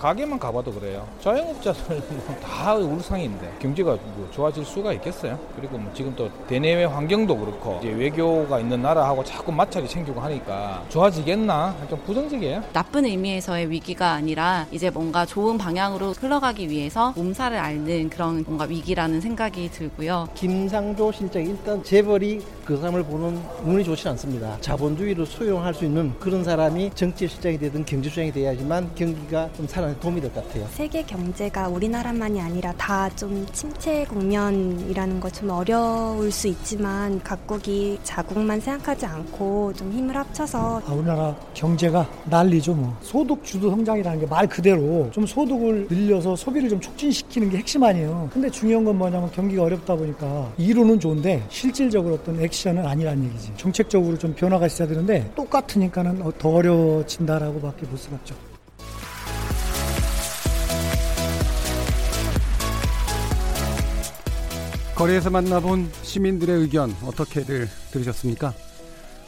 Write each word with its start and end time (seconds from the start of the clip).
가게만 0.00 0.38
가봐도 0.38 0.72
그래요. 0.72 1.06
자영업자들은 1.20 2.02
다 2.42 2.74
울상인데 2.74 3.58
경제가 3.60 3.98
뭐 4.16 4.26
좋아질 4.30 4.64
수가 4.64 4.94
있겠어요. 4.94 5.38
그리고 5.54 5.76
뭐 5.76 5.92
지금 5.92 6.14
또 6.16 6.30
대내외 6.48 6.84
환경도 6.84 7.36
그렇고 7.36 7.78
이제 7.82 7.92
외교가 7.92 8.60
있는 8.60 8.80
나라하고 8.80 9.22
자꾸 9.22 9.52
마찰이 9.52 9.86
생기고 9.86 10.18
하니까 10.18 10.82
좋아지겠나 10.88 11.76
좀 11.90 12.00
부정적이에요. 12.06 12.62
나쁜 12.72 13.04
의미에서의 13.04 13.70
위기가 13.70 14.12
아니라 14.12 14.66
이제 14.70 14.88
뭔가 14.88 15.26
좋은 15.26 15.58
방향으로 15.58 16.12
흘러가기 16.12 16.70
위해서 16.70 17.12
몸살을 17.14 17.58
앓는 17.58 18.08
그런 18.08 18.42
뭔가 18.46 18.64
위기라는 18.64 19.20
생각이 19.20 19.70
들고요. 19.70 20.28
김상조 20.34 21.12
실장이 21.12 21.50
일단 21.50 21.82
재벌이 21.82 22.40
그 22.64 22.78
사람을 22.78 23.02
보는 23.02 23.38
눈이 23.64 23.84
좋지 23.84 24.08
않습니다. 24.08 24.56
자본주의를 24.62 25.26
수용할 25.26 25.74
수 25.74 25.84
있는 25.84 26.14
그런 26.18 26.42
사람이 26.42 26.92
정치 26.94 27.28
실장이 27.28 27.58
되든 27.58 27.84
경제수장이 27.84 28.32
돼야지만 28.32 28.90
경기가 28.94 29.50
좀 29.56 29.66
살아 29.66 29.89
도움이 29.98 30.20
될 30.20 30.30
것 30.32 30.46
같아요. 30.46 30.66
세계 30.72 31.02
경제가 31.02 31.68
우리나라만이 31.68 32.40
아니라 32.40 32.72
다 32.74 33.08
좀 33.16 33.44
침체 33.52 34.04
국면이라는 34.04 35.18
거 35.20 35.30
좀 35.30 35.50
어려울 35.50 36.30
수 36.30 36.48
있지만 36.48 37.20
각국이 37.22 37.98
자국만 38.02 38.60
생각하지 38.60 39.06
않고 39.06 39.72
좀 39.74 39.90
힘을 39.92 40.16
합쳐서 40.16 40.82
아, 40.86 40.92
우리나라 40.92 41.34
경제가 41.54 42.08
난리죠 42.26 42.74
뭐. 42.74 42.96
소득 43.02 43.42
주도 43.44 43.70
성장이라는 43.70 44.20
게 44.20 44.26
말 44.26 44.46
그대로 44.48 45.08
좀 45.12 45.26
소득을 45.26 45.86
늘려서 45.90 46.36
소비를 46.36 46.68
좀 46.68 46.80
촉진시키는 46.80 47.50
게 47.50 47.58
핵심 47.58 47.82
아니에요. 47.82 48.28
근데 48.32 48.48
중요한 48.50 48.84
건 48.84 48.98
뭐냐면 48.98 49.30
경기가 49.32 49.62
어렵다 49.64 49.94
보니까 49.96 50.52
이론은 50.58 51.00
좋은데 51.00 51.42
실질적으로 51.48 52.14
어떤 52.14 52.40
액션은 52.40 52.84
아니란 52.86 53.24
얘기지. 53.24 53.52
정책적으로 53.56 54.16
좀 54.18 54.34
변화가 54.34 54.66
있어야 54.66 54.86
되는데 54.88 55.30
똑같으니까는 55.34 56.22
더 56.38 56.48
어려워진다라고 56.50 57.60
밖에 57.60 57.86
볼 57.86 57.96
수가 57.98 58.16
없죠 58.16 58.34
거리에서 65.00 65.30
만나본 65.30 65.90
시민들의 66.02 66.60
의견 66.60 66.90
어떻게들 67.02 67.66
들으셨습니까? 67.90 68.52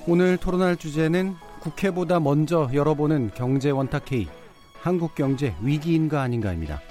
오늘 0.07 0.37
토론할 0.37 0.77
주제는 0.77 1.35
국회보다 1.61 2.21
먼저 2.21 2.69
열어보는 2.75 3.31
경제 3.35 3.71
원탁회의 3.71 4.29
한국 4.75 5.15
경제 5.15 5.55
위기인가 5.63 6.21
아닌가입니다. 6.21 6.83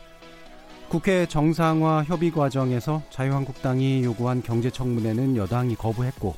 국회 0.90 1.28
정상화 1.28 2.06
협의 2.06 2.32
과정에서 2.32 3.04
자유한국당이 3.12 4.04
요구한 4.04 4.42
경제청문회는 4.42 5.38
여당이 5.38 5.76
거부했고 5.76 6.34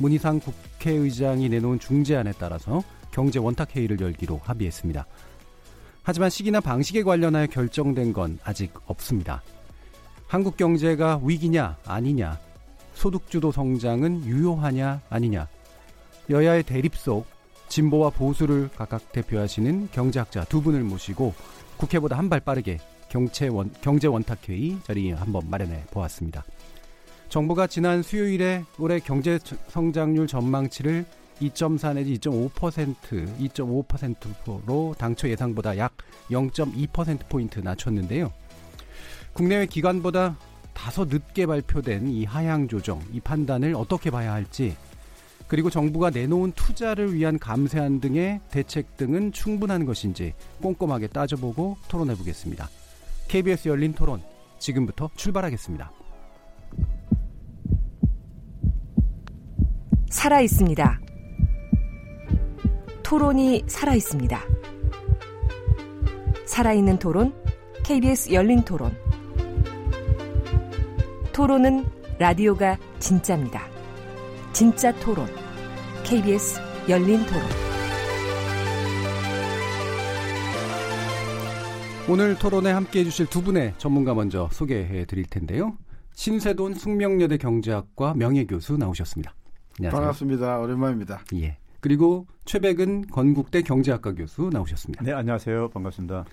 문희상 0.00 0.40
국회의장이 0.40 1.48
내놓은 1.48 1.78
중재안에 1.78 2.32
따라서 2.36 2.82
경제 3.12 3.38
원탁회의를 3.38 4.00
열기로 4.00 4.40
합의했습니다. 4.42 5.06
하지만 6.02 6.30
시기나 6.30 6.58
방식에 6.58 7.04
관련하여 7.04 7.46
결정된 7.46 8.12
건 8.12 8.40
아직 8.42 8.72
없습니다. 8.86 9.40
한국 10.26 10.56
경제가 10.56 11.20
위기냐 11.22 11.76
아니냐, 11.84 12.38
소득주도 12.94 13.52
성장은 13.52 14.24
유효하냐 14.24 15.02
아니냐, 15.08 15.48
여야의 16.30 16.64
대립 16.64 16.96
속 16.96 17.26
진보와 17.68 18.10
보수를 18.10 18.68
각각 18.76 19.12
대표하시는 19.12 19.88
경제학자 19.92 20.44
두 20.44 20.62
분을 20.62 20.82
모시고 20.82 21.34
국회보다 21.76 22.16
한 22.18 22.28
발 22.28 22.40
빠르게 22.40 22.78
경제원, 23.08 23.72
경제원탁회의 23.80 24.78
자리 24.82 25.10
한번 25.12 25.48
마련해 25.48 25.84
보았습니다. 25.92 26.44
정부가 27.28 27.66
지난 27.66 28.02
수요일에 28.02 28.64
올해 28.78 28.98
경제 28.98 29.38
성장률 29.68 30.26
전망치를 30.26 31.04
2.4 31.40 31.94
내지 31.94 32.14
2.5% 32.18 32.96
2.5%로 33.38 34.94
당초 34.98 35.28
예상보다 35.28 35.76
약 35.76 35.92
0.2%포인트 36.30 37.60
낮췄는데요. 37.60 38.32
국내외 39.36 39.66
기관보다 39.66 40.38
다소 40.72 41.04
늦게 41.04 41.44
발표된 41.44 42.08
이 42.08 42.24
하향 42.24 42.68
조정, 42.68 43.02
이 43.12 43.20
판단을 43.20 43.74
어떻게 43.74 44.10
봐야 44.10 44.32
할지, 44.32 44.74
그리고 45.46 45.68
정부가 45.68 46.08
내놓은 46.08 46.52
투자를 46.52 47.12
위한 47.12 47.38
감세안 47.38 48.00
등의 48.00 48.40
대책 48.50 48.96
등은 48.96 49.32
충분한 49.32 49.84
것인지 49.84 50.32
꼼꼼하게 50.62 51.08
따져보고 51.08 51.76
토론해 51.88 52.16
보겠습니다. 52.16 52.70
KBS 53.28 53.68
열린 53.68 53.92
토론, 53.92 54.22
지금부터 54.58 55.10
출발하겠습니다. 55.16 55.92
살아 60.08 60.40
있습니다. 60.40 61.00
토론이 63.02 63.64
살아 63.66 63.94
있습니다. 63.94 64.40
살아있는 66.46 66.98
토론, 66.98 67.34
KBS 67.84 68.32
열린 68.32 68.62
토론. 68.62 68.96
토론은 71.36 71.84
라디오가 72.18 72.78
진짜입니다. 72.98 73.60
진짜 74.54 74.90
토론. 75.00 75.26
KBS 76.02 76.58
열린 76.88 77.18
토론. 77.26 77.42
오늘 82.08 82.38
토론에 82.38 82.70
함께 82.70 83.00
해주실 83.00 83.26
두 83.26 83.42
분의 83.42 83.74
전문가 83.76 84.14
먼저 84.14 84.48
소개해 84.50 85.04
드릴 85.04 85.26
텐데요. 85.26 85.76
신세돈 86.14 86.72
숙명여대 86.72 87.36
경제학과 87.36 88.14
명예교수 88.14 88.78
나오셨습니다. 88.78 89.34
안녕하세요. 89.78 90.00
반갑습니다. 90.00 90.58
오랜만입니다. 90.60 91.20
예. 91.34 91.58
그리고 91.80 92.26
최백은 92.46 93.08
건국대 93.08 93.60
경제학과 93.60 94.14
교수 94.14 94.48
나오셨습니다. 94.50 95.04
네, 95.04 95.12
안녕하세요. 95.12 95.68
반갑습니다. 95.68 96.24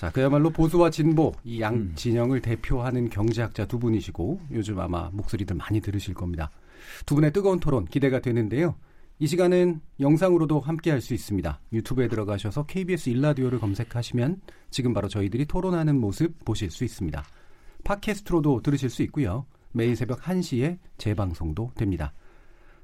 자, 0.00 0.10
그야말로 0.10 0.48
보수와 0.48 0.88
진보 0.88 1.34
이양 1.44 1.74
음. 1.74 1.92
진영을 1.94 2.40
대표하는 2.40 3.10
경제학자 3.10 3.66
두 3.66 3.78
분이시고 3.78 4.40
요즘 4.52 4.80
아마 4.80 5.10
목소리들 5.12 5.54
많이 5.56 5.82
들으실 5.82 6.14
겁니다. 6.14 6.50
두 7.04 7.14
분의 7.14 7.34
뜨거운 7.34 7.60
토론 7.60 7.84
기대가 7.84 8.18
되는데요. 8.18 8.76
이 9.18 9.26
시간은 9.26 9.82
영상으로도 10.00 10.60
함께 10.60 10.90
할 10.90 11.02
수 11.02 11.12
있습니다. 11.12 11.60
유튜브에 11.74 12.08
들어가셔서 12.08 12.64
KBS 12.64 13.10
일라디오를 13.10 13.58
검색하시면 13.58 14.40
지금 14.70 14.94
바로 14.94 15.06
저희들이 15.06 15.44
토론하는 15.44 16.00
모습 16.00 16.46
보실 16.46 16.70
수 16.70 16.84
있습니다. 16.84 17.22
팟캐스트로도 17.84 18.62
들으실 18.62 18.88
수 18.88 19.02
있고요. 19.02 19.44
매일 19.72 19.96
새벽 19.96 20.22
1시에 20.22 20.78
재방송도 20.96 21.72
됩니다. 21.74 22.14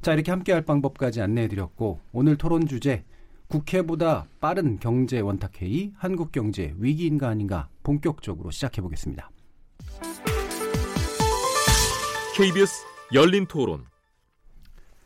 자, 0.02 0.12
이렇게 0.12 0.32
함께 0.32 0.52
할 0.52 0.66
방법까지 0.66 1.22
안내해 1.22 1.48
드렸고 1.48 1.98
오늘 2.12 2.36
토론 2.36 2.66
주제 2.66 3.04
국회보다 3.48 4.26
빠른 4.40 4.78
경제 4.78 5.20
원탁회의 5.20 5.92
한국 5.96 6.32
경제 6.32 6.74
위기인가 6.78 7.28
아닌가 7.28 7.68
본격적으로 7.82 8.50
시작해 8.50 8.82
보겠습니다. 8.82 9.30
KBS 12.36 12.84
열린 13.14 13.46
토론. 13.46 13.84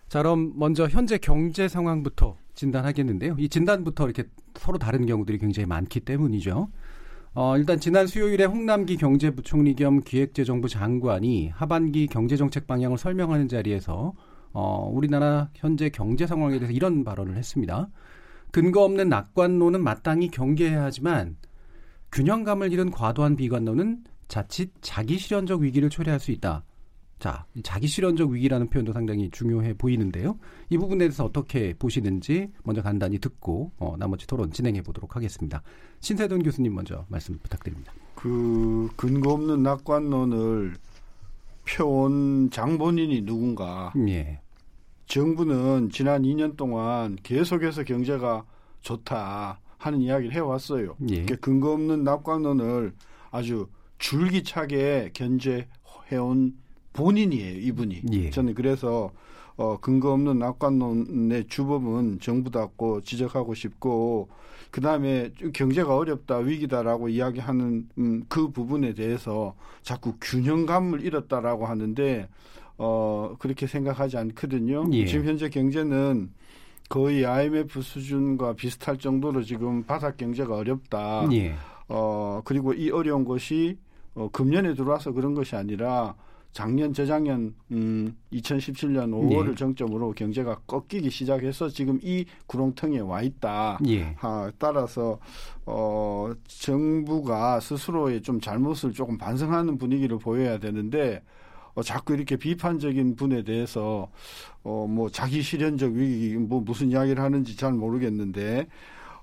자, 0.08 0.22
그럼 0.22 0.52
먼저 0.56 0.88
현재 0.88 1.18
경제 1.18 1.68
상황부터 1.68 2.36
진단하겠는데요. 2.54 3.36
이 3.38 3.48
진단부터 3.48 4.06
이렇게 4.06 4.24
서로 4.56 4.78
다른 4.78 5.06
경우들이 5.06 5.38
굉장히 5.38 5.66
많기 5.66 6.00
때문이죠. 6.00 6.68
어, 7.32 7.56
일단 7.56 7.78
지난 7.78 8.08
수요일에 8.08 8.44
홍남기 8.44 8.96
경제부총리 8.96 9.74
겸 9.74 10.00
기획재정부 10.00 10.68
장관이 10.68 11.50
하반기 11.50 12.08
경제정책 12.08 12.66
방향을 12.66 12.98
설명하는 12.98 13.46
자리에서 13.46 14.14
어, 14.52 14.90
우리나라 14.92 15.48
현재 15.54 15.90
경제 15.90 16.26
상황에 16.26 16.58
대해서 16.58 16.72
이런 16.72 17.04
발언을 17.04 17.36
했습니다. 17.36 17.88
근거 18.52 18.84
없는 18.84 19.08
낙관론은 19.08 19.82
마땅히 19.82 20.28
경계해야 20.28 20.84
하지만 20.84 21.36
균형감을 22.12 22.72
잃은 22.72 22.90
과도한 22.90 23.36
비관론은 23.36 24.04
자칫 24.28 24.72
자기 24.80 25.18
실현적 25.18 25.60
위기를 25.60 25.90
초래할 25.90 26.20
수 26.20 26.30
있다. 26.32 26.64
자, 27.20 27.44
자기 27.62 27.86
실현적 27.86 28.30
위기라는 28.30 28.70
표현도 28.70 28.94
상당히 28.94 29.30
중요해 29.30 29.74
보이는데요. 29.74 30.38
이 30.70 30.78
부분에 30.78 31.00
대해서 31.00 31.26
어떻게 31.26 31.74
보시는지 31.74 32.50
먼저 32.64 32.82
간단히 32.82 33.18
듣고 33.18 33.72
어, 33.76 33.94
나머지 33.98 34.26
토론 34.26 34.50
진행해 34.50 34.80
보도록 34.82 35.16
하겠습니다. 35.16 35.62
신세돈 36.00 36.42
교수님 36.42 36.74
먼저 36.74 37.04
말씀 37.08 37.38
부탁드립니다. 37.42 37.92
그 38.14 38.88
근거 38.96 39.34
없는 39.34 39.62
낙관론을 39.62 40.76
펴온 41.66 42.50
장본인이 42.50 43.22
누군가? 43.22 43.92
예. 44.08 44.40
정부는 45.10 45.90
지난 45.90 46.22
2년 46.22 46.56
동안 46.56 47.18
계속해서 47.24 47.82
경제가 47.82 48.44
좋다 48.80 49.58
하는 49.76 50.00
이야기를 50.02 50.32
해왔어요. 50.32 50.94
예. 51.10 51.24
근거 51.24 51.72
없는 51.72 52.04
낙관론을 52.04 52.92
아주 53.32 53.66
줄기차게 53.98 55.10
견제해온 55.12 56.54
본인이에요, 56.92 57.58
이분이. 57.58 58.02
예. 58.12 58.30
저는 58.30 58.54
그래서 58.54 59.10
어, 59.56 59.78
근거 59.80 60.12
없는 60.12 60.38
낙관론의 60.38 61.48
주범은 61.48 62.20
정부답고 62.20 63.00
지적하고 63.00 63.54
싶고 63.54 64.28
그 64.70 64.80
다음에 64.80 65.32
경제가 65.52 65.96
어렵다 65.96 66.36
위기다라고 66.36 67.08
이야기하는 67.08 67.88
음, 67.98 68.24
그 68.28 68.52
부분에 68.52 68.94
대해서 68.94 69.56
자꾸 69.82 70.14
균형감을 70.20 71.04
잃었다라고 71.04 71.66
하는데 71.66 72.28
어, 72.82 73.36
그렇게 73.38 73.66
생각하지 73.66 74.16
않거든요. 74.16 74.86
예. 74.92 75.04
지금 75.04 75.26
현재 75.26 75.50
경제는 75.50 76.30
거의 76.88 77.26
IMF 77.26 77.82
수준과 77.82 78.54
비슷할 78.54 78.96
정도로 78.96 79.42
지금 79.42 79.82
바닥 79.82 80.16
경제가 80.16 80.56
어렵다. 80.56 81.28
예. 81.32 81.52
어, 81.88 82.40
그리고 82.42 82.72
이 82.72 82.90
어려운 82.90 83.26
것이 83.26 83.76
어, 84.14 84.30
금년에 84.32 84.72
들어와서 84.74 85.12
그런 85.12 85.34
것이 85.34 85.56
아니라 85.56 86.14
작년 86.52 86.94
재작년 86.94 87.54
음 87.70 88.16
2017년 88.32 89.10
5월을 89.10 89.50
예. 89.50 89.54
정점으로 89.56 90.12
경제가 90.12 90.60
꺾이기 90.66 91.10
시작해서 91.10 91.68
지금 91.68 91.98
이 92.02 92.24
구렁텅이에 92.46 93.00
와 93.00 93.20
있다. 93.20 93.78
예. 93.88 94.16
아, 94.20 94.50
따라서 94.58 95.18
어 95.66 96.32
정부가 96.48 97.60
스스로의 97.60 98.22
좀 98.22 98.40
잘못을 98.40 98.92
조금 98.92 99.18
반성하는 99.18 99.76
분위기를 99.76 100.18
보여야 100.18 100.58
되는데 100.58 101.22
어, 101.74 101.82
자꾸 101.82 102.14
이렇게 102.14 102.36
비판적인 102.36 103.16
분에 103.16 103.42
대해서 103.42 104.10
어, 104.62 104.86
뭐 104.88 105.08
자기 105.10 105.42
실현적 105.42 105.92
위기 105.92 106.36
뭐 106.36 106.60
무슨 106.60 106.90
이야기를 106.90 107.22
하는지 107.22 107.56
잘 107.56 107.72
모르겠는데 107.72 108.66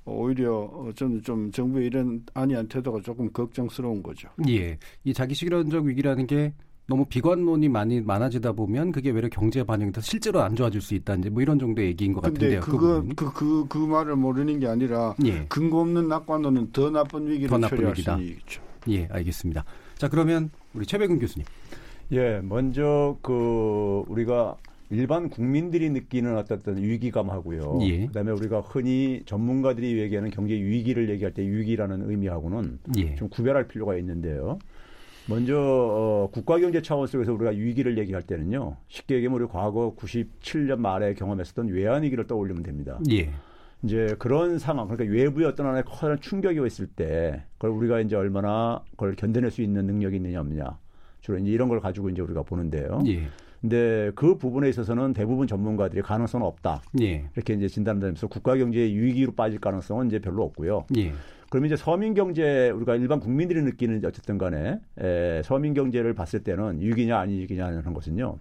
어, 0.05 0.11
오히려 0.11 0.55
어, 0.55 0.91
저는 0.95 1.21
좀 1.23 1.51
정부의 1.51 1.87
이런 1.87 2.23
안이한 2.33 2.67
태도가 2.67 3.01
조금 3.01 3.31
걱정스러운 3.31 4.01
거죠. 4.01 4.29
예, 4.47 4.77
이 5.03 5.13
자기 5.13 5.35
실현적 5.35 5.85
위기라는 5.85 6.27
게 6.27 6.53
너무 6.89 7.05
비관론이 7.05 7.67
많이 7.67 7.99
많아지다 7.99 8.53
보면 8.53 8.93
그게 8.93 9.11
외려 9.11 9.27
경제에 9.27 9.63
반영이 9.63 9.91
돼서 9.91 10.05
실제로 10.05 10.41
안 10.41 10.55
좋아질 10.55 10.79
수 10.79 10.95
있다 10.95 11.15
이제 11.15 11.29
뭐 11.29 11.41
이런 11.41 11.59
정도의 11.59 11.89
얘기인 11.89 12.13
것 12.13 12.21
같은데요. 12.21 12.61
그거 12.61 13.03
그그 13.15 13.33
그, 13.33 13.65
그, 13.67 13.77
말을 13.77 14.15
모르는 14.15 14.59
게 14.59 14.67
아니라 14.67 15.13
예. 15.25 15.45
근거 15.49 15.81
없는 15.81 16.07
낙관론은 16.07 16.71
더 16.71 16.89
나쁜 16.89 17.27
위기를 17.27 17.49
더 17.49 17.57
나쁜 17.57 17.89
위기다. 17.89 18.17
예, 18.89 19.05
알겠습니다. 19.11 19.65
자 19.97 20.07
그러면 20.07 20.49
우리 20.73 20.85
최백은 20.85 21.19
교수님. 21.19 21.45
예, 22.11 22.39
먼저 22.41 23.17
그 23.21 24.03
우리가 24.07 24.57
일반 24.89 25.29
국민들이 25.29 25.89
느끼는 25.89 26.37
어떤 26.37 26.77
위기감하고요. 26.77 27.79
예. 27.81 28.05
그다음에 28.07 28.31
우리가 28.31 28.61
흔히 28.61 29.21
전문가들이 29.25 29.99
얘기하는 29.99 30.29
경제 30.29 30.53
위기를 30.53 31.09
얘기할 31.09 31.33
때 31.33 31.41
위기라는 31.43 32.09
의미하고는 32.09 32.79
예. 32.97 33.15
좀 33.15 33.27
구별할 33.27 33.67
필요가 33.67 33.97
있는데요. 33.97 34.59
먼저 35.29 35.57
어, 35.59 36.29
국가경제 36.31 36.81
차원 36.81 37.07
속에서 37.07 37.33
우리가 37.33 37.51
위기를 37.51 37.97
얘기할 37.97 38.23
때는요. 38.23 38.77
쉽게 38.87 39.15
얘기하면 39.15 39.41
우리 39.41 39.49
과거 39.49 39.93
97년 39.97 40.79
말에 40.79 41.13
경험했었던 41.15 41.67
외환위기를 41.67 42.27
떠올리면 42.27 42.63
됩니다. 42.63 42.97
예. 43.11 43.29
이제 43.83 44.15
그런 44.17 44.57
상황, 44.57 44.87
그러니까 44.87 45.13
외부의 45.13 45.47
어떤 45.47 45.67
하나의 45.67 45.83
커다란 45.83 46.19
충격이 46.19 46.65
있을 46.65 46.87
때, 46.87 47.43
그걸 47.57 47.71
우리가 47.71 47.99
이제 47.99 48.15
얼마나 48.15 48.81
그걸 48.91 49.15
견뎌낼 49.15 49.51
수 49.51 49.61
있는 49.61 49.85
능력이 49.85 50.15
있느냐 50.15 50.39
없느냐. 50.39 50.77
주로 51.21 51.37
이제 51.37 51.51
이런 51.51 51.69
걸 51.69 51.79
가지고 51.79 52.09
이제 52.09 52.21
우리가 52.21 52.43
보는데요. 52.43 52.99
예. 53.07 53.27
근데 53.61 54.11
그 54.15 54.37
부분에 54.37 54.69
있어서는 54.69 55.13
대부분 55.13 55.47
전문가들이 55.47 56.01
가능성은 56.01 56.45
없다. 56.45 56.81
예. 57.01 57.25
이렇게 57.35 57.53
이제 57.53 57.67
진단하면서 57.67 58.27
국가 58.27 58.55
경제의 58.55 58.95
위기로 58.95 59.31
빠질 59.33 59.59
가능성은 59.59 60.07
이제 60.07 60.19
별로 60.19 60.43
없고요. 60.43 60.85
예. 60.97 61.13
그러면 61.49 61.67
이제 61.67 61.75
서민 61.75 62.13
경제 62.13 62.69
우리가 62.69 62.95
일반 62.95 63.19
국민들이 63.19 63.61
느끼는 63.63 64.03
어쨌든 64.05 64.37
간에 64.37 64.79
에, 64.99 65.41
서민 65.43 65.73
경제를 65.73 66.13
봤을 66.13 66.43
때는 66.43 66.81
위기냐 66.81 67.17
아니기냐는 67.17 67.93
것은요. 67.93 68.37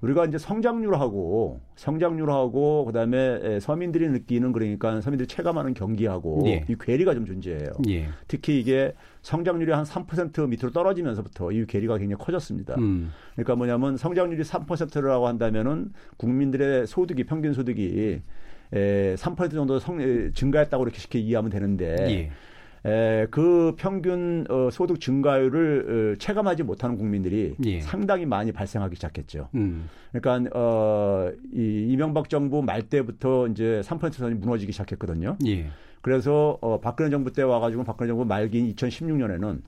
우리가 0.00 0.26
이제 0.26 0.38
성장률하고 0.38 1.60
성장률하고 1.74 2.84
그다음에 2.84 3.60
서민들이 3.60 4.08
느끼는 4.08 4.52
그러니까 4.52 5.00
서민들이 5.00 5.26
체감하는 5.26 5.74
경기하고 5.74 6.42
예. 6.46 6.64
이 6.68 6.76
괴리가 6.78 7.14
좀 7.14 7.24
존재해요. 7.24 7.70
예. 7.88 8.08
특히 8.28 8.60
이게 8.60 8.92
성장률이 9.22 9.72
한 9.72 9.84
3% 9.84 10.48
밑으로 10.48 10.70
떨어지면서부터 10.70 11.52
이 11.52 11.66
괴리가 11.66 11.98
굉장히 11.98 12.22
커졌습니다. 12.22 12.74
음. 12.78 13.10
그러니까 13.34 13.56
뭐냐면 13.56 13.96
성장률이 13.96 14.42
3%라고 14.42 15.26
한다면은 15.26 15.92
국민들의 16.16 16.86
소득이 16.86 17.24
평균 17.24 17.52
소득이 17.52 18.20
에, 18.72 19.14
3% 19.14 19.52
정도 19.52 19.78
성, 19.78 19.98
증가했다고 20.34 20.84
이렇게 20.84 20.98
쉽게 20.98 21.18
이해하면 21.20 21.50
되는데 21.50 21.96
예. 22.10 22.30
에, 22.84 23.26
그 23.30 23.74
평균 23.76 24.46
어, 24.48 24.68
소득 24.70 25.00
증가율을 25.00 26.14
어, 26.14 26.18
체감하지 26.18 26.62
못하는 26.62 26.96
국민들이 26.96 27.56
예. 27.64 27.80
상당히 27.80 28.26
많이 28.26 28.52
발생하기 28.52 28.94
시작했죠. 28.96 29.48
음. 29.54 29.88
그러니까 30.12 30.50
어, 30.58 31.30
이 31.52 31.86
이명박 31.88 32.28
정부 32.28 32.62
말 32.62 32.82
때부터 32.82 33.48
이제 33.48 33.80
3% 33.84 34.12
선이 34.12 34.34
무너지기 34.34 34.72
시작했거든요. 34.72 35.36
예. 35.46 35.66
그래서 36.00 36.58
어, 36.60 36.80
박근혜 36.80 37.10
정부 37.10 37.32
때 37.32 37.42
와가지고 37.42 37.84
박근혜 37.84 38.08
정부 38.08 38.24
말기인 38.24 38.72
2016년에는 38.74 39.62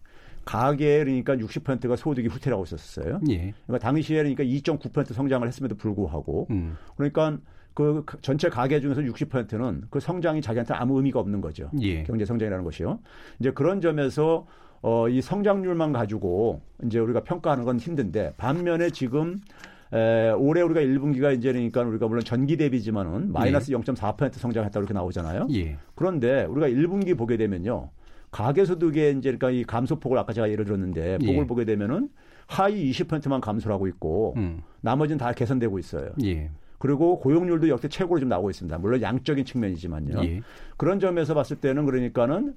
가계 0.44 1.04
그러니까 1.04 1.36
60%가 1.36 1.96
소득이 1.96 2.28
후퇴하고 2.28 2.64
있었어요. 2.64 3.20
예. 3.28 3.52
그러니까 3.66 3.78
당시에 3.86 4.18
그러니까 4.18 4.44
2.9% 4.44 5.12
성장을 5.12 5.46
했음에도 5.46 5.76
불구하고 5.76 6.46
음. 6.50 6.76
그러니까 6.96 7.38
그 7.78 8.04
전체 8.22 8.48
가계 8.48 8.80
중에서 8.80 9.02
60%는 9.02 9.84
그 9.88 10.00
성장이 10.00 10.42
자기한테 10.42 10.74
아무 10.74 10.96
의미가 10.96 11.20
없는 11.20 11.40
거죠. 11.40 11.70
예. 11.80 12.02
경제 12.02 12.24
성장이라는 12.24 12.64
것이요. 12.64 12.98
이제 13.38 13.52
그런 13.52 13.80
점에서 13.80 14.48
어, 14.82 15.08
이 15.08 15.20
성장률만 15.20 15.92
가지고 15.92 16.60
이제 16.84 16.98
우리가 16.98 17.20
평가하는 17.22 17.64
건 17.64 17.78
힘든데 17.78 18.34
반면에 18.36 18.90
지금 18.90 19.40
에, 19.92 20.30
올해 20.32 20.60
우리가 20.62 20.80
1분기가 20.80 21.32
이제 21.36 21.52
그러니까 21.52 21.82
우리가 21.82 22.08
물론 22.08 22.24
전기 22.24 22.56
대비지만은 22.56 23.30
마이너스 23.30 23.70
예. 23.70 23.76
0.4% 23.76 24.32
성장했다고 24.32 24.82
이렇게 24.82 24.92
나오잖아요. 24.92 25.46
예. 25.52 25.76
그런데 25.94 26.46
우리가 26.46 26.66
1분기 26.68 27.16
보게 27.16 27.36
되면요. 27.36 27.90
가계소득의 28.32 29.18
이제 29.18 29.30
그러니까 29.30 29.50
이 29.50 29.62
감소폭을 29.62 30.18
아까 30.18 30.32
제가 30.32 30.50
예를 30.50 30.64
들었는데 30.64 31.18
폭을 31.18 31.42
예. 31.42 31.46
보게 31.46 31.64
되면은 31.64 32.08
하위 32.48 32.90
20%만 32.90 33.40
감소를 33.40 33.72
하고 33.72 33.86
있고 33.86 34.34
음. 34.36 34.62
나머지는 34.80 35.18
다 35.18 35.32
개선되고 35.32 35.78
있어요. 35.78 36.10
예. 36.24 36.50
그리고 36.78 37.18
고용률도 37.18 37.68
역대 37.68 37.88
최고로 37.88 38.20
지금 38.20 38.28
나오고 38.28 38.50
있습니다. 38.50 38.78
물론 38.78 39.02
양적인 39.02 39.44
측면이지만요. 39.44 40.24
예. 40.24 40.40
그런 40.76 41.00
점에서 41.00 41.34
봤을 41.34 41.56
때는 41.56 41.84
그러니까는 41.86 42.54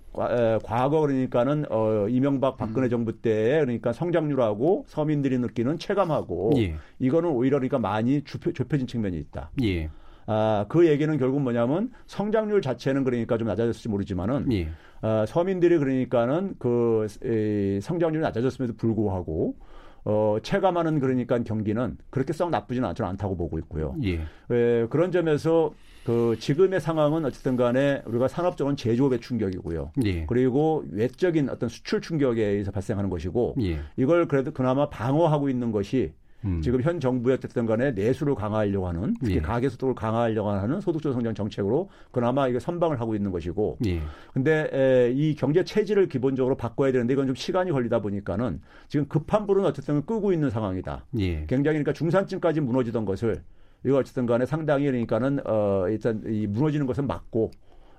과거 0.63 1.01
그러니까는 1.01 1.65
어 1.69 2.07
이명박 2.07 2.57
박근혜 2.57 2.87
음. 2.87 2.89
정부 2.89 3.19
때 3.19 3.59
그러니까 3.61 3.93
성장률하고 3.93 4.85
서민들이 4.87 5.39
느끼는 5.39 5.79
체감하고 5.79 6.53
예. 6.57 6.75
이거는 6.99 7.29
오히려 7.29 7.57
그러니까 7.57 7.79
많이 7.79 8.23
좁혀, 8.23 8.51
좁혀진 8.51 8.85
측면이 8.85 9.17
있다. 9.17 9.49
예. 9.63 9.89
아, 10.27 10.65
그 10.69 10.87
얘기는 10.87 11.17
결국 11.17 11.41
뭐냐면 11.41 11.91
성장률 12.05 12.61
자체는 12.61 13.03
그러니까 13.03 13.37
좀 13.37 13.47
낮아졌을지 13.47 13.89
모르지만은 13.89 14.51
예. 14.53 14.69
아, 15.01 15.25
서민들이 15.27 15.79
그러니까는 15.79 16.55
그 16.59 17.07
에, 17.23 17.79
성장률이 17.81 18.21
낮아졌음에도 18.21 18.75
불구하고 18.75 19.55
어, 20.03 20.37
체감하는 20.41 20.99
그러니까 20.99 21.39
경기는 21.43 21.97
그렇게 22.09 22.33
썩 22.33 22.49
나쁘지는 22.49 22.89
않, 22.89 22.95
않다고 22.99 23.37
보고 23.37 23.59
있고요. 23.59 23.95
예. 24.03 24.21
에, 24.49 24.87
그런 24.87 25.11
점에서 25.11 25.73
그 26.05 26.35
지금의 26.39 26.81
상황은 26.81 27.25
어쨌든 27.25 27.55
간에 27.55 28.01
우리가 28.05 28.27
산업적인 28.27 28.75
제조업의 28.75 29.19
충격이고요. 29.19 29.91
예. 30.05 30.25
그리고 30.25 30.83
외적인 30.91 31.49
어떤 31.49 31.69
수출 31.69 32.01
충격에 32.01 32.43
의해서 32.43 32.71
발생하는 32.71 33.09
것이고 33.09 33.55
예. 33.61 33.79
이걸 33.97 34.27
그래도 34.27 34.51
그나마 34.51 34.89
방어하고 34.89 35.49
있는 35.49 35.71
것이 35.71 36.13
음. 36.45 36.61
지금 36.61 36.81
현 36.81 36.99
정부의 36.99 37.35
어쨌든 37.35 37.65
간에 37.65 37.91
내수를 37.91 38.35
강화하려고 38.35 38.87
하는 38.87 39.13
특히 39.19 39.35
예. 39.35 39.41
가계 39.41 39.69
소득을 39.69 39.95
강화하려고 39.95 40.49
하는 40.49 40.81
소득적 40.81 41.13
성장 41.13 41.33
정책으로 41.33 41.89
그나마 42.11 42.47
이게 42.47 42.59
선방을 42.59 42.99
하고 42.99 43.15
있는 43.15 43.31
것이고 43.31 43.77
예. 43.85 44.01
근데 44.33 44.69
에, 44.73 45.11
이 45.11 45.35
경제 45.35 45.63
체질을 45.63 46.07
기본적으로 46.07 46.55
바꿔야 46.55 46.91
되는데 46.91 47.13
이건 47.13 47.27
좀 47.27 47.35
시간이 47.35 47.71
걸리다 47.71 48.01
보니까는 48.01 48.61
지금 48.87 49.07
급한 49.07 49.45
불은 49.45 49.65
어쨌든 49.65 50.05
끄고 50.05 50.33
있는 50.33 50.49
상황이다. 50.49 51.05
예. 51.19 51.45
굉장히 51.47 51.77
그러니까 51.77 51.93
중산층까지 51.93 52.61
무너지던 52.61 53.05
것을 53.05 53.43
이거 53.85 53.97
어쨌든 53.97 54.25
간에 54.25 54.45
상당히 54.45 54.85
그러니까는 54.85 55.39
어 55.45 55.85
일단 55.89 56.21
이 56.27 56.47
무너지는 56.47 56.85
것은 56.85 57.07
맞고 57.07 57.51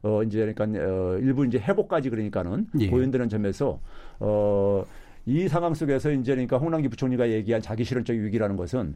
어 0.02 0.22
이제 0.22 0.52
그러니까 0.52 0.64
어 0.84 1.18
일부 1.18 1.46
이제 1.46 1.58
회복까지 1.58 2.10
그러니까는 2.10 2.66
예. 2.80 2.90
보인다는 2.90 3.28
점에서 3.28 3.80
어 4.20 4.84
이 5.26 5.48
상황 5.48 5.74
속에서 5.74 6.10
이제 6.12 6.32
그러니까 6.32 6.58
홍남기 6.58 6.88
부총리가 6.88 7.30
얘기한 7.30 7.62
자기 7.62 7.84
실현적 7.84 8.16
위기라는 8.16 8.56
것은 8.56 8.94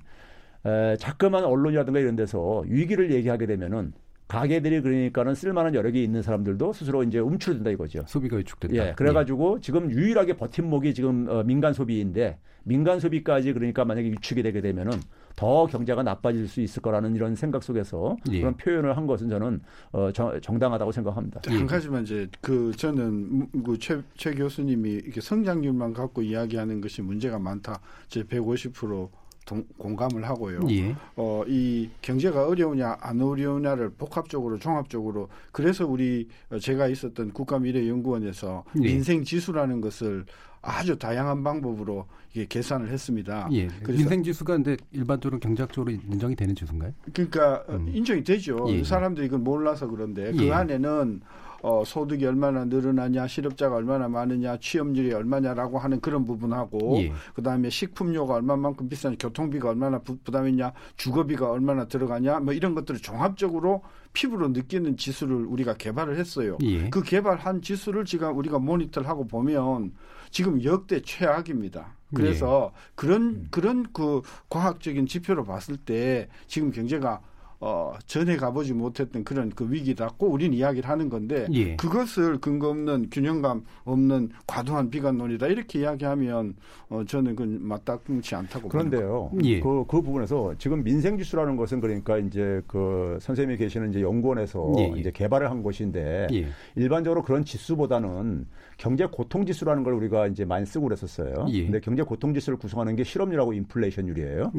에, 0.67 0.97
자꾸만 0.99 1.45
언론이라든가 1.45 2.01
이런 2.01 2.17
데서 2.17 2.65
위기를 2.67 3.13
얘기하게 3.13 3.47
되면은 3.47 3.93
가게들이 4.29 4.81
그러니까는 4.81 5.35
쓸만한 5.35 5.75
여력이 5.75 6.03
있는 6.03 6.23
사람들도 6.23 6.73
스스로 6.73 7.03
이제 7.05 7.19
움츠러든다 7.19 7.71
이거죠. 7.71 8.05
소비가 8.07 8.37
위축된다. 8.37 8.89
예. 8.89 8.93
그래가지고 8.95 9.57
예. 9.59 9.61
지금 9.61 9.91
유일하게 9.91 10.37
버팀목이 10.37 10.95
지금 10.95 11.29
어, 11.29 11.43
민간 11.45 11.73
소비인데 11.73 12.39
민간 12.65 12.99
소비까지 12.99 13.53
그러니까 13.53 13.85
만약에 13.85 14.11
위축이 14.11 14.43
되게 14.43 14.61
되면은 14.61 15.01
더 15.37 15.67
경제가 15.67 16.03
나빠질 16.03 16.49
수 16.49 16.61
있을 16.61 16.83
거라는 16.83 17.15
이런 17.15 17.37
생각 17.37 17.63
속에서 17.63 18.17
예. 18.31 18.41
그런 18.41 18.57
표현을 18.57 18.97
한 18.97 19.07
것은 19.07 19.29
저는 19.29 19.61
어, 19.93 20.11
정, 20.13 20.41
정당하다고 20.41 20.91
생각합니다. 20.91 21.43
한 21.47 21.61
예. 21.61 21.65
가지만 21.65 22.03
이제 22.03 22.27
그 22.41 22.73
저는 22.75 23.49
그최 23.63 24.03
최 24.17 24.33
교수님이 24.33 24.91
이렇게 24.91 25.21
성장률만 25.21 25.93
갖고 25.93 26.23
이야기하는 26.23 26.81
것이 26.81 27.03
문제가 27.03 27.39
많다. 27.39 27.81
제 28.09 28.25
150% 28.25 29.09
동, 29.47 29.65
공감을 29.79 30.29
하고요. 30.29 30.61
예. 30.71 30.95
어, 31.15 31.43
이 31.47 31.89
경제가 32.03 32.47
어려우냐 32.49 32.99
안 33.01 33.21
어려우냐를 33.23 33.91
복합적으로 33.91 34.59
종합적으로 34.59 35.29
그래서 35.53 35.87
우리 35.87 36.29
어, 36.51 36.59
제가 36.59 36.89
있었던 36.89 37.33
국가미래연구원에서 37.33 38.65
예. 38.77 38.81
민생 38.81 39.25
지수라는 39.25 39.81
것을 39.81 40.27
아주 40.61 40.99
다양한 40.99 41.45
방법으로 41.45 42.07
이게 42.33 42.45
계산을 42.47 42.91
했습니다. 42.91 43.49
예. 43.53 43.69
민생 43.87 44.23
지수가 44.23 44.55
근데 44.55 44.77
일반적으로 44.91 45.39
경제학적으로 45.39 45.93
인정이 45.93 46.35
되는 46.35 46.55
지수인가요? 46.55 46.93
그러니까 47.13 47.65
음. 47.69 47.89
인정이 47.89 48.25
되죠. 48.25 48.67
예. 48.69 48.83
사람들이 48.83 49.27
이걸 49.27 49.39
몰라서 49.39 49.87
그런데 49.87 50.33
그 50.33 50.47
예. 50.47 50.53
안에는 50.53 51.21
어, 51.63 51.83
소득이 51.85 52.25
얼마나 52.27 52.65
늘어나냐, 52.65 53.27
실업자가 53.27 53.77
얼마나 53.77 54.09
많으냐, 54.09 54.59
취업률이 54.59 55.13
얼마냐라고 55.13 55.79
하는 55.79 56.01
그런 56.01 56.25
부분하고 56.25 56.99
예. 56.99 57.13
그다음에 57.35 57.71
식품료가 57.71 58.35
얼마만큼 58.35 58.89
비싼 58.89 59.17
교통비가 59.17 59.71
얼마나 59.71 59.99
부, 59.99 60.17
부담이냐, 60.19 60.73
주거비가 60.97 61.51
얼마나 61.51 61.87
들어가냐, 61.87 62.41
뭐 62.41 62.53
이런 62.53 62.75
것들을 62.75 63.01
종합적으로 63.01 63.83
피부로 64.13 64.49
느끼는 64.49 64.97
지수를 64.97 65.45
우리가 65.47 65.75
개발을 65.75 66.19
했어요. 66.19 66.57
예. 66.63 66.89
그 66.91 67.03
개발한 67.03 67.63
지수를 67.63 68.05
지금 68.05 68.37
우리가 68.37 68.59
모니터를 68.59 69.09
하고 69.09 69.27
보면 69.27 69.93
지금 70.31 70.63
역대 70.65 71.01
최악입니다. 71.03 71.95
그래서 72.15 72.73
예. 72.73 72.91
그런 72.95 73.23
음. 73.23 73.49
그런 73.51 73.93
그 73.93 74.23
과학적인 74.49 75.07
지표로 75.07 75.45
봤을 75.45 75.77
때 75.77 76.29
지금 76.47 76.71
경제가 76.71 77.21
어, 77.67 77.93
전에 78.07 78.37
가보지 78.37 78.75
못했던 78.75 79.25
그런 79.25 79.51
그 79.51 79.69
위기다. 79.69 80.11
꼭 80.17 80.33
우리는 80.33 80.57
이야기를 80.57 80.89
하는 80.89 81.09
건데 81.09 81.49
예. 81.53 81.75
그것을 81.75 82.39
근거 82.39 82.69
없는 82.69 83.11
균형감 83.11 83.65
없는 83.83 84.31
과도한 84.47 84.89
비관론이다. 84.89 85.49
이렇게 85.49 85.81
이야기하면 85.81 86.55
어, 86.89 87.03
저는 87.05 87.35
그건 87.35 87.67
맞닥치 87.67 88.37
않다고 88.37 88.69
그런데요. 88.69 89.33
예. 89.43 89.59
그, 89.59 89.85
그 89.89 90.01
부분에서 90.01 90.55
지금 90.59 90.85
민생지수라는 90.85 91.57
것은 91.57 91.81
그러니까 91.81 92.19
이제 92.19 92.63
그 92.69 93.19
선생님이 93.21 93.59
계시는 93.59 93.91
이제 93.91 94.01
연구원에서 94.01 94.73
예. 94.79 94.93
예. 94.95 95.01
이제 95.01 95.11
개발을 95.11 95.51
한 95.51 95.65
것인데 95.65 96.29
예. 96.33 96.47
일반적으로 96.77 97.25
그런 97.25 97.45
지수보다는 97.45 98.47
경제 98.77 99.07
고통 99.07 99.47
지수라는 99.47 99.83
걸 99.83 99.95
우리가 99.95 100.27
이제 100.27 100.45
많이 100.45 100.67
쓰고 100.67 100.85
그랬었어요. 100.85 101.47
예. 101.51 101.65
근데 101.65 101.81
경제 101.81 102.03
고통 102.03 102.35
지수를 102.35 102.59
구성하는 102.59 102.95
게 102.97 103.05
실업률하고 103.05 103.53
인플레이션율이에요. 103.55 104.53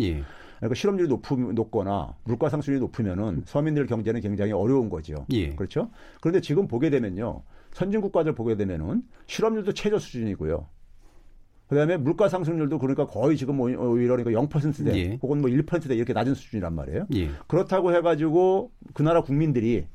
그러니까 0.57 0.75
실업률이 0.75 1.07
높, 1.07 1.21
높거나 1.53 2.15
물가 2.23 2.49
상승률이 2.49 2.81
높으면은 2.81 3.43
서민들 3.45 3.85
경제는 3.85 4.21
굉장히 4.21 4.51
어려운 4.51 4.89
거죠. 4.89 5.25
예. 5.31 5.49
그렇죠? 5.55 5.89
그런데 6.19 6.41
지금 6.41 6.67
보게 6.67 6.89
되면요. 6.89 7.43
선진 7.73 8.01
국가들 8.01 8.33
보게 8.33 8.55
되면은 8.55 9.03
실업률도 9.27 9.73
최저 9.73 9.99
수준이고요. 9.99 10.67
그다음에 11.67 11.97
물가 11.97 12.29
상승률도 12.29 12.79
그러니까 12.79 13.05
거의 13.05 13.37
지금 13.37 13.59
오히려 13.59 14.15
그러니까 14.15 14.41
0%대 14.41 14.95
예. 14.95 15.19
혹은 15.21 15.41
뭐 15.41 15.49
1%대 15.49 15.93
이렇게 15.93 16.13
낮은 16.13 16.33
수준이란 16.33 16.73
말이에요. 16.73 17.07
예. 17.13 17.29
그렇다고 17.45 17.93
해가지고 17.93 18.71
그 18.93 19.03
나라 19.03 19.21
국민들이 19.21 19.85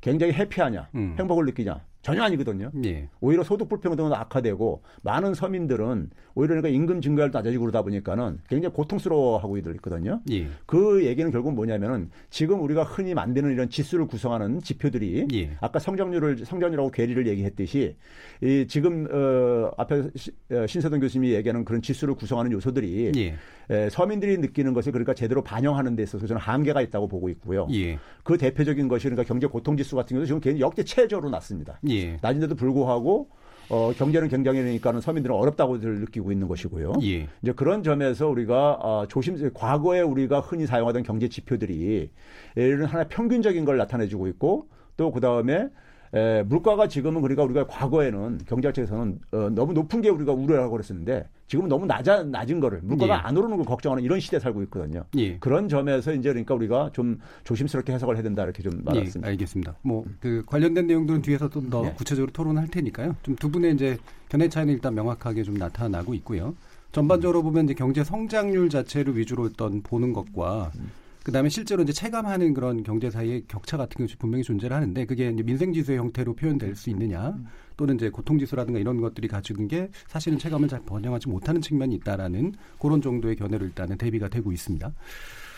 굉장히 0.00 0.32
해피하냐, 0.32 0.88
음. 0.96 1.14
행복을 1.18 1.44
느끼냐 1.44 1.80
전혀 2.02 2.22
아니거든요. 2.24 2.70
예. 2.84 3.08
오히려 3.20 3.44
소득 3.44 3.68
불평등은 3.68 4.12
악화되고 4.12 4.82
많은 5.02 5.34
서민들은 5.34 6.10
오히려 6.34 6.56
그러니까 6.56 6.68
임금 6.68 7.00
증가율도 7.00 7.38
낮아지고 7.38 7.62
그러다 7.62 7.82
보니까는 7.82 8.40
굉장히 8.48 8.74
고통스러워하고 8.74 9.56
있거든요. 9.56 10.20
예. 10.30 10.48
그 10.66 11.04
얘기는 11.04 11.30
결국 11.30 11.54
뭐냐면은 11.54 12.10
지금 12.28 12.60
우리가 12.60 12.82
흔히 12.82 13.14
만드는 13.14 13.52
이런 13.52 13.70
지수를 13.70 14.06
구성하는 14.08 14.60
지표들이 14.60 15.28
예. 15.32 15.56
아까 15.60 15.78
성장률을 15.78 16.44
성장률하고 16.44 16.90
괴리를 16.90 17.24
얘기했듯이 17.28 17.94
이 18.42 18.66
지금 18.68 19.06
어 19.10 19.70
앞에 19.76 20.10
어, 20.50 20.66
신세동 20.66 20.98
교수님이 20.98 21.34
얘기하는 21.34 21.64
그런 21.64 21.80
지수를 21.82 22.14
구성하는 22.14 22.50
요소들이 22.50 23.12
예. 23.16 23.34
에, 23.70 23.88
서민들이 23.90 24.38
느끼는 24.38 24.72
것을 24.74 24.90
그러니까 24.90 25.14
제대로 25.14 25.42
반영하는 25.42 25.94
데 25.94 26.02
있어서 26.02 26.26
저는 26.26 26.40
한계가 26.40 26.82
있다고 26.82 27.06
보고 27.06 27.28
있고요. 27.28 27.68
예. 27.72 27.98
그 28.24 28.36
대표적인 28.36 28.88
것이 28.88 29.04
그러니까 29.04 29.22
경제 29.22 29.46
고통 29.46 29.76
지수 29.76 29.94
같은 29.94 30.16
경우도 30.16 30.26
지금 30.26 30.40
굉장히 30.40 30.60
역대 30.60 30.82
최저로 30.82 31.30
났습니다. 31.30 31.78
예. 31.92 32.18
낮은데도 32.20 32.54
불구하고 32.54 33.28
어, 33.68 33.92
경제는 33.96 34.28
굉장히니까는 34.28 35.00
서민들은 35.00 35.34
어렵다고 35.34 35.78
느끼고 35.78 36.32
있는 36.32 36.48
것이고요. 36.48 36.94
예. 37.02 37.28
이제 37.42 37.52
그런 37.52 37.82
점에서 37.82 38.28
우리가 38.28 38.72
어, 38.80 39.06
조심, 39.08 39.50
과거에 39.54 40.00
우리가 40.00 40.40
흔히 40.40 40.66
사용하던 40.66 41.04
경제 41.04 41.28
지표들이 41.28 42.10
예를 42.56 42.86
하나 42.86 43.04
평균적인 43.04 43.64
걸 43.64 43.76
나타내주고 43.78 44.26
있고 44.28 44.68
또 44.96 45.10
그 45.10 45.20
다음에 45.20 45.68
에, 46.14 46.42
물가가 46.42 46.88
지금은 46.88 47.22
그러니까 47.22 47.42
우리가 47.44 47.66
과거에는 47.66 48.40
경제학적에서는 48.46 49.18
어, 49.32 49.48
너무 49.50 49.72
높은 49.72 50.02
게 50.02 50.10
우리가 50.10 50.32
우려하고 50.32 50.72
그랬었는데 50.72 51.26
지금은 51.46 51.68
너무 51.70 51.86
낮아, 51.86 52.22
낮은 52.24 52.60
거를 52.60 52.80
물가가 52.82 53.14
예. 53.14 53.18
안 53.18 53.36
오르는 53.36 53.56
걸 53.56 53.64
걱정하는 53.64 54.04
이런 54.04 54.20
시대에 54.20 54.38
살고 54.38 54.62
있거든요. 54.64 55.04
예. 55.16 55.38
그런 55.38 55.68
점에서 55.70 56.12
이제 56.12 56.28
그러니까 56.28 56.54
우리가 56.54 56.90
좀 56.92 57.18
조심스럽게 57.44 57.92
해석을 57.94 58.16
해야 58.16 58.22
된다 58.22 58.44
이렇게 58.44 58.62
좀 58.62 58.82
말했습니다. 58.84 59.26
예, 59.26 59.30
알겠습니다. 59.32 59.74
뭐 59.82 60.04
그 60.20 60.42
관련된 60.46 60.86
내용들은 60.86 61.22
뒤에서 61.22 61.48
좀 61.48 61.70
더 61.70 61.92
구체적으로 61.94 62.30
토론할 62.32 62.68
테니까요. 62.68 63.16
좀 63.22 63.36
두 63.36 63.50
분의 63.50 63.74
이제 63.74 63.96
견해 64.28 64.48
차이는 64.48 64.74
일단 64.74 64.94
명확하게 64.94 65.42
좀 65.44 65.54
나타나고 65.54 66.12
있고요. 66.14 66.54
전반적으로 66.92 67.42
보면 67.42 67.64
이제 67.64 67.74
경제 67.74 68.04
성장률 68.04 68.68
자체를 68.68 69.16
위주로 69.16 69.44
어떤 69.44 69.80
보는 69.82 70.12
것과 70.12 70.72
음. 70.78 70.90
그다음에 71.24 71.48
실제로 71.48 71.82
이제 71.82 71.92
체감하는 71.92 72.54
그런 72.54 72.82
경제 72.82 73.10
사이의 73.10 73.44
격차 73.46 73.76
같은 73.76 74.04
것이 74.04 74.16
분명히 74.16 74.42
존재를 74.42 74.76
하는데 74.76 75.04
그게 75.06 75.30
이제 75.30 75.42
민생 75.42 75.72
지수의 75.72 75.98
형태로 75.98 76.34
표현될 76.34 76.74
수 76.74 76.90
있느냐 76.90 77.36
또는 77.76 77.94
이제 77.94 78.10
고통 78.10 78.38
지수라든가 78.38 78.78
이런 78.80 79.00
것들이 79.00 79.28
가지고 79.28 79.66
게 79.68 79.90
사실은 80.08 80.38
체감을 80.38 80.68
잘 80.68 80.80
번영하지 80.84 81.28
못하는 81.28 81.60
측면이 81.60 81.94
있다라는 81.96 82.54
그런 82.80 83.00
정도의 83.00 83.36
견해를 83.36 83.68
일단은 83.68 83.98
대비가 83.98 84.28
되고 84.28 84.50
있습니다. 84.50 84.92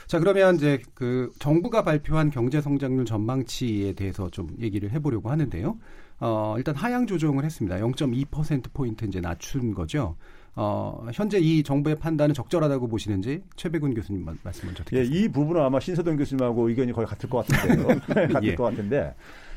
자, 0.07 0.19
그러면 0.19 0.57
이제 0.57 0.83
그 0.93 1.33
정부가 1.39 1.83
발표한 1.83 2.31
경제 2.31 2.61
성장률 2.61 3.07
전망치에 3.07 3.95
대해서 3.95 4.29
좀 4.31 4.55
얘기를 4.61 4.91
해보려고 4.91 5.31
하는데요. 5.31 5.79
어, 6.21 6.55
일단 6.59 6.75
하향 6.75 7.07
조정을 7.07 7.45
했습니다. 7.45 7.77
0.2% 7.79 8.73
포인트 8.73 9.05
이제 9.07 9.21
낮춘 9.21 9.73
거죠. 9.73 10.17
어, 10.57 11.05
현재 11.13 11.39
이 11.39 11.63
정부의 11.63 11.97
판단은 11.97 12.35
적절하다고 12.35 12.89
보시는지 12.89 13.43
최백운 13.57 13.95
교수님 13.95 14.25
말씀 14.43 14.67
먼저 14.67 14.85
듣겠습니다. 14.85 15.17
예, 15.17 15.21
이 15.21 15.29
부분은 15.29 15.61
아마 15.61 15.81
신서동 15.81 16.17
교수님하고 16.17 16.69
의견이 16.69 16.93
거의 16.93 17.07
같을 17.07 17.29
것 17.29 17.47
같은데요. 17.47 17.89
같을 18.07 18.45
예. 18.45 18.55
것 18.55 18.65
같은데 18.65 19.15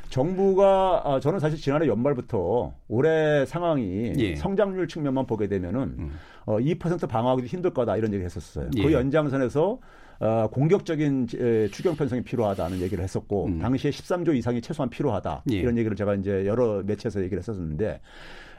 정부가 0.09 1.01
아, 1.05 1.19
저는 1.19 1.39
사실 1.39 1.59
지난해 1.59 1.87
연말부터 1.87 2.73
올해 2.87 3.45
상황이 3.45 4.13
예. 4.17 4.35
성장률 4.35 4.87
측면만 4.87 5.27
보게 5.27 5.47
되면은 5.47 5.81
음. 5.99 6.11
어, 6.45 6.57
2% 6.57 7.07
방어하기도 7.07 7.47
힘들 7.47 7.73
거다 7.73 7.97
이런 7.97 8.11
얘기를 8.11 8.25
했었어요. 8.25 8.69
그 8.73 8.79
예. 8.79 8.83
그 8.83 8.93
연장선에서 8.93 9.79
어, 10.19 10.49
공격적인 10.51 11.27
에, 11.35 11.67
추경 11.67 11.95
편성이 11.95 12.23
필요하다는 12.23 12.79
얘기를 12.81 13.03
했었고 13.03 13.47
음. 13.47 13.59
당시에 13.59 13.91
13조 13.91 14.35
이상이 14.35 14.61
최소한 14.61 14.89
필요하다 14.89 15.43
예. 15.51 15.57
이런 15.57 15.77
얘기를 15.77 15.95
제가 15.95 16.15
이제 16.15 16.45
여러 16.47 16.81
매체에서 16.83 17.21
얘기를 17.21 17.37
했었는데 17.39 18.01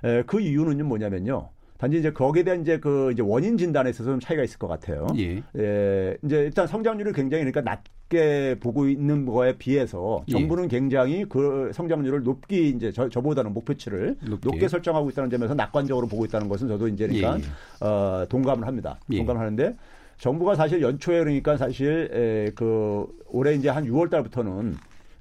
에, 0.05 0.23
그 0.23 0.41
이유는 0.41 0.87
뭐냐면요. 0.87 1.49
단지 1.79 1.99
이제 1.99 2.13
거기에 2.13 2.43
대한 2.43 2.61
이제 2.61 2.79
그 2.79 3.13
이제 3.13 3.23
원인 3.23 3.57
진단에 3.57 3.91
있어서 3.91 4.11
좀 4.11 4.21
차이가 4.21 4.43
있을 4.43 4.59
것 4.59 4.67
같아요. 4.67 5.07
예. 5.17 5.43
예 5.57 6.17
이제 6.25 6.39
일단 6.39 6.67
성장률을 6.67 7.13
굉장히 7.13 7.45
그러니까 7.45 7.61
낮게 7.61 8.57
보고 8.59 8.89
있는 8.89 9.25
거에 9.25 9.57
비해서 9.57 10.25
예. 10.27 10.33
정부는 10.33 10.65
예. 10.65 10.69
굉장히 10.69 11.25
그 11.25 11.71
성장률을 11.73 12.25
높게 12.25 12.63
이제 12.65 12.91
저, 12.91 13.09
저보다는 13.09 13.55
목표치를 13.55 14.17
높게. 14.29 14.49
높게 14.49 14.69
설정하고 14.69 15.09
있다는 15.11 15.31
점에서 15.31 15.55
낙관적으로 15.55 16.09
보고 16.09 16.25
있다는 16.25 16.49
것은 16.49 16.67
저도 16.67 16.89
이제 16.89 17.07
그러니까 17.07 17.39
예. 17.39 17.85
어, 17.87 18.27
동감을 18.29 18.67
합니다. 18.67 18.99
예. 19.13 19.19
동감을 19.19 19.41
하는데 19.41 19.77
정부가 20.19 20.57
사실 20.57 20.83
연초에 20.83 21.21
그러니까 21.21 21.57
사실 21.57 22.11
에, 22.13 22.51
그 22.57 23.07
올해 23.29 23.55
이제 23.55 23.69
한 23.69 23.85
6월 23.85 24.11
달부터는 24.11 24.75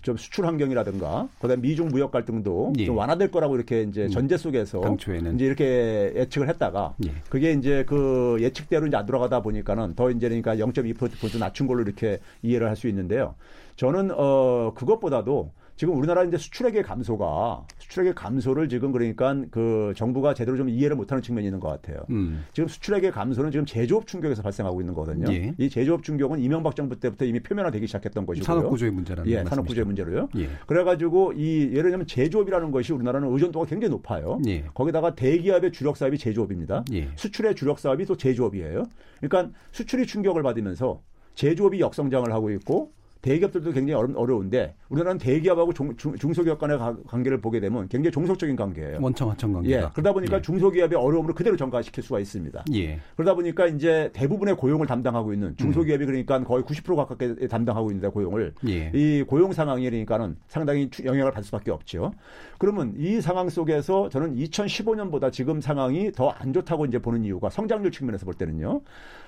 좀 0.07 0.15
수출 0.15 0.45
환경이라든가 0.45 1.27
그다음 1.41 1.59
미중 1.59 1.89
무역 1.89 2.11
갈등도 2.11 2.71
예. 2.77 2.85
좀 2.85 2.95
완화될 2.95 3.29
거라고 3.29 3.57
이렇게 3.57 3.81
이제 3.81 4.03
음. 4.03 4.09
전제 4.09 4.37
속에서 4.37 4.79
당초에는. 4.79 5.35
이제 5.35 5.45
이렇게 5.45 6.13
예측을 6.15 6.47
했다가 6.47 6.95
예. 7.05 7.11
그게 7.29 7.51
이제 7.51 7.83
그 7.85 8.37
예측대로 8.39 8.87
이제 8.87 8.95
안 8.95 9.05
돌아가다 9.05 9.41
보니까는 9.41 9.95
더 9.95 10.09
이제 10.09 10.29
그러니까 10.29 10.55
0.2% 10.55 11.39
낮춘 11.39 11.67
걸로 11.67 11.81
이렇게 11.81 12.19
이해를 12.41 12.69
할 12.69 12.77
수 12.77 12.87
있는데요. 12.87 13.33
저는 13.75 14.11
어 14.15 14.71
그것보다도 14.75 15.51
지금 15.77 15.95
우리나라 15.95 16.23
이제 16.23 16.37
수출액의 16.37 16.81
감소가 16.81 17.65
수출액의 17.77 18.15
감소를 18.15 18.67
지금 18.67 18.91
그러니까 18.91 19.35
그 19.51 19.93
정부가 19.95 20.33
제대로 20.33 20.57
좀 20.57 20.69
이해를 20.69 20.95
못하는 20.95 21.21
측면이 21.21 21.45
있는 21.45 21.59
것 21.59 21.69
같아요. 21.69 22.03
음. 22.09 22.43
지금 22.51 22.67
수출액의 22.67 23.11
감소는 23.11 23.51
지금 23.51 23.65
제조업 23.65 24.07
충격에서 24.07 24.41
발생하고 24.41 24.81
있는 24.81 24.95
거거든요. 24.95 25.31
예. 25.31 25.53
이 25.59 25.69
제조업 25.69 26.01
충격은 26.03 26.39
이명박 26.39 26.75
정부 26.75 26.99
때부터 26.99 27.25
이미 27.25 27.39
표면화되기 27.39 27.85
시작했던 27.85 28.25
것이고요. 28.25 28.43
산업 28.43 28.69
구조의 28.69 28.91
문제라는 28.91 29.31
예, 29.31 29.43
산업 29.45 29.67
구조의 29.67 29.85
문제로요. 29.85 30.29
예. 30.37 30.49
그래가지고 30.65 31.33
이 31.33 31.69
예를 31.73 31.91
들면 31.91 32.07
제조업이라는 32.07 32.71
것이 32.71 32.91
우리나라는 32.91 33.31
의존도가 33.31 33.67
굉장히 33.67 33.91
높아요. 33.91 34.39
예. 34.47 34.65
거기다가 34.73 35.13
대기업의 35.13 35.71
주력 35.71 35.95
사업이 35.95 36.17
제조업입니다. 36.17 36.85
예. 36.93 37.09
수출의 37.15 37.53
주력 37.53 37.77
사업이 37.77 38.05
또 38.05 38.17
제조업이에요. 38.17 38.83
그러니까 39.21 39.55
수출이 39.71 40.07
충격을 40.07 40.41
받으면서 40.41 41.01
제조업이 41.35 41.79
역성장을 41.79 42.33
하고 42.33 42.49
있고 42.49 42.91
대기업들도 43.27 43.73
굉장히 43.73 44.01
어려 44.15 44.35
운데 44.37 44.73
우리나라는 44.87 45.19
대기업하고 45.19 45.73
중, 45.73 45.95
중, 45.97 46.33
소기업 46.33 46.59
간의 46.59 46.79
관계를 47.07 47.41
보게 47.41 47.59
되면 47.59 47.89
굉장히 47.89 48.11
종속적인 48.11 48.55
관계예요. 48.55 48.99
원청 49.01 49.29
하청 49.29 49.51
관계. 49.53 49.71
예. 49.71 49.89
그러다 49.93 50.13
보니까 50.13 50.37
예. 50.37 50.41
중소기업의 50.41 50.97
어려움을 50.97 51.33
그대로 51.33 51.57
전가시킬 51.57 52.03
수가 52.03 52.19
있습니다. 52.21 52.63
예. 52.75 52.99
그러다 53.17 53.33
보니까 53.33 53.67
이제 53.67 54.09
대부분의 54.13 54.55
고용을 54.55 54.87
담당하고 54.87 55.33
있는 55.33 55.57
중소기업이 55.57 56.05
그러니까 56.05 56.41
거의 56.43 56.63
90% 56.63 56.95
가깝게 56.95 57.47
담당하고 57.47 57.91
있는데 57.91 58.07
고용을 58.07 58.53
예. 58.67 58.91
이 58.93 59.23
고용 59.23 59.51
상황이 59.51 59.83
그러니까는 59.83 60.37
상당히 60.47 60.89
영향을 61.03 61.31
받을 61.31 61.43
수밖에 61.43 61.71
없죠. 61.71 62.13
그러면 62.57 62.93
이 62.97 63.19
상황 63.19 63.49
속에서 63.49 64.07
저는 64.09 64.35
2015년보다 64.35 65.31
지금 65.31 65.59
상황이 65.59 66.11
더 66.11 66.37
안 66.39 66.53
좋다고 66.53 66.85
이제 66.85 66.99
보는 66.99 67.23
이유가 67.23 67.49
성장률 67.49 67.91
측면에서 67.91 68.25
볼 68.25 68.33
때는요. 68.35 68.81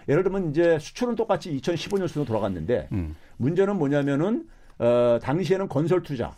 예를 0.08 0.24
들면 0.24 0.51
이제 0.51 0.77
수출은 0.79 1.15
똑같이 1.15 1.56
2015년 1.58 2.08
수로 2.08 2.25
돌아갔는데 2.25 2.88
음. 2.91 3.15
문제는 3.39 3.77
뭐냐면은 3.77 4.48
어, 4.77 5.17
당시에는 5.22 5.67
건설 5.67 6.03
투자 6.03 6.34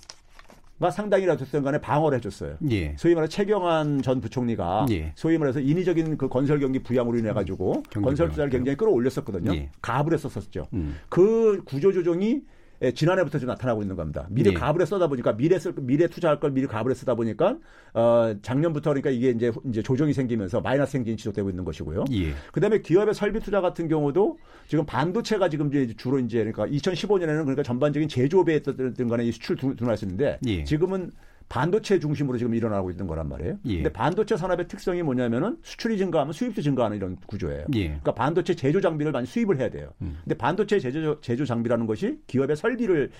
가 0.80 0.90
상당히라도 0.90 1.46
됐든 1.46 1.62
간에 1.62 1.80
방어를 1.80 2.18
해줬어요. 2.18 2.56
예. 2.72 2.96
소위 2.98 3.14
말해 3.14 3.28
최경환 3.28 4.02
전 4.02 4.20
부총리가 4.20 4.88
예. 4.90 5.12
소위 5.16 5.38
말해서 5.38 5.60
인위적인 5.60 6.18
그 6.18 6.28
건설 6.28 6.60
경기 6.60 6.80
부양으로 6.80 7.20
인해 7.20 7.34
가지고 7.34 7.84
건설 7.94 8.30
투자를 8.30 8.50
굉장히 8.50 8.76
끌어올렸었거든요. 8.78 9.54
예. 9.54 9.70
가압을 9.84 10.14
했었었죠. 10.14 10.66
음. 10.74 10.98
그 11.08 11.62
구조 11.66 11.94
조정이 11.94 12.42
예, 12.84 12.92
지난해부터 12.92 13.38
좀 13.38 13.48
나타나고 13.48 13.82
있는 13.82 13.96
겁니다. 13.96 14.26
미리 14.30 14.50
예. 14.50 14.54
가불에 14.54 14.86
써다 14.86 15.08
보니까 15.08 15.38
미래 15.38 15.60
쓸 15.60 15.74
미래 15.78 16.08
투자할 16.08 16.40
걸 16.40 16.52
미리 16.52 16.66
가불에 16.66 16.96
쓰다 16.96 17.14
보니까 17.14 17.58
어 17.94 18.34
작년부터 18.42 18.90
그러니까 18.90 19.12
이게 19.12 19.30
이제 19.30 19.52
이제 19.66 19.84
조정이 19.84 20.14
생기면서 20.14 20.62
마이너스 20.62 20.98
행진이 20.98 21.18
지속되고 21.18 21.50
있는 21.50 21.64
것이고요. 21.64 22.06
예. 22.12 22.34
그다음에 22.52 22.80
기업의 22.80 23.14
설비 23.14 23.40
투자 23.40 23.62
같은 23.62 23.88
경우도 23.88 24.40
지금 24.68 24.86
반도체가 24.86 25.50
지금 25.50 25.68
이제 25.68 25.94
주로 25.96 26.18
이제 26.20 26.40
그러니까 26.40 26.66
2015년에는 26.66 27.42
그러니까 27.42 27.64
전반적인 27.64 28.10
제조업에 28.10 28.56
했던 28.56 29.08
간에 29.08 29.30
수출 29.32 29.58
있는데 30.06 30.40
예. 30.48 30.64
지금은 30.64 31.12
반도체 31.52 32.00
중심으로 32.00 32.38
지금 32.38 32.56
일어나고 32.56 32.92
있는 32.92 33.08
거란 33.08 33.28
말이에요. 33.28 33.58
예. 33.66 33.76
근데 33.76 33.92
반도체 33.92 34.38
산업의 34.38 34.70
특성이 34.70 35.04
뭐냐면은 35.04 35.58
수출이 35.64 35.98
증가하면 35.98 36.32
수입도 36.32 36.62
증가하는 36.62 36.96
이런 36.96 37.18
구조예요. 37.28 37.66
예. 37.76 37.88
그러니까 37.88 38.14
반도체 38.14 38.56
제조 38.56 38.80
장비를 38.80 39.12
많이 39.12 39.28
수입을 39.28 39.60
해야 39.60 39.70
돼요. 39.70 39.90
음. 40.02 40.18
근데 40.24 40.38
반도체 40.38 40.80
제조 40.80 41.20
제조 41.20 41.44
장비라는 41.44 41.88
것이 41.88 42.20
기업의 42.28 42.56
설비를 42.56 43.12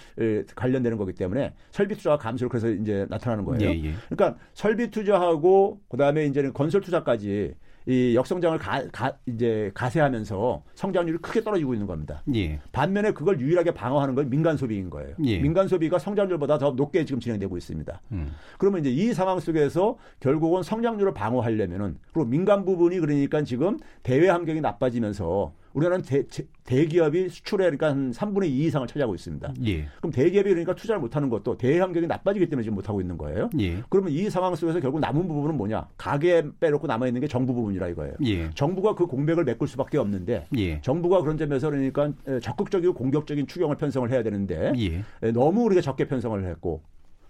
관련되는 0.56 0.98
거기 0.98 1.12
때문에 1.12 1.54
설비 1.72 1.96
투자가 1.96 2.18
감소를 2.20 2.48
그래서 2.48 2.70
이제 2.70 3.06
나타나는 3.10 3.44
거예요. 3.44 3.70
예, 3.70 3.88
예. 3.88 3.94
그러니까 4.08 4.40
설비 4.54 4.90
투자하고 4.90 5.82
그다음에 5.90 6.26
이제는 6.28 6.54
건설 6.54 6.80
투자까지 6.80 7.56
이 7.88 8.16
역성장을 8.16 8.58
가, 8.60 8.84
가, 8.92 9.14
이제 9.26 9.72
가세하면서 9.74 10.64
성장률이 10.76 11.18
크게 11.20 11.44
떨어지고 11.44 11.74
있는 11.74 11.88
겁니다. 11.88 12.22
예. 12.36 12.60
반면에 12.72 13.12
그걸 13.12 13.40
유일하게 13.40 13.72
방어하는 13.72 14.16
건 14.16 14.30
민간 14.30 14.58
소비인 14.58 14.90
거예요. 14.90 15.16
예. 15.26 15.40
민간 15.40 15.68
소비가 15.68 15.98
성장률보다 15.98 16.58
더 16.58 16.72
높게 16.72 17.06
지금 17.06 17.20
진행되고 17.20 17.58
있습니다. 17.58 18.02
음. 18.12 18.32
그러면 18.58 18.82
이제 18.82 18.90
이 18.92 19.14
상황 19.14 19.40
속에서 19.40 19.98
결국은 20.20 20.64
성장률을 20.64 21.14
방어하려면은 21.14 21.98
그리고 22.14 22.30
민간 22.30 22.66
부분이 22.66 23.00
그러니까 23.00 23.44
지금 23.44 23.78
대외 24.04 24.30
환경이 24.30 24.62
나빠지면서 24.62 25.54
우리나라는 25.74 26.04
대, 26.04 26.24
대기업이 26.64 27.30
수출에 27.30 27.66
그러니까 27.66 27.90
한 27.90 28.12
3분의 28.12 28.46
2 28.46 28.66
이상을 28.66 28.88
차지하고 28.88 29.16
있습니다. 29.16 29.54
예. 29.66 29.88
그럼 29.98 30.12
대기업이 30.12 30.50
그러니까 30.50 30.76
투자를 30.76 31.00
못하는 31.00 31.30
것도 31.30 31.58
대외 31.58 31.80
환경이 31.80 32.08
나빠지기 32.08 32.48
때문에 32.48 32.64
지금 32.64 32.76
못하고 32.76 33.02
있는 33.02 33.18
거예요. 33.18 33.50
예. 33.60 33.84
그러면 33.90 34.12
이 34.12 34.30
상황 34.30 34.56
속에서 34.56 34.80
결국 34.80 35.00
남은 35.00 35.28
부분은 35.28 35.56
뭐냐? 35.56 35.88
가계 35.98 36.44
빼놓고 36.60 36.88
남아 36.88 37.08
있는 37.08 37.22
게 37.22 37.28
정부 37.28 37.54
부분이라 37.54 37.88
이거예요. 37.90 38.14
예. 38.26 38.50
정부가 38.52 38.96
그 38.96 39.08
공백을 39.08 39.44
메꿀 39.44 39.68
수밖에 39.68 39.98
없는데 39.98 40.48
예. 40.58 40.82
정부가 40.82 41.22
그런 41.22 41.38
점에서 41.38 41.70
그러니까 41.70 42.12
적극적이고 42.42 42.94
공격적인 42.94 43.48
추경을 43.48 43.78
편성을 43.78 44.10
해야 44.12 44.24
되는데 44.24 44.74
예. 44.78 45.32
너무 45.32 45.64
우리가 45.64 45.82
적게 45.82 46.08
편성을 46.08 46.44
했고 46.46 46.82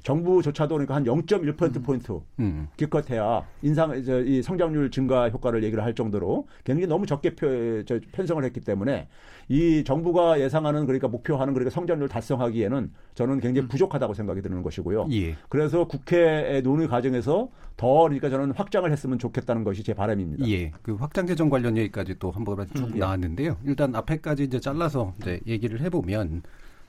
정부조차도 0.04 0.76
그러니까 0.76 0.96
한 0.96 1.04
0.1%포인트 1.04 2.12
음. 2.12 2.22
음. 2.40 2.68
기껏해야 2.78 3.46
인상, 3.62 3.94
이 4.26 4.42
성장률 4.42 4.92
증가 4.92 5.30
효과를 5.30 5.64
얘기를 5.64 5.84
할 5.84 5.94
정도로 5.94 6.48
굉장히 6.64 6.88
너무 6.88 7.06
적게 7.06 7.36
표, 7.36 7.84
저, 7.86 8.00
편성을 8.12 8.44
했기 8.44 8.60
때문에 8.62 9.08
이 9.50 9.84
정부가 9.84 10.40
예상하는 10.40 10.86
그러니까 10.86 11.08
목표하는 11.08 11.54
그러니까 11.54 11.74
성장률 11.74 12.10
달성하기에는 12.10 12.92
저는 13.16 13.40
굉장히 13.40 13.68
음. 13.68 13.70
부족하다고 13.70 14.14
생각이 14.14 14.42
드는 14.42 14.64
것이고요. 14.64 15.08
예. 15.12 15.36
그래서 15.50 15.86
국회의 15.88 16.62
논의 16.62 16.88
과정에서 16.88 17.50
더 17.78 18.04
그러니까 18.04 18.30
저는 18.30 18.52
확장을 18.52 18.90
했으면 18.92 19.20
좋겠다는 19.20 19.64
것이 19.64 19.84
제 19.84 19.94
바람입니다. 19.94 20.48
예. 20.48 20.72
그 20.82 20.96
확장 20.96 21.28
재정 21.28 21.50
관련 21.50 21.78
얘기까지 21.78 22.16
또 22.20 22.32
한번 22.32 22.66
쭉 22.74 22.86
음, 22.86 22.92
예. 22.96 23.00
나왔는데요. 23.00 23.58
일단 23.66 23.96
앞에까지 23.96 24.44
이제 24.44 24.60
잘라서 24.60 25.14
이제 25.20 25.40
얘기를 25.48 25.82
해보면 25.82 26.44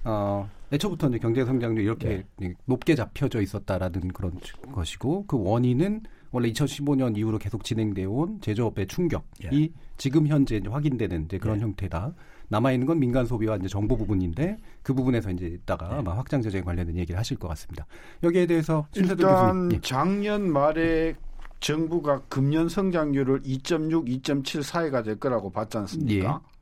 어, 0.05 0.49
애초부터 0.73 1.09
이제 1.09 1.19
경제 1.19 1.45
성장률이 1.45 1.85
이렇게 1.85 2.25
네. 2.37 2.55
높게 2.65 2.95
잡혀져 2.95 3.41
있었다라는 3.41 4.09
그런 4.09 4.33
것이고 4.73 5.27
그 5.27 5.38
원인은 5.41 6.03
원래 6.33 6.51
2015년 6.51 7.17
이후로 7.17 7.38
계속 7.38 7.62
진행되어 7.62 8.11
온 8.11 8.41
제조업의 8.41 8.87
충격이 8.87 9.25
예. 9.45 9.69
지금 9.99 10.27
현재 10.27 10.57
이제 10.57 10.69
확인되는 10.69 11.27
이제 11.27 11.38
그런 11.38 11.59
예. 11.59 11.62
형태다. 11.62 12.15
남아 12.49 12.73
있는 12.73 12.87
건 12.87 12.99
민간 12.99 13.27
소비와 13.27 13.57
이제 13.57 13.69
정부 13.69 13.97
부분인데 13.97 14.57
그 14.83 14.95
부분에서 14.95 15.31
이제 15.31 15.47
이따가 15.47 15.91
예. 15.93 15.99
아마 15.99 16.17
확장 16.17 16.41
재정에 16.41 16.65
관련된 16.65 16.97
얘기를 16.97 17.19
하실 17.19 17.37
것 17.38 17.49
같습니다. 17.49 17.87
여기에 18.23 18.47
대해서 18.47 18.87
일단 18.95 19.17
교수님. 19.17 19.73
예. 19.73 19.81
작년 19.83 20.51
말에 20.51 21.15
정부가 21.61 22.23
금년 22.29 22.69
성장률을 22.69 23.43
2.6, 23.43 24.23
2.7 24.23 24.62
사이가 24.62 25.03
될 25.03 25.21
거라고 25.21 25.51
봤지 25.51 25.79
않습니까? 25.79 26.41
예. 26.43 26.53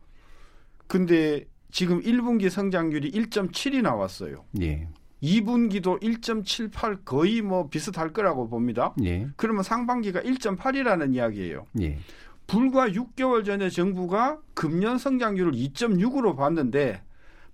근데 0.86 1.44
지금 1.70 2.00
1분기 2.02 2.50
성장률이 2.50 3.10
1.7이 3.12 3.82
나왔어요. 3.82 4.44
예. 4.60 4.88
2분기도 5.22 6.00
1.78 6.00 7.04
거의 7.04 7.42
뭐 7.42 7.68
비슷할 7.68 8.12
거라고 8.12 8.48
봅니다. 8.48 8.94
예. 9.04 9.28
그러면 9.36 9.62
상반기가 9.62 10.20
1.8이라는 10.20 11.14
이야기예요. 11.14 11.66
예. 11.80 11.98
불과 12.46 12.88
6개월 12.88 13.44
전에 13.44 13.68
정부가 13.68 14.38
금년 14.54 14.98
성장률을 14.98 15.52
2.6으로 15.52 16.36
봤는데 16.36 17.02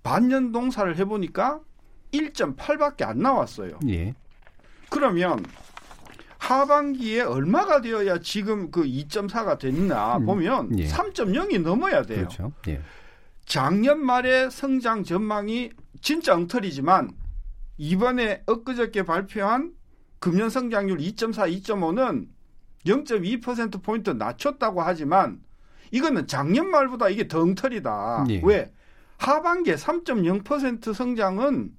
반년 0.01 0.51
동사를 0.51 0.95
해보니까 0.97 1.59
1.8밖에 2.11 3.03
안 3.03 3.19
나왔어요. 3.19 3.79
예. 3.89 4.15
그러면 4.89 5.45
하반기에 6.37 7.21
얼마가 7.21 7.81
되어야 7.81 8.19
지금 8.19 8.71
그 8.71 8.83
2.4가 8.83 9.59
됐나 9.59 10.17
음. 10.17 10.25
보면 10.25 10.79
예. 10.79 10.85
3.0이 10.87 11.61
넘어야 11.61 12.03
돼요. 12.03 12.19
그렇죠. 12.19 12.53
예. 12.69 12.81
작년 13.47 14.05
말에 14.05 14.49
성장 14.49 15.03
전망이 15.03 15.71
진짜 16.01 16.35
엉터리지만 16.35 17.11
이번에 17.77 18.43
엊그저께 18.45 19.03
발표한 19.03 19.73
금년 20.19 20.49
성장률 20.49 20.97
2.4, 20.97 21.63
2.5는 21.63 22.27
0.2% 22.85 23.81
포인트 23.81 24.09
낮췄다고 24.09 24.81
하지만 24.81 25.39
이거는 25.91 26.27
작년 26.27 26.69
말보다 26.69 27.07
이게 27.07 27.29
더 27.29 27.41
엉터리다. 27.41 28.25
예. 28.29 28.41
왜? 28.43 28.73
하반기에 29.17 29.75
3.0% 29.75 30.93
성장은 30.93 31.71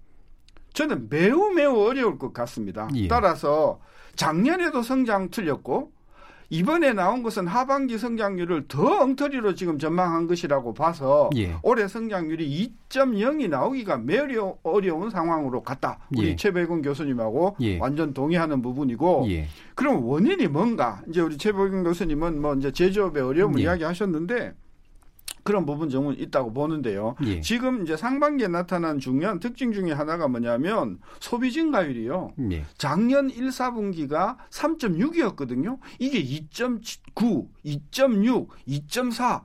저는 0.72 1.08
매우 1.10 1.50
매우 1.50 1.86
어려울 1.86 2.18
것 2.18 2.32
같습니다. 2.32 2.88
예. 2.94 3.08
따라서 3.08 3.78
작년에도 4.16 4.82
성장 4.82 5.28
틀렸고 5.30 5.92
이번에 6.50 6.94
나온 6.94 7.22
것은 7.22 7.46
하반기 7.46 7.98
성장률을 7.98 8.68
더 8.68 9.02
엉터리로 9.02 9.54
지금 9.54 9.78
전망한 9.78 10.26
것이라고 10.26 10.72
봐서 10.72 11.28
예. 11.36 11.56
올해 11.62 11.86
성장률이 11.86 12.72
2.0이 12.88 13.48
나오기가 13.50 13.98
매우 13.98 14.56
어려운 14.62 15.10
상황으로 15.10 15.62
갔다. 15.62 15.98
우리 16.16 16.28
예. 16.28 16.36
최백운 16.36 16.80
교수님하고 16.80 17.56
예. 17.60 17.78
완전 17.78 18.14
동의하는 18.14 18.62
부분이고 18.62 19.26
예. 19.28 19.46
그럼 19.74 20.04
원인이 20.04 20.46
뭔가? 20.48 21.02
이제 21.08 21.20
우리 21.20 21.36
최백운 21.36 21.84
교수님은 21.84 22.40
뭐 22.40 22.54
이제 22.54 22.72
제조업의 22.72 23.22
어려움을 23.22 23.60
예. 23.60 23.64
이야기하셨는데 23.64 24.54
그런 25.48 25.64
부분 25.64 25.88
정은 25.88 26.20
있다고 26.20 26.52
보는데요. 26.52 27.14
예. 27.24 27.40
지금 27.40 27.82
이제 27.82 27.96
상반기에 27.96 28.48
나타난 28.48 28.98
중요한 28.98 29.40
특징 29.40 29.72
중에 29.72 29.92
하나가 29.92 30.28
뭐냐면 30.28 30.98
소비 31.20 31.50
증가율이요. 31.50 32.34
예. 32.52 32.66
작년 32.76 33.30
1, 33.30 33.48
4분기가 33.48 34.36
3.6이었거든요. 34.50 35.78
이게 35.98 36.22
2.9, 36.22 37.48
2.6, 37.64 38.48
2.4 38.68 39.44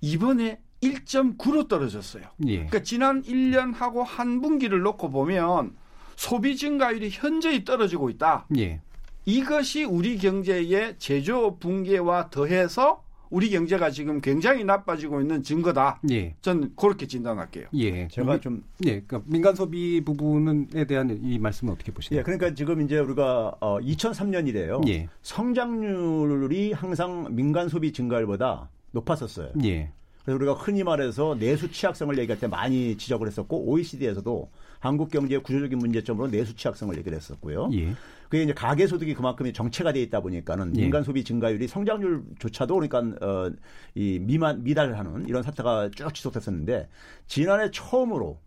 이번에 0.00 0.58
1.9로 0.82 1.68
떨어졌어요. 1.68 2.24
예. 2.48 2.54
그러니까 2.54 2.82
지난 2.82 3.22
1년하고 3.22 4.02
한 4.04 4.40
분기를 4.40 4.80
놓고 4.80 5.10
보면 5.10 5.76
소비 6.16 6.56
증가율이 6.56 7.10
현저히 7.12 7.64
떨어지고 7.64 8.10
있다. 8.10 8.48
예. 8.56 8.80
이것이 9.24 9.84
우리 9.84 10.18
경제의 10.18 10.96
제조 10.98 11.58
붕괴와 11.60 12.30
더해서 12.30 13.04
우리 13.32 13.48
경제가 13.48 13.90
지금 13.90 14.20
굉장히 14.20 14.62
나빠지고 14.62 15.22
있는 15.22 15.42
증거다. 15.42 16.00
예. 16.10 16.34
전 16.42 16.70
그렇게 16.76 17.06
진단할게요. 17.06 17.66
예. 17.72 18.06
제가 18.08 18.38
좀 18.40 18.62
예. 18.84 19.00
그러니까 19.00 19.22
민간 19.24 19.54
소비 19.54 20.02
부분에 20.04 20.84
대한 20.86 21.18
이 21.22 21.38
말씀은 21.38 21.72
어떻게 21.72 21.92
보시나요? 21.92 22.20
예. 22.20 22.22
그러니까 22.22 22.54
지금 22.54 22.82
이제 22.82 22.98
우리가 22.98 23.56
어 23.58 23.78
2003년이래요. 23.80 24.86
예. 24.88 25.08
성장률이 25.22 26.72
항상 26.72 27.26
민간 27.30 27.70
소비 27.70 27.90
증가율보다 27.94 28.68
높았었어요. 28.90 29.52
예. 29.64 29.90
그래서 30.24 30.36
우리가 30.36 30.52
흔히 30.52 30.84
말해서 30.84 31.34
내수 31.38 31.72
취약성을 31.72 32.16
얘기할 32.18 32.38
때 32.38 32.46
많이 32.46 32.98
지적을 32.98 33.26
했었고 33.26 33.64
OECD에서도 33.64 34.50
한국 34.82 35.12
경제의 35.12 35.44
구조적인 35.44 35.78
문제점으로 35.78 36.28
내수 36.28 36.56
취약성을 36.56 36.96
얘기를 36.98 37.16
했었고요. 37.16 37.70
예. 37.72 37.94
그게 38.28 38.42
이제 38.42 38.52
가계 38.52 38.88
소득이 38.88 39.14
그만큼이 39.14 39.52
정체가 39.52 39.92
돼 39.92 40.02
있다 40.02 40.20
보니까는 40.20 40.76
예. 40.76 40.82
민간 40.82 41.04
소비 41.04 41.22
증가율이 41.22 41.68
성장률조차도 41.68 42.74
그러니까 42.74 43.24
어, 43.24 43.52
이 43.94 44.18
미만 44.20 44.64
미달하는 44.64 45.28
이런 45.28 45.44
사태가 45.44 45.90
쭉 45.94 46.12
지속됐었는데 46.12 46.88
지난해 47.28 47.70
처음으로 47.70 48.40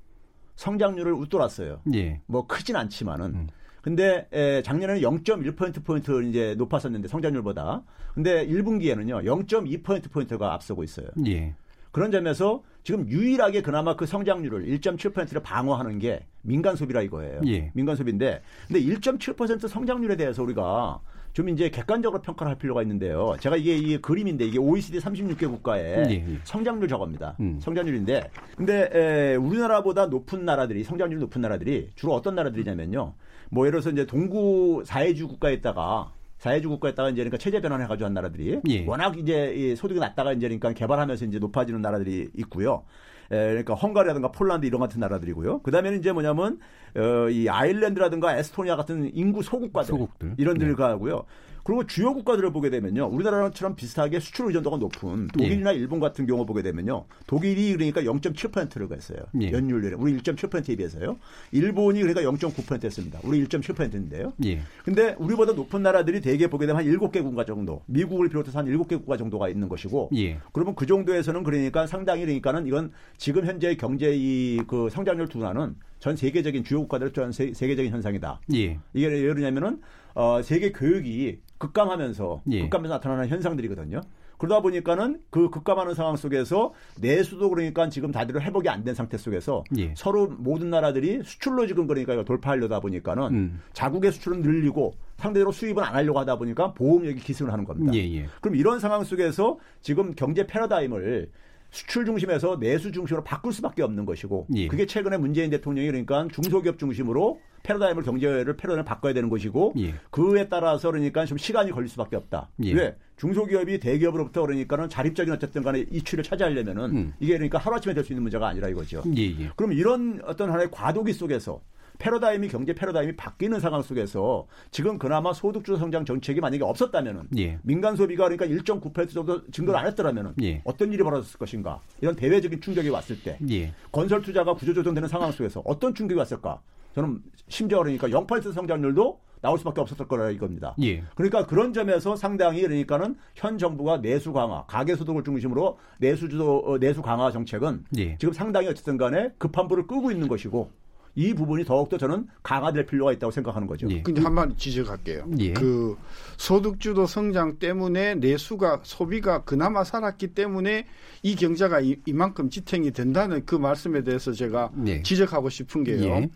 성장률을 0.58 1.13
웃돌았어요. 1.13 1.80
예. 1.93 2.19
뭐 2.26 2.45
크진 2.45 2.76
않지만은. 2.76 3.26
음. 3.34 3.48
근데 3.82 4.28
에, 4.34 4.62
작년에는 4.62 5.02
0.1% 5.04 5.86
포인트 5.86 6.21
이제 6.24 6.54
높았었는데 6.58 7.08
성장률보다. 7.08 7.82
근데 8.13 8.45
1분기에는요 8.45 9.24
0.2% 9.24 10.12
포인트가 10.12 10.54
앞서고 10.54 10.84
있어요. 10.84 11.08
예. 11.28 11.56
그런 11.91 12.12
점에서 12.12 12.62
지금 12.86 13.10
유일하게 13.10 13.63
그나마 13.63 13.95
그 13.95 14.06
성장률을 14.06 14.67
1.7%를 14.67 15.41
방어하는 15.41 15.98
게 15.98 16.24
민간 16.43 16.76
소비라 16.76 17.02
이거예요. 17.02 17.41
예. 17.48 17.71
민간 17.74 17.95
소비인데 17.95 18.43
근데 18.67 18.80
1.7% 18.80 19.67
성장률에 19.67 20.15
대해서 20.15 20.43
우리가 20.43 21.02
좀 21.34 21.50
이제 21.50 21.71
객관적으로 21.71 22.21
평가를 22.21 22.52
할 22.52 22.60
필요가 22.60 22.84
있는데요. 22.84 23.36
제가 23.39 23.58
이게 23.58 23.76
이 23.76 23.98
그림인데 23.98 24.45
이게 24.45 24.60
OECD 24.60 25.00
36개 25.00 25.50
국가의 25.50 26.06
예, 26.10 26.13
예. 26.13 26.39
성장률 26.43 26.88
저겁니다. 26.88 27.36
음. 27.39 27.60
성장률인데 27.60 28.30
근데 28.56 28.89
에, 28.93 29.36
우리나라보다 29.36 30.06
높은 30.06 30.45
나라들이 30.45 30.84
성장률이 30.84 31.19
높은 31.21 31.41
나라들이 31.41 31.89
주로 31.95 32.13
어떤 32.13 32.36
나라들이냐면요. 32.36 33.15
뭐 33.50 33.65
예를 33.65 33.82
들어서 33.82 33.89
이제 33.89 34.06
동구 34.06 34.84
사회주 34.86 35.28
국가에 35.28 35.54
있다가 35.54 36.12
사회주 36.38 36.69
국가에다가 36.69 37.10
이제 37.10 37.17
그러니까 37.17 37.38
체제 37.38 37.62
변환해 37.62 37.88
가지고 37.88 38.06
한 38.06 38.13
나라들이 38.13 38.60
예. 38.69 38.86
워낙 38.86 39.17
이제 39.17 39.76
소득이 39.76 40.00
낮다가 40.00 40.34
이제 40.34 40.48
그러니까 40.48 40.74
개발하면서 40.74 41.26
이제 41.26 41.39
높아지는 41.39 41.82
나라들이 41.82 42.30
있고요. 42.38 42.84
에, 43.32 43.50
그러니까 43.50 43.74
헝가리라든가 43.74 44.32
폴란드 44.32 44.65
이런 44.65 44.80
같은 44.80 45.00
나라들이고요. 45.00 45.62
그다음에는 45.62 46.00
이제 46.00 46.12
뭐냐면 46.12 46.60
어, 46.95 47.30
이 47.30 47.50
아일랜드라든가 47.50 48.38
에스토니아 48.38 48.76
같은 48.76 49.12
인구 49.15 49.41
소국가들 49.41 49.88
소국들. 49.88 50.36
이런 50.38 50.58
데를 50.58 50.76
네. 50.76 50.78
가고요. 50.78 51.26
그리고 51.65 51.86
주요 51.88 52.13
국가들을 52.13 52.51
보게 52.54 52.69
되면요. 52.69 53.08
우리나라처럼 53.08 53.75
비슷하게 53.75 54.19
수출 54.19 54.45
의존도가 54.45 54.78
높은 54.78 55.28
독일이나 55.30 55.73
예. 55.73 55.80
일본 55.80 55.99
같은 55.99 56.28
경우 56.28 56.45
보게 56.45 56.62
되면요. 56.62 57.06
독일이 57.25 57.73
그러니까 57.73 58.01
0.7%를 58.01 58.88
했어요. 58.91 59.17
예. 59.41 59.51
연율률에. 59.51 59.95
우리 59.95 60.15
1.7%에 60.17 60.75
비해서요. 60.75 61.17
일본이 61.51 62.01
그러니까 62.01 62.21
0.9% 62.21 62.84
했습니다. 62.84 63.19
우리 63.23 63.43
1.7%인데요. 63.45 64.34
예. 64.45 64.62
근데 64.84 65.15
우리보다 65.17 65.54
높은 65.54 65.82
나라들이 65.82 66.21
대개 66.21 66.47
보게 66.47 66.67
되면 66.67 66.86
한 66.86 66.86
7개 66.86 67.23
국가 67.23 67.43
정도. 67.45 67.82
미국을 67.88 68.30
비롯해서 68.30 68.60
한 68.60 68.67
7개 68.67 68.89
국가 68.89 69.17
정도가 69.17 69.49
있는 69.49 69.67
것이고 69.67 70.12
예. 70.15 70.38
그러면 70.54 70.75
그 70.75 70.86
정도에서는 70.86 71.43
그러니까 71.43 71.88
상당히 71.88 72.21
그러니까는 72.21 72.67
이건 72.67 72.91
지금 73.17 73.43
현재 73.43 73.75
경제 73.75 74.13
이 74.15 74.45
그 74.67 74.89
성장률 74.89 75.28
둔화는 75.28 75.75
전 75.99 76.15
세계적인 76.15 76.63
주요 76.63 76.80
국가들 76.82 77.12
전 77.13 77.32
세, 77.32 77.51
계적인 77.51 77.91
현상이다. 77.91 78.41
예. 78.54 78.80
이게 78.93 79.08
왜 79.08 79.21
그러냐면은 79.21 79.82
어, 80.15 80.41
세계 80.41 80.71
교육이 80.71 81.39
급감하면서 81.58 82.41
예. 82.51 82.62
급감하면서 82.62 82.95
나타나는 82.95 83.28
현상들이거든요. 83.28 84.01
그러다 84.38 84.62
보니까는 84.62 85.21
그 85.30 85.49
급감하는 85.49 85.93
상황 85.93 86.17
속에서 86.17 86.73
내수도 86.99 87.49
그러니까 87.49 87.88
지금 87.89 88.12
다들 88.12 88.41
회복이 88.41 88.67
안 88.67 88.84
된 88.84 88.93
상태 88.93 89.17
속에서 89.17 89.63
예. 89.78 89.93
서로 89.95 90.28
모든 90.28 90.69
나라들이 90.69 91.21
수출로 91.23 91.67
지금 91.67 91.88
그러니까 91.88 92.21
돌파하려다 92.23 92.82
보니까는 92.82 93.23
음. 93.34 93.62
자국의 93.73 94.12
수출은 94.12 94.41
늘리고 94.41 94.93
상대적으로 95.17 95.51
수입은 95.54 95.82
안 95.82 95.95
하려고 95.95 96.19
하다 96.19 96.38
보니까 96.38 96.73
보험력이 96.73 97.19
기승을 97.21 97.51
하는 97.51 97.63
겁니다. 97.63 97.93
예, 97.93 97.99
예. 98.13 98.25
그럼 98.41 98.56
이런 98.58 98.80
상황 98.80 99.04
속에서 99.06 99.58
지금 99.82 100.13
경제 100.15 100.45
패러다임을 100.45 101.30
수출 101.71 102.06
중심에서 102.06 102.60
내수 102.60 102.91
중심으로 102.91 103.23
바꿀 103.23 103.54
수밖에 103.54 103.84
없는 103.84 104.06
것이고 104.06 104.47
예. 104.56 104.67
그게 104.67 104.86
최근에 104.86 105.17
문재인 105.17 105.49
대통령이 105.49 105.88
그러니까 105.88 106.28
중소기업 106.32 106.78
중심으로 106.78 107.39
패러다임을 107.65 108.04
경제를 108.04 108.56
패러다임을 108.56 108.86
바꿔야 108.86 109.13
되는 109.13 109.30
것이고 109.30 109.73
예. 109.80 109.95
그에 110.12 110.47
따라서 110.47 110.91
그러니까 110.91 111.25
좀 111.25 111.38
시간이 111.38 111.71
걸릴 111.71 111.89
수밖에 111.89 112.15
없다. 112.15 112.49
예. 112.63 112.73
왜 112.73 112.95
중소기업이 113.17 113.80
대기업으로부터 113.80 114.41
그러니까는 114.41 114.89
자립적인 114.89 115.34
어쨌든 115.34 115.63
간에 115.63 115.86
이취를 115.91 116.23
차지하려면은 116.23 116.84
음. 116.95 117.13
이게 117.19 117.34
그러니까 117.34 117.58
하루아침에 117.58 117.93
될 117.93 118.06
수 118.06 118.13
있는 118.13 118.21
문제가 118.21 118.47
아니라 118.47 118.69
이거죠. 118.69 119.01
예, 119.17 119.23
예. 119.23 119.49
그럼 119.56 119.73
이런 119.73 120.21
어떤 120.25 120.51
하나의 120.51 120.69
과도기 120.69 121.12
속에서 121.13 121.60
패러다임이 121.97 122.49
경제 122.49 122.73
패러다임이 122.73 123.15
바뀌는 123.15 123.60
상황 123.60 123.82
속에서 123.82 124.45
지금 124.69 124.99
그나마 124.99 125.34
소득주도 125.34 125.78
성장 125.78 126.06
정책이 126.06 126.39
만약에 126.41 126.63
없었다면은 126.63 127.30
예. 127.38 127.58
민간 127.63 127.95
소비가 127.95 128.30
그러니까 128.30 128.45
1.9% 128.45 129.10
정도 129.10 129.43
증가를 129.49 129.80
안 129.80 129.88
했더라면은 129.88 130.34
예. 130.43 130.62
어떤 130.65 130.93
일이 130.93 131.01
벌어졌을 131.01 131.39
것인가 131.39 131.80
이런 132.01 132.15
대외적인 132.15 132.62
충격이 132.62 132.89
왔을 132.89 133.19
때 133.23 133.39
예. 133.49 133.73
건설 133.91 134.21
투자가 134.21 134.54
구조조정되는 134.54 135.10
상황 135.10 135.32
속에서 135.32 135.62
어떤 135.65 135.95
충격이 135.95 136.19
왔을까 136.19 136.60
저는 136.95 137.19
심지어 137.47 137.79
그러니까 137.79 138.08
0% 138.08 138.53
성장률도 138.53 139.19
나올 139.41 139.60
수밖에 139.60 139.81
없었을 139.81 140.08
거라 140.08 140.31
이겁니다. 140.31 140.75
예. 140.81 141.03
그러니까 141.13 141.45
그런 141.45 141.71
점에서 141.71 142.15
상당히 142.15 142.62
그러니까는 142.62 143.15
현 143.36 143.60
정부가 143.60 144.01
내수 144.01 144.34
강화, 144.34 144.65
가계 144.65 144.95
소득을 144.95 145.23
중심으로 145.23 145.77
내수 145.99 146.27
주도 146.27 146.63
어, 146.65 146.79
내수 146.79 147.03
강화 147.03 147.31
정책은 147.31 147.86
예. 147.97 148.17
지금 148.17 148.34
상당히 148.34 148.67
어쨌든 148.69 148.97
간에 148.97 149.29
급한 149.38 149.67
불을 149.67 149.86
끄고 149.86 150.10
있는 150.10 150.27
것이고 150.27 150.71
이 151.17 151.34
부분이 151.34 151.63
더욱더 151.63 151.97
저는 151.97 152.27
강화될 152.43 152.88
필요가 152.88 153.13
있다고 153.13 153.31
생각하는 153.31 153.67
거죠. 153.67 153.88
예. 153.89 154.01
근데 154.01 154.21
한 154.21 154.34
마디 154.34 154.55
지적할게요. 154.58 155.25
예. 155.39 155.53
그 155.53 155.95
소득주도 156.38 157.05
성장 157.05 157.58
때문에 157.60 158.15
내수가 158.15 158.81
소비가 158.84 159.43
그나마 159.43 159.84
살았기 159.84 160.29
때문에 160.29 160.88
이 161.23 161.36
경제가 161.36 161.81
이, 161.81 161.97
만큼 162.13 162.49
지탱이 162.49 162.91
된다는 162.91 163.45
그 163.45 163.55
말씀에 163.55 164.03
대해서 164.03 164.34
제가 164.34 164.71
예. 164.88 165.03
지적하고 165.03 165.49
싶은 165.49 165.84
게요. 165.84 166.29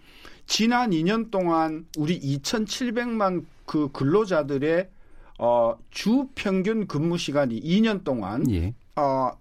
예. 0.49 0.53
지난 0.53 0.89
2년 0.89 1.29
동안 1.29 1.85
우리 1.97 2.19
2,700만 2.19 3.45
그 3.65 3.89
근로자들의 3.91 4.89
어, 5.39 5.77
주 5.91 6.27
평균 6.35 6.87
근무 6.87 7.17
시간이 7.17 7.61
2년 7.61 8.03
동안 8.03 8.49
예. 8.51 8.73
어, 8.95 9.31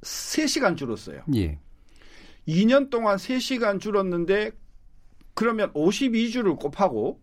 3시간 0.00 0.76
줄었어요. 0.76 1.22
예. 1.36 1.58
2년 2.48 2.90
동안 2.90 3.16
3시간 3.16 3.78
줄었는데 3.78 4.52
그러면 5.34 5.72
52주를 5.74 6.58
곱하고 6.58 7.20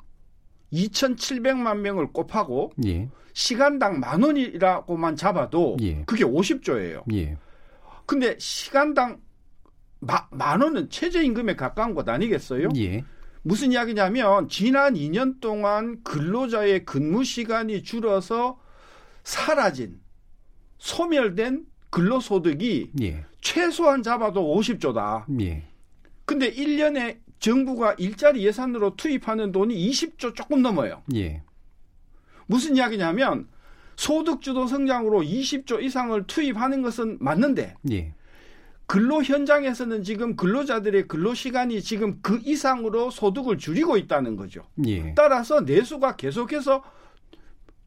2,700만 0.72 1.80
명을 1.80 2.14
곱하고 2.14 2.72
예. 2.86 3.10
시간당 3.34 4.00
만 4.00 4.24
원이라고만 4.24 5.16
잡아도 5.16 5.76
예. 5.82 6.04
그게 6.06 6.24
50조예요. 6.24 7.04
예. 7.14 7.38
근데 8.06 8.38
시간당 8.40 9.20
마, 10.00 10.28
만 10.30 10.62
원은 10.62 10.90
최저임금에 10.90 11.56
가까운 11.56 11.96
것 11.96 12.08
아니겠어요? 12.08 12.70
예. 12.78 13.04
무슨 13.48 13.72
이야기냐면 13.72 14.50
지난 14.50 14.96
2년 14.96 15.40
동안 15.40 16.02
근로자의 16.04 16.84
근무 16.84 17.24
시간이 17.24 17.84
줄어서 17.84 18.60
사라진 19.24 20.02
소멸된 20.80 21.68
근로소득이 21.92 22.94
예. 23.04 23.24
최소한 23.42 24.02
잡아도 24.02 24.42
50조다. 24.56 25.26
예. 25.42 25.64
근데 26.26 26.52
1년에 26.52 27.20
정부가 27.38 27.94
일자리 28.00 28.44
예산으로 28.48 28.96
투입하는 28.96 29.52
돈이 29.52 29.76
20조 29.92 30.34
조금 30.34 30.64
넘어요. 30.64 31.04
예. 31.14 31.44
무슨 32.48 32.76
이야기냐면 32.76 33.48
소득주도 33.96 34.66
성장으로 34.66 35.22
20조 35.22 35.84
이상을 35.84 36.26
투입하는 36.26 36.82
것은 36.82 37.20
맞는데 37.22 37.76
예. 37.92 38.15
근로 38.88 39.24
현장에서는 39.24 40.04
지금 40.04 40.36
근로자들의 40.36 41.08
근로 41.08 41.34
시간이 41.34 41.82
지금 41.82 42.20
그 42.22 42.40
이상으로 42.44 43.10
소득을 43.10 43.58
줄이고 43.58 43.98
있다는 43.98 44.36
거죠. 44.36 44.64
예. 44.86 45.14
따라서 45.16 45.62
내수가 45.62 46.16
계속해서 46.16 46.84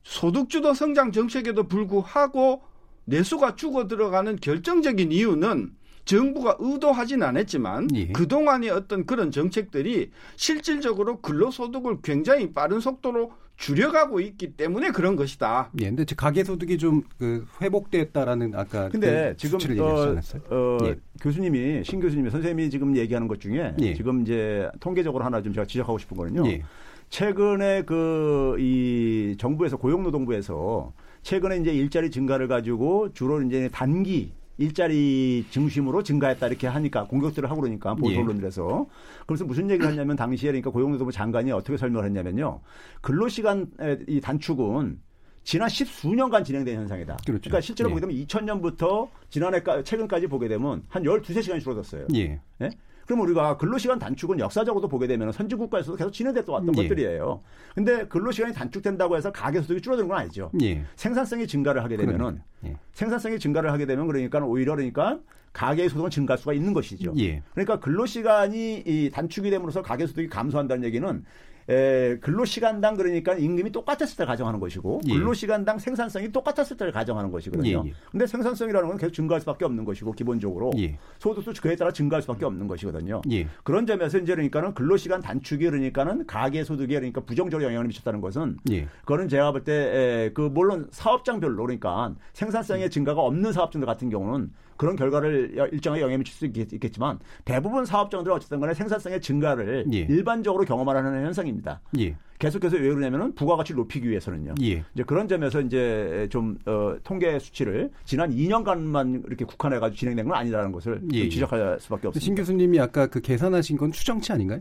소득주도 0.02 0.74
성장 0.74 1.12
정책에도 1.12 1.68
불구하고 1.68 2.62
내수가 3.04 3.54
죽어 3.54 3.86
들어가는 3.86 4.36
결정적인 4.36 5.12
이유는 5.12 5.72
정부가 6.04 6.56
의도하진 6.58 7.22
않았지만 7.22 7.88
예. 7.94 8.08
그동안의 8.08 8.70
어떤 8.70 9.06
그런 9.06 9.30
정책들이 9.30 10.10
실질적으로 10.36 11.20
근로소득을 11.20 11.98
굉장히 12.02 12.52
빠른 12.52 12.80
속도로 12.80 13.32
줄여가고 13.58 14.20
있기 14.20 14.52
때문에 14.56 14.90
그런 14.90 15.16
것이다. 15.16 15.70
예, 15.80 15.86
근데 15.88 16.04
가계 16.16 16.44
소득이 16.44 16.78
좀 16.78 17.02
그 17.18 17.44
회복됐다라는 17.60 18.54
아까 18.54 18.88
근데 18.88 19.30
그 19.32 19.36
지금 19.36 19.80
어, 19.80 20.14
어, 20.50 20.78
예. 20.84 20.96
교수님이 21.20 21.82
신 21.84 22.00
교수님이 22.00 22.30
선생님이 22.30 22.70
지금 22.70 22.96
얘기하는 22.96 23.26
것 23.28 23.40
중에 23.40 23.74
예. 23.80 23.94
지금 23.94 24.22
이제 24.22 24.70
통계적으로 24.80 25.24
하나 25.24 25.42
좀 25.42 25.52
제가 25.52 25.66
지적하고 25.66 25.98
싶은 25.98 26.16
거는요. 26.16 26.48
예. 26.48 26.62
최근에 27.10 27.82
그 27.82 28.56
이 28.58 29.36
정부에서 29.38 29.76
고용노동부에서 29.76 30.92
최근에 31.22 31.58
이제 31.58 31.72
일자리 31.72 32.10
증가를 32.10 32.48
가지고 32.48 33.12
주로 33.12 33.42
이제 33.42 33.68
단기 33.72 34.32
일자리 34.58 35.46
중심으로 35.50 36.02
증가했다 36.02 36.46
이렇게 36.48 36.66
하니까 36.66 37.06
공격들을 37.06 37.48
하고 37.48 37.60
그러니까 37.62 37.94
보수 37.94 38.12
예. 38.12 38.18
언론들에서 38.18 38.86
그래서 39.26 39.44
무슨 39.44 39.70
얘기를 39.70 39.88
했냐면 39.88 40.16
당시에 40.16 40.50
그러니까 40.50 40.70
고용노동부 40.70 41.12
장관이 41.12 41.52
어떻게 41.52 41.76
설명을 41.76 42.04
했냐면요 42.06 42.60
근로시간 43.00 43.70
이 44.08 44.20
단축은 44.20 45.00
지난 45.44 45.68
십수년간 45.68 46.44
진행된 46.44 46.76
현상이다. 46.76 47.16
그렇죠. 47.24 47.48
그러니까 47.48 47.60
실제로 47.62 47.88
예. 47.88 47.94
보게 47.94 48.06
되면 48.06 48.26
2000년부터 48.26 49.08
지난해 49.30 49.62
최근까지 49.82 50.26
보게 50.26 50.46
되면 50.46 50.82
한 50.88 51.04
12시간이 51.04 51.60
줄어들었어요. 51.60 52.08
예. 52.16 52.38
예? 52.60 52.70
그럼 53.08 53.22
우리가 53.22 53.56
근로시간 53.56 53.98
단축은 53.98 54.38
역사적으로도 54.38 54.86
보게 54.86 55.06
되면 55.06 55.32
선진국가에서도 55.32 55.96
계속 55.96 56.10
진행됐던 56.10 56.54
왔던 56.54 56.76
예. 56.76 56.82
것들이에요. 56.82 57.40
근데 57.74 58.06
근로시간이 58.06 58.52
단축된다고 58.52 59.16
해서 59.16 59.32
가계소득이 59.32 59.80
줄어드는 59.80 60.08
건 60.08 60.18
아니죠. 60.18 60.50
예. 60.60 60.84
생산성이 60.94 61.46
증가를 61.46 61.82
하게 61.82 61.96
되면은 61.96 62.18
그러네요. 62.18 62.42
예. 62.66 62.76
생산성이 62.92 63.38
증가를 63.38 63.72
하게 63.72 63.86
되면 63.86 64.06
그러니까 64.06 64.40
오히려 64.40 64.76
그러니까 64.76 65.18
가계 65.54 65.88
소득은 65.88 66.10
증가할 66.10 66.36
수가 66.36 66.52
있는 66.52 66.74
것이죠. 66.74 67.14
예. 67.18 67.42
그러니까 67.54 67.80
근로 67.80 68.04
시간이 68.04 68.82
이 68.86 69.10
단축이 69.10 69.48
됨으로써 69.48 69.80
가계 69.80 70.06
소득이 70.06 70.28
감소한다는 70.28 70.84
얘기는 70.84 71.24
에, 71.68 72.16
근로 72.20 72.44
시간당 72.44 72.96
그러니까 72.96 73.34
임금이 73.34 73.72
똑같았을 73.72 74.16
때 74.16 74.24
가정하는 74.24 74.58
것이고 74.58 75.00
예. 75.06 75.12
근로 75.12 75.34
시간당 75.34 75.78
생산성이 75.78 76.32
똑같았을 76.32 76.76
때를 76.76 76.92
가정하는 76.92 77.30
것이거든요. 77.30 77.82
예, 77.84 77.88
예. 77.88 77.94
근데 78.10 78.26
생산성이라는 78.26 78.88
건 78.88 78.96
계속 78.96 79.12
증가할 79.12 79.40
수밖에 79.40 79.64
없는 79.66 79.84
것이고 79.84 80.12
기본적으로 80.12 80.72
예. 80.78 80.98
소득도 81.18 81.52
그에 81.60 81.76
따라 81.76 81.92
증가할 81.92 82.22
수밖에 82.22 82.44
없는 82.46 82.66
것이거든요. 82.68 83.20
예. 83.30 83.46
그런 83.64 83.86
점에서 83.86 84.18
이제 84.18 84.34
그러니까는 84.34 84.72
근로 84.74 84.96
시간 84.96 85.20
단축이 85.20 85.64
그러니까는 85.66 86.26
가계 86.26 86.64
소득에 86.64 86.94
그러니까 86.94 87.20
부정적으로 87.20 87.66
영향을 87.66 87.86
미쳤다는 87.88 88.20
것은 88.20 88.56
예. 88.70 88.86
그거는 89.00 89.28
제가 89.28 89.52
볼 89.52 89.64
때 89.64 90.30
그 90.34 90.42
물론 90.42 90.88
사업장별로 90.90 91.62
그러니까 91.64 92.14
생산성의 92.32 92.90
증가가 92.90 93.20
없는 93.22 93.52
사업장들 93.52 93.86
같은 93.86 94.08
경우는 94.10 94.50
그런 94.78 94.96
결과를 94.96 95.56
여- 95.58 95.66
일정하게 95.66 96.00
영향을 96.02 96.18
미칠 96.20 96.34
수 96.34 96.46
있겠, 96.46 96.72
있겠지만 96.72 97.18
대부분 97.44 97.84
사업장들은 97.84 98.34
어쨌든 98.34 98.60
간에 98.60 98.72
생산성의 98.72 99.20
증가를 99.20 99.84
예. 99.92 99.98
일반적으로 99.98 100.64
경험하는 100.64 101.26
현상입니다. 101.26 101.82
예. 101.98 102.16
계속해서 102.38 102.76
왜 102.76 102.88
그러냐면은 102.88 103.34
부가가치를 103.34 103.76
높이기 103.76 104.08
위해서는요. 104.08 104.54
예. 104.62 104.84
이제 104.94 105.02
그런 105.04 105.26
점에서 105.26 105.60
이제 105.60 106.28
좀 106.30 106.56
어, 106.66 106.96
통계 107.02 107.36
수치를 107.40 107.90
지난 108.04 108.30
2년간만 108.30 109.26
이렇게 109.26 109.44
국한해 109.44 109.80
가지고 109.80 109.98
진행된 109.98 110.28
건 110.28 110.36
아니라는 110.38 110.70
것을 110.70 111.02
예, 111.12 111.16
예. 111.18 111.20
좀 111.22 111.30
지적할 111.30 111.78
수밖에 111.80 112.02
신 112.02 112.08
없습니다. 112.08 112.40
교수님이 112.40 112.78
아까 112.80 113.08
그 113.08 113.20
계산하신 113.20 113.76
건 113.76 113.90
추정치 113.90 114.32
아닌가요? 114.32 114.60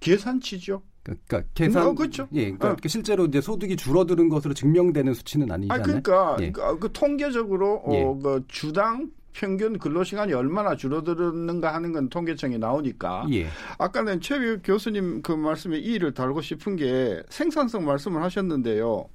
계산치죠. 0.00 0.82
그러니까 1.06 1.42
계산 1.54 1.86
어, 1.86 1.94
그렇죠. 1.94 2.26
예, 2.32 2.50
그러니까 2.50 2.70
어. 2.70 2.76
실제로 2.86 3.26
이제 3.26 3.40
소득이 3.40 3.76
줄어드는 3.76 4.28
것으로 4.28 4.54
증명되는 4.54 5.14
수치는 5.14 5.50
아니지 5.50 5.72
아? 5.72 5.80
그러니까 5.80 6.36
예. 6.40 6.50
그, 6.50 6.78
그 6.78 6.92
통계적으로 6.92 7.84
예. 7.92 8.02
어, 8.02 8.18
그 8.20 8.44
주당 8.48 9.10
평균 9.32 9.78
근로시간이 9.78 10.32
얼마나 10.32 10.74
줄어드는가 10.76 11.74
하는 11.74 11.92
건 11.92 12.08
통계청에 12.08 12.58
나오니까 12.58 13.26
예. 13.32 13.46
아까는 13.78 14.20
최 14.20 14.56
교수님 14.64 15.22
그 15.22 15.32
말씀에 15.32 15.78
이의를 15.78 16.14
달고 16.14 16.40
싶은 16.40 16.76
게 16.76 17.22
생산성 17.28 17.84
말씀을 17.84 18.22
하셨는데요. 18.22 19.08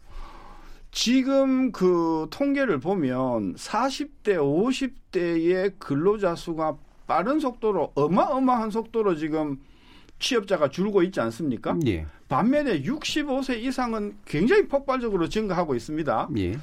지금 0.91 1.71
그 1.71 2.27
통계를 2.29 2.79
보면 2.79 3.55
40대, 3.55 4.35
50대의 4.35 5.73
근로자 5.79 6.35
수가 6.35 6.77
빠른 7.07 7.39
속도로 7.39 7.93
어마어마한 7.95 8.69
속도로 8.69 9.15
지금 9.15 9.57
취업자가 10.21 10.69
줄고 10.69 11.03
있지 11.03 11.19
않습니까? 11.19 11.77
예. 11.87 12.05
반면에 12.29 12.83
65세 12.83 13.59
이상은 13.61 14.15
굉장히 14.25 14.67
폭발적으로 14.67 15.27
증가하고 15.27 15.75
있습니다. 15.75 16.29
예. 16.37 16.57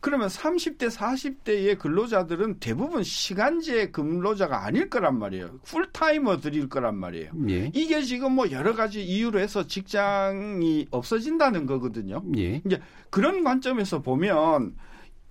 그러면 0.00 0.28
30대, 0.28 0.90
40대의 0.90 1.78
근로자들은 1.78 2.58
대부분 2.60 3.02
시간제 3.02 3.90
근로자가 3.90 4.66
아닐 4.66 4.90
거란 4.90 5.18
말이에요. 5.18 5.60
풀타이머들일 5.62 6.68
거란 6.68 6.96
말이에요. 6.96 7.30
예. 7.48 7.70
이게 7.72 8.02
지금 8.02 8.32
뭐 8.32 8.50
여러 8.50 8.74
가지 8.74 9.02
이유로 9.02 9.38
해서 9.40 9.66
직장이 9.66 10.86
없어진다는 10.90 11.64
거거든요. 11.64 12.22
예. 12.36 12.60
이제 12.66 12.82
그런 13.08 13.44
관점에서 13.44 14.02
보면 14.02 14.74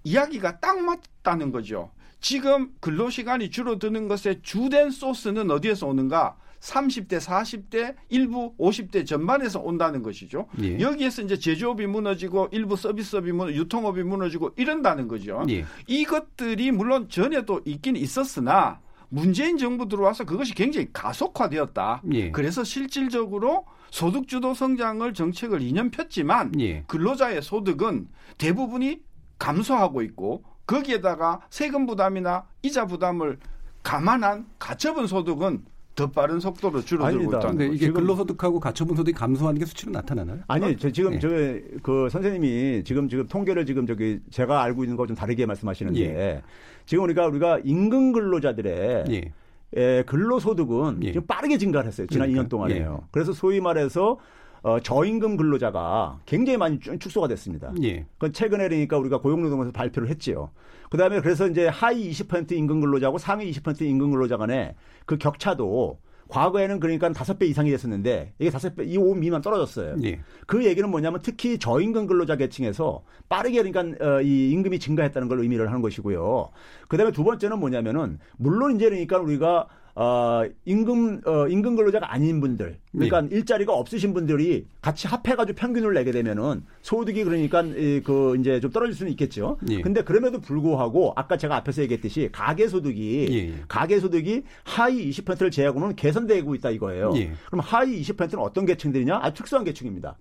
이야기가 0.06 0.60
딱 0.60 0.80
맞다는 0.80 1.52
거죠. 1.52 1.92
지금 2.20 2.72
근로시간이 2.80 3.52
줄어드는 3.52 4.08
것의 4.08 4.40
주된 4.42 4.90
소스는 4.90 5.52
어디에서 5.52 5.86
오는가? 5.86 6.36
30대, 6.64 7.20
40대, 7.20 7.96
일부 8.10 8.56
50대 8.58 9.06
전반에서 9.06 9.60
온다는 9.60 10.02
것이죠. 10.02 10.48
예. 10.62 10.80
여기에서 10.80 11.22
이제 11.22 11.38
제조업이 11.38 11.86
무너지고 11.88 12.48
일부 12.52 12.78
서비스업이 12.78 13.34
무너 13.34 13.52
유통업이 13.52 14.04
무너지고 14.04 14.52
이런다는 14.56 15.10
거죠. 15.10 15.44
예. 15.50 15.66
이것들이 15.88 16.72
물론 16.72 17.10
전에도 17.10 17.62
있긴 17.66 17.98
있었으나 17.98 18.80
문재인 19.10 19.58
정부 19.58 19.88
들어와서 19.88 20.24
그것이 20.24 20.56
굉장히 20.56 20.88
가속화되었다. 20.94 22.02
예. 22.14 22.32
그래서 22.32 22.64
실질적으로 22.64 23.66
소득주도 23.92 24.54
성장을 24.54 25.14
정책을 25.14 25.60
2년 25.60 25.92
폈지만 25.92 26.60
예. 26.62 26.84
근로자의 26.88 27.42
소득은 27.42 28.08
대부분이 28.38 29.02
감소하고 29.38 30.02
있고 30.04 30.46
거기에다가 30.66 31.42
세금 31.50 31.86
부담이나 31.86 32.46
이자 32.62 32.86
부담을 32.86 33.38
감안한 33.84 34.48
가처분 34.60 35.08
소득은 35.08 35.66
더 35.96 36.10
빠른 36.10 36.40
속도로 36.40 36.82
줄어들고 36.82 37.06
아닙니다. 37.06 37.38
있다는 37.38 37.58
근데 37.58 37.68
거죠. 37.68 37.76
이게 37.86 37.92
근로소득하고 37.94 38.60
가처분 38.60 38.96
소득이 38.96 39.16
감소하는 39.16 39.60
게 39.60 39.66
수치로 39.66 39.92
나타나나요? 39.92 40.40
아니, 40.48 40.76
저 40.78 40.90
지금 40.92 41.14
예. 41.14 41.20
저그 41.20 42.10
선생님이 42.10 42.84
지금 42.84 43.08
지금 43.08 43.28
통계를 43.28 43.66
지금 43.66 43.86
저기 43.86 44.20
제가 44.32 44.64
알고 44.64 44.84
있는 44.84 44.98
거 44.98 45.04
좀 45.06 45.16
다르게 45.16 45.46
말씀하시는데 45.46 46.42
지금 46.86 47.04
우리가 47.04 47.28
우리가 47.28 47.60
임금 47.64 48.14
근로자들의 48.14 49.04
예. 49.12 49.32
에, 49.76 50.04
근로소득은 50.04 51.00
예. 51.04 51.12
지금 51.12 51.28
빠르게 51.28 51.58
증가를 51.58 51.88
했어요. 51.88 52.08
지난 52.08 52.28
그러니까, 52.30 52.44
2년 52.48 52.50
동안에요. 52.50 53.00
예. 53.04 53.08
그래서 53.12 53.34
소위 53.34 53.60
말해서 53.60 54.18
어, 54.64 54.80
저임금 54.80 55.36
근로자가 55.36 56.20
굉장히 56.26 56.58
많이 56.58 56.80
축- 56.80 56.98
축소가 57.00 57.28
됐습니다. 57.28 57.74
예. 57.84 58.06
그건 58.14 58.32
최근에 58.34 58.70
그러니까 58.70 58.98
우리가 58.98 59.18
고용노동에서 59.20 59.72
발표를 59.74 60.10
했지요. 60.10 60.50
그다음에 60.94 61.22
그래서 61.22 61.48
이제 61.48 61.68
하위 61.68 62.12
20% 62.12 62.52
임금 62.52 62.82
근로자하고 62.82 63.18
상위 63.18 63.50
20% 63.50 63.82
임금 63.82 64.12
근로자 64.12 64.38
간의 64.38 64.76
그 65.08 65.18
격차도 65.18 65.98
과거에는 66.28 66.80
그러니까 66.80 67.12
다섯 67.12 67.40
배 67.40 67.48
이상이 67.48 67.72
됐었는데 67.72 68.34
이게 68.38 68.52
다섯 68.52 68.76
배, 68.76 68.86
이5 68.86 69.18
미만 69.18 69.42
떨어졌어요. 69.42 69.96
예. 70.04 70.20
그 70.46 70.64
얘기는 70.64 70.88
뭐냐면 70.88 71.20
특히 71.24 71.58
저임금 71.58 72.06
근로자 72.06 72.36
계층에서 72.36 73.04
빠르게 73.28 73.64
그러니까 73.64 74.06
어, 74.06 74.22
이 74.22 74.52
임금이 74.52 74.78
증가했다는 74.78 75.30
걸 75.30 75.40
의미를 75.40 75.68
하는 75.70 75.82
것이고요. 75.82 76.52
그다음에 76.88 77.12
두 77.12 77.24
번째는 77.24 77.60
뭐냐면은 77.60 78.20
물론 78.38 78.76
이제 78.76 78.88
그러니까 78.88 79.18
우리가 79.18 79.68
어, 79.96 80.44
임금 80.66 81.22
어, 81.26 81.48
임금 81.48 81.76
근로자가 81.76 82.12
아닌 82.12 82.42
분들, 82.42 82.78
그러니까 82.92 83.22
일자리가 83.30 83.74
없으신 83.74 84.14
분들이 84.14 84.66
같이 84.82 85.08
합해가지고 85.08 85.56
평균을 85.56 85.94
내게 85.94 86.12
되면은 86.12 86.64
소득이 86.82 87.24
그러니까 87.24 87.62
이, 87.62 88.02
그 88.04 88.36
이제 88.40 88.60
좀 88.60 88.72
떨어질 88.72 88.96
수는 88.96 89.12
있겠죠. 89.12 89.58
예. 89.70 89.82
근데 89.82 90.04
그럼에도 90.04 90.40
불구하고 90.40 91.14
아까 91.16 91.38
제가 91.38 91.56
앞에서 91.58 91.84
얘기했듯이 91.84 92.30
가계 92.32 92.68
소득이 92.68 93.28
예, 93.30 93.36
예. 93.36 93.54
가계 93.68 94.00
소득이 94.00 94.44
하위 94.64 95.12
20%를 95.12 95.52
제외하고는 95.52 95.96
개선되고 95.96 96.56
있다 96.56 96.72
이거예요. 96.72 97.14
예. 97.18 97.32
그럼 97.46 97.60
하위 97.60 98.02
20%는 98.02 98.40
어떤 98.40 98.66
계층들이냐? 98.66 99.20
아주 99.22 99.36
특수한 99.36 99.64
계층입니다. 99.64 100.18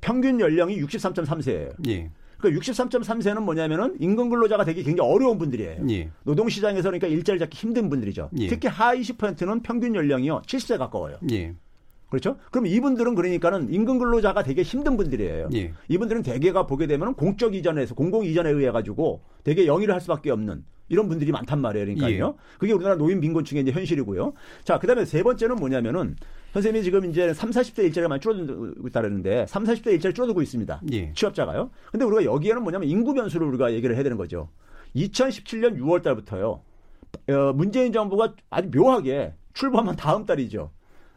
평균 0.00 0.40
연령이 0.40 0.80
63.3세예요. 0.82 1.74
예. 2.44 2.50
그러니까 2.50 2.60
63.3세는 2.60 3.42
뭐냐면은 3.42 3.96
임금 3.98 4.30
근로자가 4.30 4.64
되기 4.64 4.82
굉장히 4.82 5.10
어려운 5.10 5.38
분들이에요. 5.38 5.86
예. 5.90 6.10
노동 6.24 6.48
시장에서 6.48 6.88
그러니까 6.88 7.06
일자리 7.06 7.38
잡기 7.38 7.56
힘든 7.56 7.88
분들이죠. 7.88 8.30
예. 8.38 8.46
특히 8.48 8.68
하위 8.68 9.00
10%는 9.02 9.62
평균 9.62 9.94
연령이요 9.94 10.42
70세 10.42 10.78
가까워요. 10.78 11.16
예. 11.30 11.54
그렇죠? 12.08 12.36
그럼 12.50 12.66
이분들은 12.66 13.14
그러니까는 13.14 13.72
임금 13.72 13.98
근로자가 13.98 14.42
되게 14.42 14.62
힘든 14.62 14.96
분들이에요. 14.96 15.48
예. 15.54 15.72
이분들은 15.88 16.22
대개가 16.22 16.66
보게 16.66 16.86
되면 16.86 17.14
공적 17.14 17.54
이전에서 17.54 17.94
공공 17.94 18.24
이전에 18.24 18.50
의해 18.50 18.70
가지고 18.70 19.22
되게 19.42 19.66
영위를 19.66 19.92
할 19.92 20.00
수밖에 20.00 20.30
없는 20.30 20.64
이런 20.88 21.08
분들이 21.08 21.32
많단 21.32 21.60
말이에요. 21.60 21.84
그러니까요. 21.84 22.34
예. 22.36 22.58
그게 22.58 22.72
우리나라 22.72 22.96
노인 22.96 23.20
빈곤층의 23.20 23.64
이제 23.64 23.72
현실이고요. 23.72 24.34
자, 24.64 24.78
그다음에 24.78 25.04
세 25.04 25.22
번째는 25.22 25.56
뭐냐면은 25.56 26.16
선생님이 26.56 26.84
지금 26.84 27.04
이제 27.04 27.34
3, 27.34 27.50
40대 27.50 27.84
일자리가 27.84 28.08
많이 28.08 28.18
줄어들고 28.18 28.88
있다는데 28.88 29.44
3, 29.46 29.64
40대 29.64 29.88
일자리 29.88 30.14
줄어들고 30.14 30.40
있습니다. 30.40 30.80
예. 30.90 31.12
취업자가요. 31.12 31.70
근데 31.90 32.06
우리가 32.06 32.24
여기에는 32.24 32.62
뭐냐면 32.62 32.88
인구 32.88 33.12
변수를 33.12 33.46
우리가 33.48 33.74
얘기를 33.74 33.94
해야 33.94 34.02
되는 34.02 34.16
거죠. 34.16 34.48
2017년 34.94 35.78
6월 35.78 36.02
달부터요. 36.02 36.62
어, 37.28 37.52
문재인 37.54 37.92
정부가 37.92 38.32
아주 38.48 38.70
묘하게 38.74 39.34
출범한 39.52 39.96
다음 39.96 40.24
달이죠. 40.24 40.70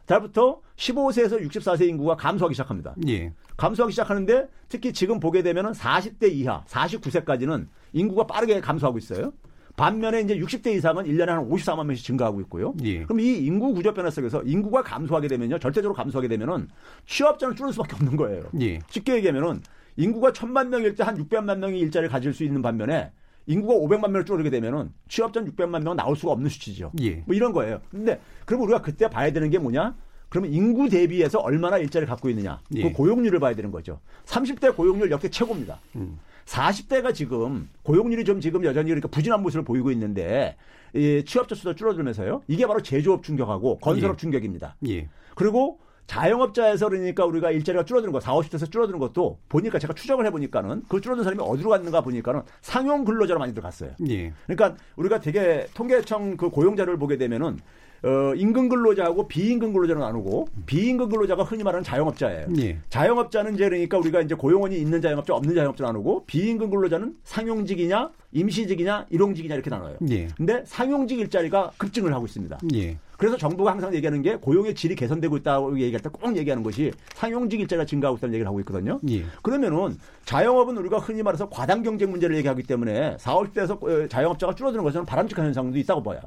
달부터 0.04 0.60
15세에서 0.76 1.40
64세 1.48 1.88
인구가 1.88 2.16
감소하기 2.16 2.54
시작합니다. 2.54 2.94
예. 3.08 3.32
감소하기 3.56 3.92
시작하는데 3.92 4.46
특히 4.68 4.92
지금 4.92 5.20
보게 5.20 5.42
되면 5.42 5.64
은 5.64 5.72
40대 5.72 6.30
이하, 6.32 6.64
49세까지는 6.66 7.66
인구가 7.94 8.26
빠르게 8.26 8.60
감소하고 8.60 8.98
있어요. 8.98 9.32
반면에 9.76 10.20
이제 10.20 10.36
60대 10.38 10.68
이상은 10.74 11.04
1년에 11.04 11.26
한 11.26 11.48
54만 11.48 11.86
명씩 11.86 12.04
증가하고 12.04 12.40
있고요. 12.42 12.74
예. 12.82 13.04
그럼 13.04 13.20
이 13.20 13.38
인구 13.38 13.72
구조 13.72 13.94
변화 13.94 14.10
속에서 14.10 14.42
인구가 14.42 14.82
감소하게 14.82 15.28
되면요. 15.28 15.58
절대적으로 15.58 15.94
감소하게 15.94 16.28
되면은 16.28 16.68
취업자는 17.06 17.56
줄을 17.56 17.72
수밖에 17.72 17.94
없는 17.96 18.16
거예요. 18.16 18.44
예. 18.60 18.78
쉽게 18.90 19.14
얘기하면은 19.16 19.62
인구가 19.96 20.32
천만 20.32 20.70
명일 20.70 20.94
때 20.94 21.02
한 21.02 21.16
600만 21.16 21.58
명이 21.58 21.78
일자리를 21.80 22.10
가질 22.10 22.32
수 22.34 22.44
있는 22.44 22.62
반면에 22.62 23.10
인구가 23.46 23.74
500만 23.74 24.10
명을 24.10 24.24
줄어들게 24.24 24.50
되면은 24.50 24.92
취업자는 25.08 25.50
600만 25.52 25.82
명은 25.82 25.96
나올 25.96 26.14
수가 26.16 26.32
없는 26.32 26.48
수치죠. 26.50 26.92
예. 27.00 27.22
뭐 27.26 27.34
이런 27.34 27.52
거예요. 27.52 27.80
근데 27.90 28.20
그럼 28.44 28.62
우리가 28.62 28.82
그때 28.82 29.08
봐야 29.08 29.32
되는 29.32 29.50
게 29.50 29.58
뭐냐? 29.58 29.94
그러면 30.28 30.52
인구 30.52 30.88
대비해서 30.88 31.40
얼마나 31.40 31.76
일자리를 31.78 32.08
갖고 32.08 32.28
있느냐. 32.30 32.60
그 32.70 32.78
예. 32.78 32.82
그 32.84 32.92
고용률을 32.92 33.40
봐야 33.40 33.54
되는 33.54 33.70
거죠. 33.72 33.98
30대 34.26 34.76
고용률 34.76 35.10
역대 35.10 35.28
최고입니다. 35.28 35.80
음. 35.96 36.18
40대가 36.50 37.14
지금 37.14 37.68
고용률이 37.84 38.24
좀 38.24 38.40
지금 38.40 38.64
여전히 38.64 38.88
그러니까 38.88 39.08
부진한 39.08 39.40
모습을 39.42 39.64
보이고 39.64 39.92
있는데 39.92 40.56
이 40.94 41.22
취업자 41.24 41.54
수도 41.54 41.74
줄어들면서요. 41.74 42.42
이게 42.48 42.66
바로 42.66 42.82
제조업 42.82 43.22
충격하고 43.22 43.78
건설업 43.78 44.16
예. 44.16 44.20
충격입니다. 44.20 44.76
예. 44.88 45.08
그리고 45.36 45.78
자영업자에서 46.08 46.88
그러니까 46.88 47.24
우리가 47.24 47.52
일자리가 47.52 47.84
줄어드는 47.84 48.12
거, 48.12 48.18
4, 48.18 48.32
50대에서 48.32 48.72
줄어드는 48.72 48.98
것도 48.98 49.38
보니까 49.48 49.78
제가 49.78 49.94
추적을 49.94 50.26
해보니까는 50.26 50.82
그 50.88 51.00
줄어든 51.00 51.22
사람이 51.22 51.40
어디로 51.40 51.70
갔는가 51.70 52.00
보니까는 52.00 52.42
상용 52.62 53.04
근로자로 53.04 53.38
많이 53.38 53.54
들어갔어요. 53.54 53.92
예. 54.08 54.32
그러니까 54.48 54.76
우리가 54.96 55.20
되게 55.20 55.68
통계청 55.74 56.36
그 56.36 56.50
고용자를 56.50 56.98
보게 56.98 57.16
되면은 57.16 57.60
어, 58.02 58.34
임금 58.34 58.68
근로자하고 58.68 59.28
비임금 59.28 59.72
근로자로 59.72 60.00
나누고 60.00 60.48
비임금 60.66 61.08
근로자가 61.08 61.42
흔히 61.42 61.62
말하는 61.62 61.84
자영업자예요. 61.84 62.46
예. 62.60 62.78
자영업자는 62.88 63.54
이제 63.54 63.68
그러니까 63.68 63.98
우리가 63.98 64.20
이제 64.22 64.34
고용원이 64.34 64.76
있는 64.78 65.00
자영업자 65.00 65.34
없는 65.34 65.54
자영업자 65.54 65.84
나누고 65.84 66.24
비임금 66.26 66.70
근로자는 66.70 67.16
상용직이냐 67.24 68.10
임시직이냐 68.32 69.06
일용직이냐 69.10 69.54
이렇게 69.54 69.70
나눠요. 69.70 69.96
예. 70.10 70.28
근데 70.36 70.62
상용직 70.64 71.18
일자리가 71.18 71.72
급증을 71.76 72.14
하고 72.14 72.26
있습니다. 72.26 72.58
예. 72.74 72.96
그래서 73.18 73.36
정부가 73.36 73.72
항상 73.72 73.94
얘기하는 73.94 74.22
게 74.22 74.36
고용의 74.36 74.74
질이 74.74 74.94
개선되고 74.94 75.36
있다고 75.38 75.78
얘기할 75.78 76.00
때 76.00 76.08
꼭 76.08 76.36
얘기하는 76.36 76.62
것이 76.62 76.90
상용직 77.14 77.60
일자리가 77.60 77.84
증가하고 77.84 78.16
있다는 78.18 78.34
얘기를 78.34 78.46
하고 78.46 78.60
있거든요. 78.60 78.98
예. 79.10 79.24
그러면은 79.42 79.96
자영업은 80.24 80.76
우리가 80.78 80.98
흔히 80.98 81.22
말해서 81.22 81.48
과당 81.50 81.82
경쟁 81.82 82.10
문제를 82.10 82.36
얘기하기 82.36 82.62
때문에 82.62 83.16
4, 83.18 83.34
50대에서 83.34 84.08
자영업자가 84.08 84.54
줄어드는 84.54 84.84
것은 84.84 85.04
바람직한 85.04 85.44
현상도 85.46 85.78
있다고 85.78 86.02
봐요. 86.02 86.20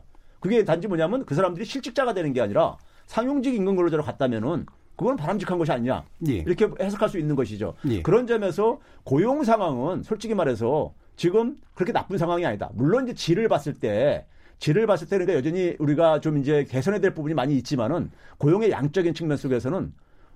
그게 0.44 0.66
단지 0.66 0.90
뭐냐면 0.90 1.24
그 1.24 1.36
사람들이 1.36 1.64
실직자가 1.64 2.14
되는 2.14 2.34
게 2.34 2.42
아니라 2.42 2.76
상용직 3.06 3.56
임금 3.56 3.78
근로자로 3.78 4.04
갔다면은 4.04 4.66
그건 4.98 5.16
바람직한 5.16 5.58
것이 5.58 5.72
아니냐 5.72 6.04
예. 6.28 6.34
이렇게 6.34 6.68
해석할 6.82 7.08
수 7.08 7.18
있는 7.18 7.38
것이죠. 7.38 7.76
예. 7.88 8.02
그런 8.02 8.28
점에서 8.28 8.82
고용 9.06 9.46
상황은 9.46 10.04
솔직히 10.04 10.36
말해서 10.36 10.94
지금 11.16 11.56
그렇게 11.76 11.94
나쁜 11.94 12.18
상황이 12.18 12.46
아니다. 12.46 12.70
물론 12.74 13.06
이제 13.06 13.14
질을 13.14 13.48
봤을 13.48 13.74
때 13.74 14.26
질을 14.60 14.86
봤을 14.86 15.08
때 15.08 15.18
그러니까 15.18 15.38
여전히 15.38 15.78
우리가 15.80 16.20
좀 16.20 16.38
이제 16.38 16.66
개선해야 16.66 17.00
될 17.00 17.14
부분이 17.14 17.34
많이 17.36 17.56
있지만은 17.56 18.12
고용의 18.38 18.70
양적인 18.72 19.14
측면 19.14 19.38
속에서는 19.38 19.94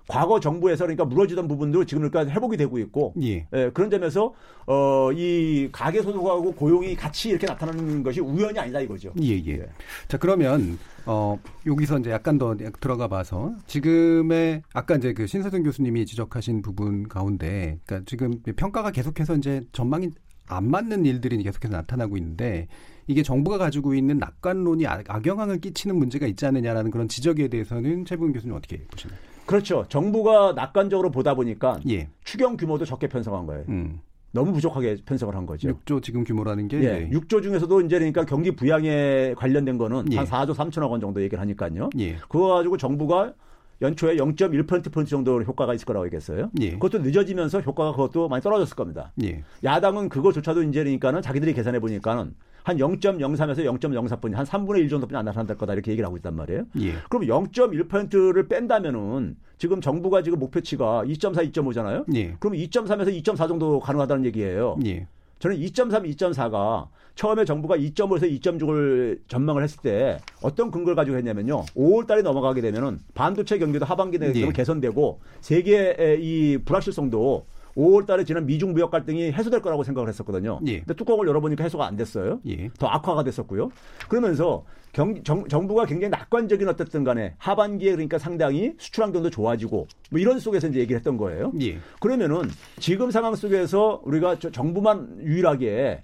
과거 0.08 0.40
정부에서 0.40 0.86
그러니까 0.86 1.06
무너지던 1.06 1.48
부분도 1.48 1.86
지금 1.86 2.10
그러니까 2.10 2.34
회복이 2.34 2.58
되고 2.58 2.80
있고 2.80 3.14
예. 3.22 3.48
예, 3.54 3.70
그런 3.74 3.90
점에서 3.90 4.34
어, 4.66 5.12
이 5.14 5.70
가계 5.72 6.02
소득하고 6.02 6.54
고용이 6.54 6.96
같이 6.96 7.30
이렇게 7.30 7.46
나타나는 7.46 8.04
것이 8.04 8.22
우연이 8.22 8.58
아니다 8.58 8.80
이거죠. 8.80 9.14
예, 9.22 9.28
예. 9.28 9.60
예. 9.60 9.66
자, 10.08 10.18
그러면 10.18 10.80
어, 11.06 11.38
여기서 11.66 12.00
이제 12.00 12.12
약간 12.12 12.38
더 12.38 12.56
들어가 12.80 13.08
봐서 13.08 13.54
지금의 13.68 14.64
아까 14.74 14.96
이제 14.96 15.14
그 15.14 15.28
신세동 15.28 15.64
교수님이 15.64 16.06
지적하신 16.06 16.62
부분 16.62 17.08
가운데 17.08 17.80
그러니까 17.86 18.06
지금 18.08 18.32
평가가 18.56 18.92
계속해서 18.92 19.36
이제 19.36 19.62
전망이 19.74 20.12
안 20.50 20.70
맞는 20.70 21.06
일들이 21.06 21.42
계속해서 21.44 21.74
나타나고 21.74 22.18
있는데 22.18 22.68
이게 23.08 23.24
정부가 23.24 23.58
가지고 23.58 23.94
있는 23.94 24.18
낙관론이 24.18 24.86
악영향을 24.88 25.60
끼치는 25.60 25.98
문제가 25.98 26.28
있지 26.28 26.46
않느냐라는 26.46 26.92
그런 26.92 27.08
지적에 27.08 27.48
대해서는 27.48 28.06
최분 28.06 28.32
교수님 28.34 28.56
어떻게 28.56 28.84
보시나요? 28.86 29.18
그렇죠. 29.48 29.86
정부가 29.90 30.54
낙관적으로 30.54 31.10
보다 31.10 31.34
보니까 31.34 31.80
예. 31.90 32.10
추경 32.24 32.58
규모도 32.58 32.86
적게 32.86 33.08
편성한 33.08 33.48
거예요. 33.48 33.64
음. 33.70 34.02
너무 34.32 34.52
부족하게 34.52 34.98
편성을 35.06 35.34
한 35.36 35.46
거죠. 35.46 35.70
6조 35.70 36.04
지금 36.04 36.24
규모라는 36.24 36.68
게 36.68 36.84
예. 36.84 37.10
6조 37.10 37.42
중에서도 37.42 37.82
이제 37.82 37.98
그러니까 37.98 38.26
경기 38.26 38.52
부양에 38.52 39.34
관련된 39.36 39.78
거는 39.78 40.12
예. 40.12 40.18
한 40.18 40.26
4조 40.26 40.54
3천억 40.54 40.92
원 40.92 41.00
정도 41.00 41.22
얘기를 41.22 41.40
하니까요. 41.40 41.90
예. 41.98 42.18
그거 42.28 42.50
가지고 42.50 42.78
정부가 42.78 43.34
연초에 43.82 44.18
0.1% 44.18 45.08
정도 45.08 45.42
효과가 45.42 45.74
있을 45.74 45.86
거라고 45.86 46.06
얘기했어요. 46.08 46.50
예. 46.60 46.72
그것도 46.72 47.00
늦어지면서 47.00 47.62
효과가 47.62 47.92
그것도 47.92 48.28
많이 48.28 48.44
떨어졌을 48.44 48.76
겁니다. 48.76 49.14
예. 49.24 49.44
야당은 49.64 50.10
그거조차도 50.10 50.64
이제 50.64 50.84
그러니까는 50.84 51.22
자기들이 51.22 51.54
계산해 51.54 51.80
보니까는 51.80 52.36
한 52.68 52.76
0.03에서 52.76 53.64
0.04분, 53.80 54.34
한 54.34 54.46
3분의 54.46 54.80
1 54.80 54.90
정도뿐이 54.90 55.18
안 55.18 55.24
나타날 55.24 55.56
거다 55.56 55.72
이렇게 55.72 55.92
얘기를 55.92 56.06
하고 56.06 56.18
있단 56.18 56.36
말이에요. 56.36 56.66
예. 56.82 56.96
그럼 57.10 57.26
0.1%를 57.26 58.50
뺀다면은 58.50 59.38
지금 59.58 59.80
정부가 59.80 60.22
지금 60.22 60.40
목표치가 60.40 61.06
2.4, 61.06 61.50
2.5잖아요. 61.54 62.04
예. 62.16 62.36
그럼 62.42 62.58
2.3에서 62.58 63.24
2.4 63.24 63.48
정도 63.48 63.80
가능하다는 63.80 64.26
얘기예요. 64.26 64.78
예. 64.86 65.08
저는 65.40 65.56
2.3, 65.56 66.14
2.4가 66.18 66.90
처음에 67.16 67.46
정부가 67.46 67.78
2.5에서 67.78 68.30
2.6을 68.42 69.20
전망을 69.30 69.64
했을 69.64 69.82
때 69.82 70.18
어떤 70.42 70.70
근거를 70.70 70.98
가지고 70.98 71.16
했냐면요. 71.16 71.68
5월 71.74 72.06
달에 72.06 72.22
넘어가게 72.22 72.60
되면은 72.60 73.00
반도체 73.14 73.60
경기도 73.60 73.86
하반기 73.86 74.20
내에 74.20 74.34
예. 74.36 74.52
개선되고 74.52 75.22
세계의 75.40 76.22
이 76.22 76.58
불확실성도 76.66 77.46
5월 77.78 78.06
달에 78.08 78.24
지난 78.24 78.46
미중 78.46 78.74
무역 78.74 78.90
갈등이 78.90 79.32
해소될 79.32 79.62
거라고 79.62 79.84
생각을 79.84 80.10
했었거든요. 80.10 80.60
예. 80.66 80.80
근데 80.80 80.96
뚜껑을 80.96 81.28
열어보니까 81.28 81.64
해소가 81.64 81.86
안 81.86 81.96
됐어요. 81.96 82.40
예. 82.48 82.70
더 82.80 82.88
악화가 82.88 83.24
됐었고요. 83.24 83.70
그러면서 84.10 84.66
경, 84.92 85.24
정, 85.24 85.48
정부가 85.48 85.86
굉장히 85.86 86.10
낙관적인 86.10 86.68
어쨌든 86.68 87.04
간에 87.04 87.36
하반기에 87.38 87.92
그러니까 87.92 88.18
상당히 88.18 88.74
수출 88.80 89.04
환경도 89.04 89.30
좋아지고 89.30 89.88
뭐 90.10 90.20
이런 90.20 90.40
속에서 90.40 90.68
이제 90.68 90.80
얘기를 90.80 90.98
했던 90.98 91.18
거예요. 91.18 91.52
예. 91.62 91.78
그러면은 92.00 92.42
지금 92.80 93.12
상황 93.12 93.36
속에서 93.36 94.02
우리가 94.06 94.40
정부만 94.40 95.20
유일하게 95.22 96.02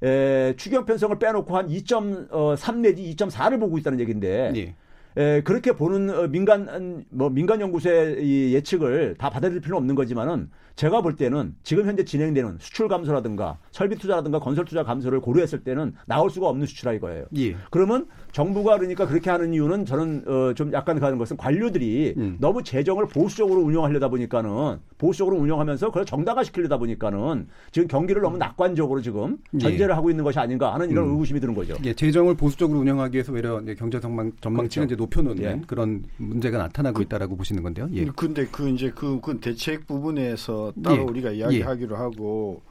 에, 0.00 0.54
추경 0.56 0.84
편성을 0.84 1.18
빼놓고 1.18 1.56
한 1.56 1.68
2.3 1.68 2.76
내지 2.78 3.02
2.4를 3.16 3.58
보고 3.58 3.76
있다는 3.78 3.98
얘기인데 3.98 4.52
예. 4.54 4.74
에, 5.18 5.42
그렇게 5.42 5.72
보는 5.72 6.10
어, 6.10 6.28
민간 6.28 7.04
뭐 7.10 7.28
민간 7.28 7.60
연구소의 7.60 8.54
예측을 8.54 9.16
다 9.18 9.28
받아들일 9.28 9.60
필요는 9.60 9.78
없는 9.78 9.94
거지만은 9.96 10.48
제가 10.76 11.00
볼 11.00 11.16
때는 11.16 11.56
지금 11.64 11.86
현재 11.86 12.04
진행되는 12.04 12.58
수출 12.60 12.86
감소라든가 12.86 13.58
설비 13.72 13.96
투자라든가 13.96 14.38
건설 14.38 14.64
투자 14.64 14.84
감소를 14.84 15.20
고려했을 15.20 15.64
때는 15.64 15.94
나올 16.06 16.30
수가 16.30 16.48
없는 16.48 16.66
수출화 16.68 16.92
이거예요. 16.92 17.24
예. 17.36 17.56
그러면 17.70 18.06
정부가 18.38 18.78
그러니까 18.78 19.04
그렇게 19.04 19.30
하는 19.30 19.52
이유는 19.52 19.84
저는 19.84 20.22
어, 20.28 20.54
좀 20.54 20.72
약간 20.72 21.00
가는 21.00 21.18
것은 21.18 21.36
관료들이 21.36 22.14
음. 22.16 22.36
너무 22.38 22.62
재정을 22.62 23.08
보수적으로 23.08 23.62
운영하려다 23.62 24.08
보니까는 24.10 24.78
보수적으로 24.96 25.36
운영하면서 25.38 25.88
그걸 25.88 26.06
정당화 26.06 26.44
시키려다 26.44 26.78
보니까는 26.78 27.48
지금 27.72 27.88
경기를 27.88 28.22
너무 28.22 28.36
낙관적으로 28.36 29.00
지금 29.00 29.38
예. 29.54 29.58
전제를 29.58 29.90
예. 29.90 29.92
하고 29.92 30.10
있는 30.10 30.22
것이 30.22 30.38
아닌가 30.38 30.72
하는 30.72 30.88
이런 30.88 31.06
음. 31.06 31.10
의구심이 31.14 31.40
드는 31.40 31.52
거죠. 31.52 31.74
예, 31.84 31.92
재정을 31.92 32.36
보수적으로 32.36 32.78
운영하기 32.78 33.16
위해서 33.16 33.32
외려 33.32 33.60
경제 33.76 33.98
전망 33.98 34.30
전망치를 34.40 34.86
그렇죠. 34.86 34.94
이제 34.94 34.94
높여놓는 34.94 35.42
예. 35.42 35.60
그런 35.66 36.04
문제가 36.18 36.58
나타나고 36.58 36.98
그, 36.98 37.02
있다라고 37.02 37.36
보시는 37.36 37.64
건데요. 37.64 37.88
예. 37.94 38.04
근데 38.04 38.46
그 38.52 38.68
이제 38.68 38.92
그, 38.94 39.20
그 39.20 39.40
대책 39.40 39.88
부분에서 39.88 40.74
따로 40.84 40.98
예. 40.98 41.00
우리가 41.00 41.32
이야기하기로 41.32 41.96
예. 41.96 41.98
하고 41.98 42.62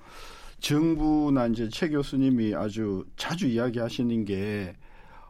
정부나 0.62 1.48
이제 1.48 1.68
최 1.70 1.90
교수님이 1.90 2.56
아주 2.56 3.04
자주 3.18 3.48
이야기하시는 3.48 4.24
게 4.24 4.74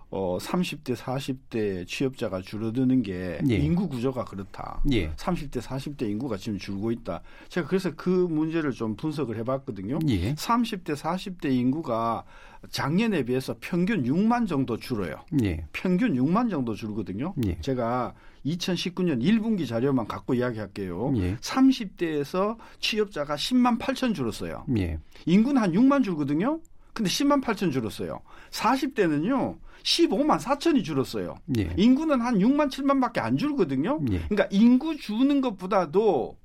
어, 0.09 0.37
30대, 0.39 0.95
40대 0.95 1.85
취업자가 1.85 2.41
줄어드는 2.41 3.01
게 3.01 3.39
예. 3.49 3.55
인구 3.55 3.89
구조가 3.89 4.23
그렇다. 4.25 4.81
예. 4.91 5.11
30대, 5.11 5.61
40대 5.61 6.03
인구가 6.03 6.37
지금 6.37 6.57
줄고 6.57 6.91
있다. 6.91 7.21
제가 7.49 7.67
그래서 7.67 7.91
그 7.95 8.09
문제를 8.09 8.71
좀 8.71 8.95
분석을 8.95 9.37
해봤거든요. 9.37 9.99
예. 10.07 10.33
30대, 10.35 10.95
40대 10.95 11.51
인구가 11.51 12.23
작년에 12.69 13.23
비해서 13.23 13.55
평균 13.59 14.03
6만 14.03 14.47
정도 14.47 14.77
줄어요. 14.77 15.15
예. 15.43 15.65
평균 15.73 16.13
6만 16.13 16.49
정도 16.49 16.73
줄거든요. 16.73 17.33
예. 17.45 17.59
제가 17.59 18.13
2019년 18.45 19.21
1분기 19.21 19.67
자료만 19.67 20.07
갖고 20.07 20.33
이야기할게요. 20.33 21.13
예. 21.17 21.35
30대에서 21.37 22.57
취업자가 22.79 23.35
10만 23.35 23.77
8천 23.77 24.15
줄었어요. 24.15 24.63
예. 24.77 24.99
인구는 25.25 25.61
한 25.61 25.73
6만 25.73 26.05
줄거든요. 26.05 26.61
근데 26.93 27.09
10만 27.09 27.43
8천 27.43 27.73
줄었어요. 27.73 28.21
40대는요. 28.51 29.57
15만 29.83 30.39
4천이 30.39 30.83
줄었어요. 30.83 31.35
예. 31.57 31.69
인구는 31.77 32.21
한 32.21 32.39
6만 32.39 32.69
7만밖에 32.69 33.19
안 33.19 33.37
줄거든요. 33.37 33.99
예. 34.11 34.19
그러니까 34.27 34.47
인구 34.51 34.97
주는 34.97 35.41
것보다도 35.41 36.37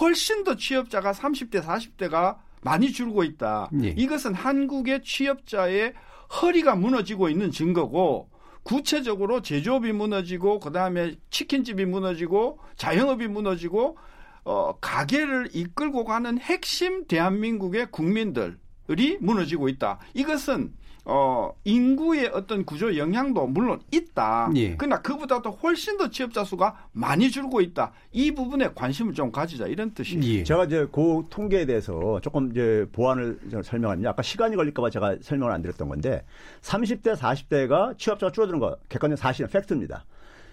훨씬 0.00 0.44
더 0.44 0.56
취업자가 0.56 1.12
30대 1.12 1.62
40대가 1.62 2.38
많이 2.62 2.92
줄고 2.92 3.22
있다. 3.24 3.70
예. 3.82 3.88
이것은 3.88 4.34
한국의 4.34 5.02
취업자의 5.02 5.94
허리가 6.40 6.74
무너지고 6.74 7.28
있는 7.28 7.50
증거고 7.50 8.30
구체적으로 8.64 9.42
제조업이 9.42 9.92
무너지고 9.92 10.58
그다음에 10.58 11.14
치킨집이 11.30 11.84
무너지고 11.84 12.58
자영업이 12.76 13.28
무너지고 13.28 13.96
어 14.44 14.76
가게를 14.80 15.50
이끌고 15.52 16.04
가는 16.04 16.38
핵심 16.38 17.06
대한민국의 17.06 17.92
국민들이 17.92 19.18
무너지고 19.20 19.68
있다. 19.68 20.00
이것은 20.14 20.72
어, 21.08 21.52
인구의 21.62 22.32
어떤 22.34 22.64
구조 22.64 22.96
영향도 22.96 23.46
물론 23.46 23.80
있다. 23.92 24.50
예. 24.56 24.76
그러나 24.76 25.00
그보다도 25.00 25.50
훨씬 25.50 25.96
더 25.96 26.10
취업자 26.10 26.42
수가 26.42 26.88
많이 26.90 27.30
줄고 27.30 27.60
있다. 27.60 27.92
이 28.10 28.32
부분에 28.32 28.70
관심을 28.74 29.14
좀 29.14 29.30
가지자 29.30 29.68
이런 29.68 29.94
뜻이에요. 29.94 30.24
예. 30.24 30.42
제가 30.42 30.64
이제 30.64 30.88
그 30.92 31.24
통계에 31.30 31.64
대해서 31.64 32.20
조금 32.22 32.50
이제 32.50 32.86
보완을 32.90 33.38
설명하면 33.62 34.04
아까 34.06 34.22
시간이 34.22 34.56
걸릴까봐 34.56 34.90
제가 34.90 35.16
설명을 35.22 35.52
안 35.52 35.62
드렸던 35.62 35.88
건데 35.88 36.24
30대, 36.62 37.14
40대가 37.14 37.96
취업자가 37.96 38.32
줄어드는 38.32 38.58
거 38.58 38.76
객관적 38.88 39.16
사실은 39.16 39.48
팩트입니다. 39.48 40.04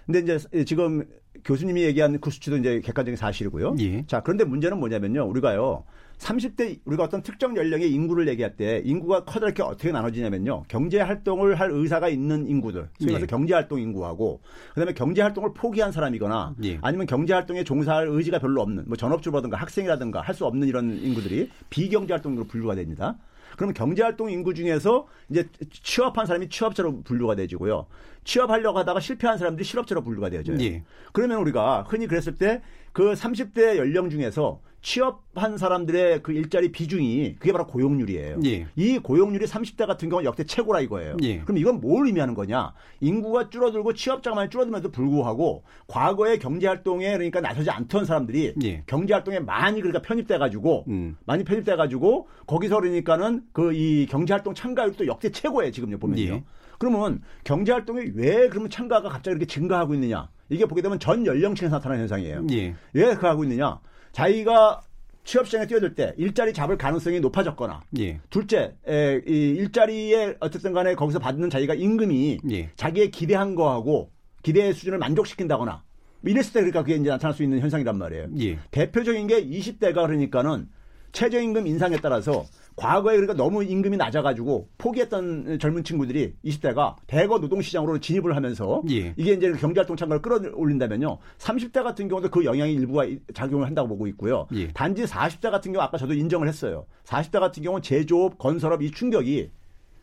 근데 0.06 0.20
이제 0.20 0.66
지금 0.66 1.04
교수님이 1.43 1.82
얘기한 1.82 2.20
그 2.20 2.30
수치도 2.30 2.58
이제 2.58 2.80
객관적인 2.82 3.16
사실이고요. 3.16 3.76
예. 3.80 4.06
자, 4.06 4.22
그런데 4.22 4.43
문제는 4.43 4.78
뭐냐면요. 4.78 5.24
우리가요. 5.24 5.84
30대 6.24 6.80
우리가 6.86 7.03
어떤 7.03 7.21
특정 7.21 7.55
연령의 7.55 7.91
인구를 7.91 8.28
얘기할 8.30 8.55
때 8.55 8.82
인구가 8.86 9.26
커다랗게 9.26 9.61
어떻게 9.61 9.91
나눠지냐면요. 9.91 10.63
경제 10.67 10.99
활동을 10.99 11.59
할 11.59 11.71
의사가 11.71 12.09
있는 12.09 12.47
인구들. 12.47 12.89
소위 12.99 13.11
말해서 13.11 13.24
예. 13.24 13.28
경제 13.28 13.53
활동 13.53 13.80
인구하고 13.80 14.41
그다음에 14.69 14.93
경제 14.93 15.21
활동을 15.21 15.53
포기한 15.53 15.91
사람이거나 15.91 16.55
예. 16.63 16.80
아니면 16.82 17.05
경제 17.07 17.34
활동에 17.34 17.63
종사할 17.63 18.07
의지가 18.07 18.39
별로 18.39 18.61
없는 18.61 18.86
뭐 18.88 18.95
전업주라든가 18.97 19.57
학생이라든가 19.57 20.21
할 20.21 20.34
수 20.34 20.47
없는 20.47 20.67
이런 20.67 20.97
인구들이 20.97 21.51
비경제 21.69 22.11
활동으로 22.11 22.45
분류가 22.45 22.74
됩니다. 22.74 23.17
그러면 23.55 23.76
경제활동 23.76 24.32
인구 24.32 24.55
중에서 24.55 25.05
이제 25.30 25.47
취업한 25.69 26.26
사람이 26.26 26.49
취업자로 26.49 27.01
분류가 27.03 27.36
되지고요. 27.36 27.86
취업하려고 28.24 28.80
하다가 28.80 28.99
실패한 28.99 29.38
사람들이 29.38 29.63
실업자로 29.63 30.03
분류가 30.03 30.32
되어져요. 30.32 30.57
예. 30.61 30.84
그러면 31.11 31.38
우리가 31.38 31.84
흔히 31.88 32.07
그랬을 32.07 32.36
때 32.36 32.63
그 32.93 33.13
30대 33.13 33.78
연령 33.78 34.09
중에서 34.09 34.61
취업한 34.84 35.57
사람들의 35.57 36.21
그 36.23 36.31
일자리 36.34 36.71
비중이 36.71 37.38
그게 37.39 37.51
바로 37.51 37.65
고용률이에요. 37.65 38.39
예. 38.45 38.67
이 38.75 38.99
고용률이 38.99 39.45
30대 39.45 39.88
같은 39.88 40.09
경우는 40.09 40.25
역대 40.25 40.43
최고라 40.43 40.81
이거예요. 40.81 41.17
예. 41.23 41.39
그럼 41.39 41.57
이건 41.57 41.81
뭘 41.81 42.05
의미하는 42.05 42.34
거냐? 42.34 42.73
인구가 42.99 43.49
줄어들고 43.49 43.93
취업자가 43.93 44.36
많이 44.36 44.49
줄어들면도 44.49 44.91
불구하고 44.91 45.63
과거에 45.88 46.38
경제 46.38 46.67
활동에 46.67 47.13
그러니까 47.13 47.41
나서지 47.41 47.69
않던 47.69 48.05
사람들이 48.05 48.53
예. 48.63 48.84
경제 48.86 49.13
활동에 49.13 49.39
많이 49.39 49.81
그러니까 49.81 50.01
편입돼 50.01 50.38
가지고 50.38 50.86
음. 50.89 51.15
많이 51.25 51.43
편입돼 51.43 51.75
가지고 51.75 52.27
거기서 52.45 52.79
그러니까는 52.79 53.43
그 53.51 53.73
이 53.73 54.05
경제 54.07 54.34
활동 54.34 54.53
참가율도 54.53 55.07
역대 55.07 55.31
최고예요, 55.31 55.71
지금요 55.71 55.97
보면요. 55.97 56.21
예. 56.21 56.43
그러면 56.77 57.21
경제 57.43 57.71
활동에 57.71 58.11
왜 58.13 58.49
그러면 58.49 58.69
참가가 58.69 59.09
갑자기 59.09 59.31
이렇게 59.31 59.45
증가하고 59.45 59.93
있느냐? 59.95 60.29
이게 60.49 60.65
보게 60.65 60.81
되면 60.81 60.99
전 60.99 61.25
연령층에서 61.25 61.77
나타나는 61.77 62.01
현상이에요. 62.01 62.45
예. 62.51 62.75
왜 62.93 63.03
그렇게 63.05 63.25
하고 63.27 63.43
있느냐? 63.43 63.79
자기가 64.14 64.82
취업 65.26 65.45
시장에 65.45 65.68
뛰어들 65.68 65.95
때 65.95 66.14
일자리 66.18 66.53
잡을 66.53 66.78
가능성이 66.78 67.20
높아졌거나 67.20 67.84
예. 67.99 68.20
둘째 68.30 68.76
에, 68.88 69.22
이 69.28 69.49
일자리에 69.51 70.36
어쨌든 70.39 70.74
간에 70.74 70.95
거기서 70.95 71.20
받는 71.20 71.49
자기가 71.49 71.74
임금이 71.74 72.39
예. 72.51 72.70
자기의 72.76 73.11
기대한 73.11 73.55
거하고 73.55 74.11
기대의 74.43 74.74
수준을 74.74 74.97
만족시킨다거나 74.99 75.84
이랬을 76.26 76.53
때 76.53 76.59
그러니까 76.59 76.84
그게 76.84 76.95
이제 76.95 77.09
나타날 77.09 77.34
수 77.34 77.43
있는 77.43 77.59
현상이란 77.59 77.97
말이에요. 77.97 78.28
예. 78.39 78.59
대표적인 78.72 79.28
게 79.28 79.45
20대가 79.45 80.05
그러니까는 80.05 80.70
최저임금 81.14 81.68
인상에 81.68 81.97
따라서 81.97 82.45
과거에 82.76 83.16
그러니까 83.16 83.36
너무 83.36 83.64
임금이 83.64 83.97
낮아가지고 83.97 84.68
포기했던 84.80 85.59
젊은 85.59 85.84
친구들이 85.84 86.34
20대가 86.43 86.95
대거 87.05 87.38
노동시장으로 87.38 87.99
진입을 87.99 88.36
하면서 88.36 88.82
예. 88.89 89.14
이게 89.16 89.34
이제 89.34 89.51
경제활동 89.53 89.95
참가를 89.95 90.22
끌어올린다면요. 90.24 91.20
30대 91.38 91.84
같은 91.84 92.07
경우도 92.07 92.30
그 92.30 92.43
영향이 92.43 92.74
일부가 92.74 93.05
작용을 93.34 93.68
한다고 93.68 93.89
보고 93.89 94.07
있고요. 94.07 94.47
예. 94.55 94.70
단지 94.70 95.03
40대 95.03 95.51
같은 95.51 95.72
경우 95.72 95.84
아까 95.84 95.97
저도 95.97 96.14
인정을 96.14 96.47
했어요. 96.47 96.88
40대 97.05 97.39
같은 97.39 97.61
경우는 97.61 97.84
제조업, 97.84 98.39
건설업 98.39 98.82
이 98.82 98.91
충격이 98.91 99.51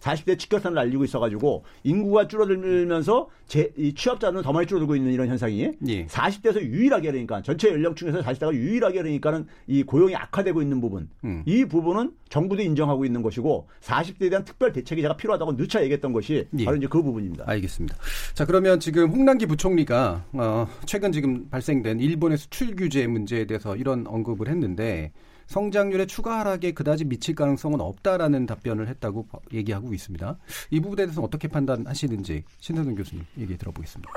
40대 0.00 0.38
직결선을 0.38 0.78
알리고 0.78 1.04
있어가지고 1.04 1.64
인구가 1.84 2.26
줄어들면서 2.26 3.28
제, 3.46 3.72
이 3.76 3.94
취업자는 3.94 4.42
더 4.42 4.52
많이 4.52 4.66
줄어들고 4.66 4.96
있는 4.96 5.12
이런 5.12 5.28
현상이 5.28 5.72
예. 5.88 6.06
40대에서 6.06 6.62
유일하게 6.62 7.10
그러니까 7.10 7.42
전체 7.42 7.68
연령층에서 7.68 8.20
40대가 8.20 8.54
유일하게 8.54 9.02
그러니까는 9.02 9.46
이 9.66 9.82
고용이 9.82 10.14
악화되고 10.16 10.62
있는 10.62 10.80
부분 10.80 11.08
음. 11.24 11.42
이 11.46 11.64
부분은 11.64 12.12
정부도 12.28 12.62
인정하고 12.62 13.04
있는 13.04 13.22
것이고 13.22 13.68
40대에 13.80 14.30
대한 14.30 14.44
특별 14.44 14.72
대책이 14.72 15.02
제가 15.02 15.16
필요하다고 15.16 15.56
누차 15.56 15.82
얘기했던 15.82 16.12
것이 16.12 16.46
예. 16.58 16.64
바로 16.64 16.76
이제 16.76 16.86
그 16.86 17.02
부분입니다. 17.02 17.44
알겠습니다. 17.46 17.96
자 18.34 18.44
그러면 18.44 18.80
지금 18.80 19.10
홍남기 19.10 19.46
부총리가 19.46 20.24
어, 20.32 20.68
최근 20.86 21.12
지금 21.12 21.48
발생된 21.50 22.00
일본의 22.00 22.38
수출 22.38 22.76
규제 22.76 23.06
문제에 23.06 23.44
대해서 23.44 23.76
이런 23.76 24.06
언급을 24.06 24.48
했는데 24.48 25.12
성장률의 25.50 26.06
추가 26.06 26.38
하락에 26.38 26.70
그다지 26.70 27.04
미칠 27.06 27.34
가능성은 27.34 27.80
없다라는 27.80 28.46
답변을 28.46 28.86
했다고 28.86 29.26
얘기하고 29.52 29.92
있습니다. 29.92 30.38
이 30.70 30.80
부분에 30.80 31.06
대해서 31.06 31.22
어떻게 31.22 31.48
판단하시는지 31.48 32.44
신선동 32.60 32.94
교수님 32.94 33.24
얘기 33.36 33.58
들어보겠습니다. 33.58 34.12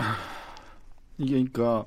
이게 1.18 1.32
그러니까 1.32 1.86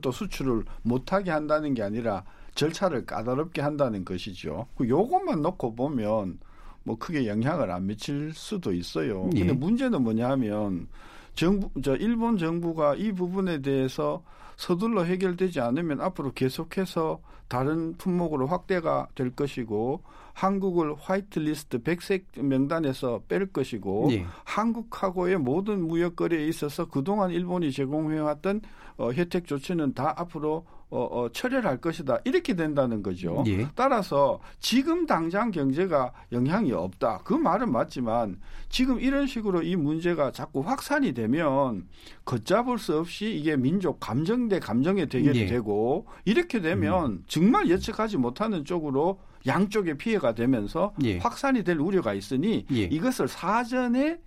또 0.00 0.10
수출을 0.10 0.64
못하게 0.80 1.30
한다는 1.30 1.74
게 1.74 1.82
아니라 1.82 2.24
절차를 2.54 3.04
까다롭게 3.04 3.60
한다는 3.60 4.02
것이죠. 4.02 4.66
그 4.76 4.88
요것만 4.88 5.42
놓고 5.42 5.74
보면 5.74 6.38
뭐 6.82 6.96
크게 6.96 7.26
영향을 7.26 7.70
안 7.70 7.86
미칠 7.86 8.32
수도 8.32 8.72
있어요. 8.72 9.28
예. 9.34 9.40
근데 9.40 9.52
문제는 9.52 10.02
뭐냐면 10.02 10.88
정부 11.34 11.70
저 11.82 11.96
일본 11.96 12.38
정부가 12.38 12.94
이 12.94 13.12
부분에 13.12 13.60
대해서 13.60 14.22
서둘러 14.60 15.04
해결되지 15.04 15.58
않으면 15.60 16.02
앞으로 16.02 16.32
계속해서 16.32 17.22
다른 17.48 17.94
품목으로 17.96 18.46
확대가 18.46 19.08
될 19.14 19.30
것이고 19.30 20.02
한국을 20.34 20.94
화이트리스트 20.96 21.82
백색 21.82 22.26
명단에서 22.36 23.22
뺄 23.26 23.46
것이고 23.46 24.08
예. 24.12 24.26
한국하고의 24.44 25.38
모든 25.38 25.88
무역 25.88 26.14
거래에 26.14 26.46
있어서 26.46 26.84
그동안 26.88 27.30
일본이 27.30 27.72
제공해왔던 27.72 28.60
어, 28.98 29.12
혜택 29.12 29.46
조치는 29.46 29.94
다 29.94 30.12
앞으로 30.18 30.66
어, 30.90 31.04
어, 31.04 31.28
철회할 31.32 31.80
것이다. 31.80 32.18
이렇게 32.24 32.54
된다는 32.54 33.02
거죠. 33.02 33.44
예. 33.46 33.68
따라서 33.76 34.40
지금 34.58 35.06
당장 35.06 35.52
경제가 35.52 36.12
영향이 36.32 36.72
없다. 36.72 37.20
그 37.24 37.32
말은 37.32 37.70
맞지만 37.70 38.40
지금 38.68 39.00
이런 39.00 39.28
식으로 39.28 39.62
이 39.62 39.76
문제가 39.76 40.32
자꾸 40.32 40.60
확산이 40.60 41.12
되면 41.12 41.86
걷잡을 42.24 42.78
수 42.78 42.98
없이 42.98 43.32
이게 43.36 43.56
민족 43.56 44.00
감정 44.00 44.48
대 44.48 44.58
감정의 44.58 45.08
대결이 45.08 45.40
예. 45.40 45.46
되고 45.46 46.06
이렇게 46.24 46.60
되면 46.60 47.04
음. 47.06 47.24
정말 47.28 47.68
예측하지 47.68 48.16
못하는 48.16 48.64
쪽으로 48.64 49.20
양쪽에 49.46 49.96
피해가 49.96 50.34
되면서 50.34 50.92
예. 51.04 51.18
확산이 51.18 51.62
될 51.62 51.78
우려가 51.78 52.14
있으니 52.14 52.66
예. 52.72 52.82
이것을 52.82 53.28
사전에 53.28 54.18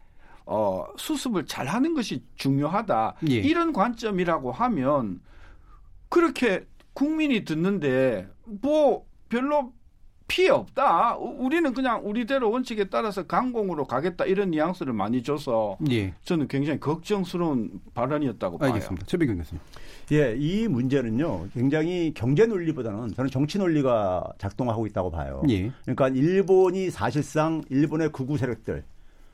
어, 0.45 0.85
수습을 0.97 1.45
잘 1.45 1.67
하는 1.67 1.93
것이 1.93 2.23
중요하다. 2.35 3.15
예. 3.29 3.35
이런 3.35 3.73
관점이라고 3.73 4.51
하면 4.51 5.19
그렇게 6.13 6.63
국민이 6.93 7.43
듣는데 7.43 8.27
뭐 8.45 9.03
별로 9.29 9.73
피해 10.27 10.49
없다. 10.49 11.17
우리는 11.17 11.73
그냥 11.73 12.01
우리대로 12.07 12.51
원칙에 12.51 12.83
따라서 12.85 13.23
강공으로 13.23 13.85
가겠다 13.85 14.25
이런 14.25 14.51
뉘앙스를 14.51 14.93
많이 14.93 15.23
줘서 15.23 15.75
예. 15.89 16.13
저는 16.23 16.47
굉장히 16.47 16.79
걱정스러운 16.79 17.81
발언이었다고 17.95 18.59
봐요. 18.59 18.73
알겠습니다. 18.73 19.07
최백경 19.07 19.37
교수님. 19.37 19.59
예, 20.11 20.35
이 20.37 20.67
문제는요 20.67 21.47
굉장히 21.51 22.13
경제 22.13 22.45
논리보다는 22.45 23.15
저는 23.15 23.31
정치 23.31 23.57
논리가 23.57 24.33
작동하고 24.37 24.85
있다고 24.85 25.09
봐요. 25.09 25.41
예. 25.49 25.71
그러니까 25.81 26.09
일본이 26.09 26.91
사실상 26.91 27.63
일본의 27.69 28.11
극우 28.11 28.37
세력들 28.37 28.83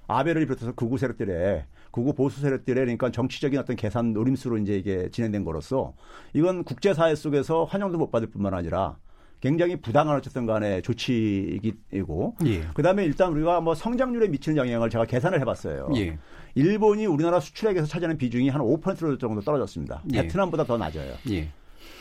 아베를 0.07 0.45
비롯해서 0.45 0.71
극우 0.71 0.97
세력들의 0.97 1.65
극우 1.91 2.13
보수 2.13 2.41
세력들의 2.41 2.83
그러니까 2.83 3.11
정치적인 3.11 3.59
어떤 3.59 3.75
계산 3.75 4.13
노림수로 4.13 4.57
이제 4.57 4.75
이게 4.75 5.09
진행된 5.11 5.43
거로서 5.43 5.93
이건 6.33 6.63
국제사회 6.63 7.15
속에서 7.15 7.65
환영도 7.65 7.97
못 7.97 8.11
받을 8.11 8.29
뿐만 8.29 8.53
아니라 8.53 8.97
굉장히 9.41 9.77
부당한 9.77 10.15
어쨌든 10.17 10.45
간에 10.45 10.81
조치이고 10.81 12.35
예. 12.45 12.61
그다음에 12.73 13.05
일단 13.05 13.31
우리가 13.31 13.61
뭐 13.61 13.73
성장률에 13.73 14.27
미치는 14.27 14.57
영향을 14.57 14.89
제가 14.89 15.05
계산을 15.05 15.39
해봤어요. 15.41 15.89
예. 15.95 16.17
일본이 16.55 17.05
우리나라 17.05 17.39
수출액에서 17.39 17.87
차지하는 17.87 18.17
비중이 18.17 18.49
한 18.49 18.61
5% 18.61 19.19
정도 19.19 19.41
떨어졌습니다. 19.41 20.03
예. 20.13 20.23
베트남보다 20.23 20.65
더 20.65 20.77
낮아요. 20.77 21.13
예. 21.29 21.49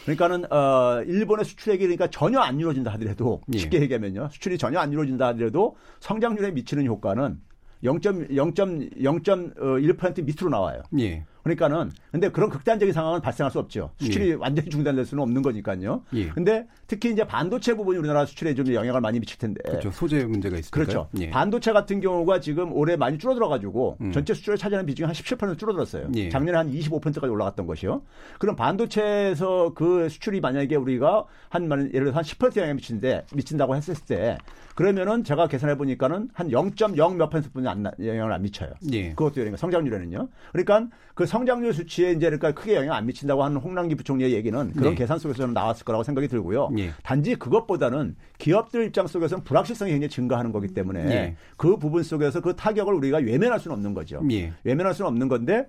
그러니까는 0.04 0.50
어 0.52 1.02
일본의 1.06 1.44
수출액이 1.44 1.80
그러니까 1.84 2.08
전혀 2.08 2.40
안 2.40 2.58
이루어진다 2.58 2.92
하더라도 2.94 3.42
예. 3.52 3.58
쉽게 3.58 3.82
얘기하면요 3.82 4.30
수출이 4.32 4.58
전혀 4.58 4.80
안 4.80 4.90
이루어진다 4.90 5.28
하더라도 5.28 5.76
성장률에 6.00 6.50
미치는 6.52 6.86
효과는 6.86 7.40
0.0.0.1% 7.82 10.24
밑으로 10.24 10.50
나와요. 10.50 10.82
예. 10.98 11.24
그러니까는 11.42 11.90
근데 12.10 12.30
그런 12.30 12.50
극단적인 12.50 12.92
상황은 12.92 13.20
발생할 13.20 13.50
수 13.50 13.58
없죠. 13.58 13.90
수출이 13.98 14.30
예. 14.30 14.34
완전히 14.34 14.68
중단될 14.68 15.04
수는 15.04 15.22
없는 15.22 15.42
거니까요. 15.42 16.02
예. 16.14 16.28
근데 16.28 16.66
특히 16.86 17.10
이제 17.10 17.24
반도체 17.24 17.74
부분이 17.74 17.98
우리나라 17.98 18.26
수출에 18.26 18.54
좀 18.54 18.72
영향을 18.72 19.00
많이 19.00 19.20
미칠 19.20 19.38
텐데. 19.38 19.60
그렇죠. 19.64 19.90
소재 19.90 20.24
문제가 20.24 20.56
있으니까. 20.56 20.70
그렇죠. 20.70 21.08
예. 21.18 21.30
반도체 21.30 21.72
같은 21.72 22.00
경우가 22.00 22.40
지금 22.40 22.72
올해 22.72 22.96
많이 22.96 23.18
줄어들어 23.18 23.48
가지고 23.48 23.96
음. 24.00 24.12
전체 24.12 24.34
수출에 24.34 24.56
차지하는 24.56 24.86
비중이 24.86 25.06
한 25.06 25.14
17% 25.14 25.58
줄어들었어요. 25.58 26.08
예. 26.16 26.28
작년에 26.28 26.56
한 26.56 26.70
25%까지 26.70 27.26
올라갔던 27.26 27.66
것이요. 27.66 28.02
그럼 28.38 28.56
반도체에서 28.56 29.72
그 29.74 30.08
수출이 30.08 30.40
만약에 30.40 30.76
우리가 30.76 31.24
한 31.48 31.68
예를 31.94 32.12
들어서 32.12 32.20
한10% 32.20 32.56
영향 32.58 32.76
미치는데 32.76 33.26
미친다고 33.34 33.76
했을 33.76 33.94
때 34.06 34.38
그러면은 34.74 35.24
제가 35.24 35.48
계산해 35.48 35.76
보니까는 35.76 36.28
한 36.32 36.50
0.0 36.50 37.16
몇 37.16 37.30
퍼센트뿐이 37.30 37.66
안 37.66 37.84
영향을 38.00 38.32
안 38.32 38.42
미쳐요. 38.42 38.70
예. 38.92 39.08
그것도 39.10 39.34
그러니까 39.34 39.56
성장률에는요. 39.56 40.28
그러니까 40.52 40.86
그 41.18 41.26
성장률 41.26 41.74
수치에 41.74 42.12
이제 42.12 42.26
그러니까 42.26 42.52
크게 42.52 42.76
영향 42.76 42.94
안 42.94 43.04
미친다고 43.04 43.42
하는 43.42 43.56
홍남기 43.56 43.96
부총리의 43.96 44.34
얘기는 44.34 44.72
그런 44.72 44.92
예. 44.92 44.94
계산 44.94 45.18
속에서 45.18 45.44
는 45.44 45.52
나왔을 45.52 45.84
거라고 45.84 46.04
생각이 46.04 46.28
들고요. 46.28 46.70
예. 46.78 46.92
단지 47.02 47.34
그것보다는 47.34 48.14
기업들 48.38 48.84
입장 48.86 49.08
속에서는 49.08 49.42
불확실성이 49.42 49.90
굉장히 49.90 50.10
증가하는 50.10 50.52
거기 50.52 50.68
때문에 50.68 51.00
예. 51.10 51.36
그 51.56 51.76
부분 51.76 52.04
속에서 52.04 52.40
그 52.40 52.54
타격을 52.54 52.94
우리가 52.94 53.18
외면할 53.18 53.58
수는 53.58 53.74
없는 53.74 53.94
거죠. 53.94 54.22
예. 54.30 54.52
외면할 54.62 54.94
수는 54.94 55.08
없는 55.08 55.26
건데 55.26 55.66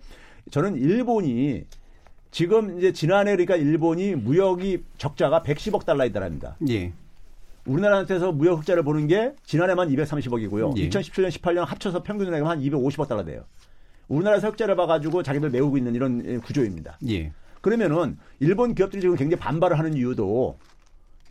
저는 0.52 0.76
일본이 0.76 1.64
지금 2.30 2.78
이제 2.78 2.94
지난해 2.94 3.32
그러니까 3.32 3.56
일본이 3.56 4.14
무역이 4.14 4.84
적자가 5.00 5.42
110억 5.42 5.84
달러에 5.84 6.12
달합니다. 6.12 6.58
예. 6.70 6.94
우리나라한테서 7.66 8.34
무역 8.34 8.60
흑자를 8.60 8.84
보는 8.84 9.08
게 9.08 9.34
지난해만 9.46 9.90
230억이고요. 9.90 10.78
예. 10.78 10.90
2017년, 10.90 11.30
18년 11.30 11.66
합쳐서 11.66 12.04
평균 12.04 12.30
내면 12.30 12.48
한 12.48 12.60
250억 12.62 13.08
달러 13.08 13.26
돼요. 13.26 13.46
우리나라에서 14.10 14.50
흑자를 14.50 14.76
봐가지고 14.76 15.24
자기들 15.24 15.50
메우고 15.50 15.78
있는 15.78 15.96
이런 15.96 16.42
구조입니다. 16.42 16.98
예. 17.08 17.32
그러면은 17.62 18.18
일본 18.40 18.76
기업들이 18.76 19.02
지금 19.02 19.16
굉장히 19.16 19.40
반발을 19.40 19.80
하는 19.80 19.94
이유도 19.94 20.58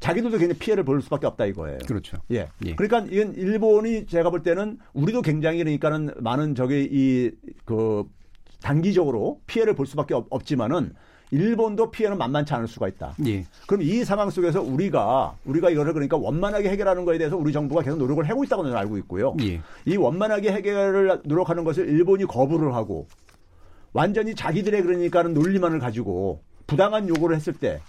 자기들도 0.01 0.39
굉장히 0.39 0.59
피해를 0.59 0.85
볼 0.85 1.03
수밖에 1.03 1.26
없다 1.26 1.47
이거예요. 1.47 1.79
그렇죠. 1.87 2.18
예. 2.31 2.49
예. 2.64 2.74
그러니까 2.76 3.12
이건 3.12 3.35
일본이 3.35 4.07
제가 4.07 4.31
볼 4.31 4.43
때는 4.43 4.79
우리도 4.95 5.22
굉장히 5.22 5.59
그러니까는 5.59 6.14
많은 6.18 6.55
저기 6.55 6.89
이 6.91 7.31
그 7.64 8.05
단기적으로 8.62 9.41
피해를 9.47 9.74
볼 9.74 9.87
수밖에 9.87 10.14
없, 10.14 10.45
지만은 10.45 10.95
일본도 11.31 11.91
피해는 11.91 12.18
만만치 12.18 12.55
않을 12.55 12.68
수가 12.68 12.89
있다. 12.89 13.14
예. 13.26 13.45
그럼 13.66 13.83
이 13.83 14.05
상황 14.05 14.31
속에서 14.31 14.62
우리가 14.62 15.37
우리가 15.45 15.70
이거를 15.70 15.93
그러니까 15.93 16.16
원만하게 16.16 16.70
해결하는 16.70 17.05
거에 17.05 17.18
대해서 17.18 17.37
우리 17.37 17.53
정부가 17.53 17.83
계속 17.83 17.99
노력을 17.99 18.29
하고 18.29 18.45
있다고 18.45 18.62
저는 18.62 18.76
알고 18.76 18.99
있고요. 18.99 19.35
예. 19.43 19.61
이 19.85 19.97
원만하게 19.97 20.53
해결을 20.53 21.22
노력하는 21.24 21.64
것을 21.64 21.89
일본이 21.89 22.24
거부를 22.24 22.74
하고 22.74 23.07
완전히 23.93 24.35
자기들의 24.35 24.83
그러니까는 24.83 25.35
논리만을 25.35 25.79
가지고 25.79 26.41
부당한 26.66 27.09
요구를 27.09 27.37
했을 27.37 27.53
때 27.53 27.81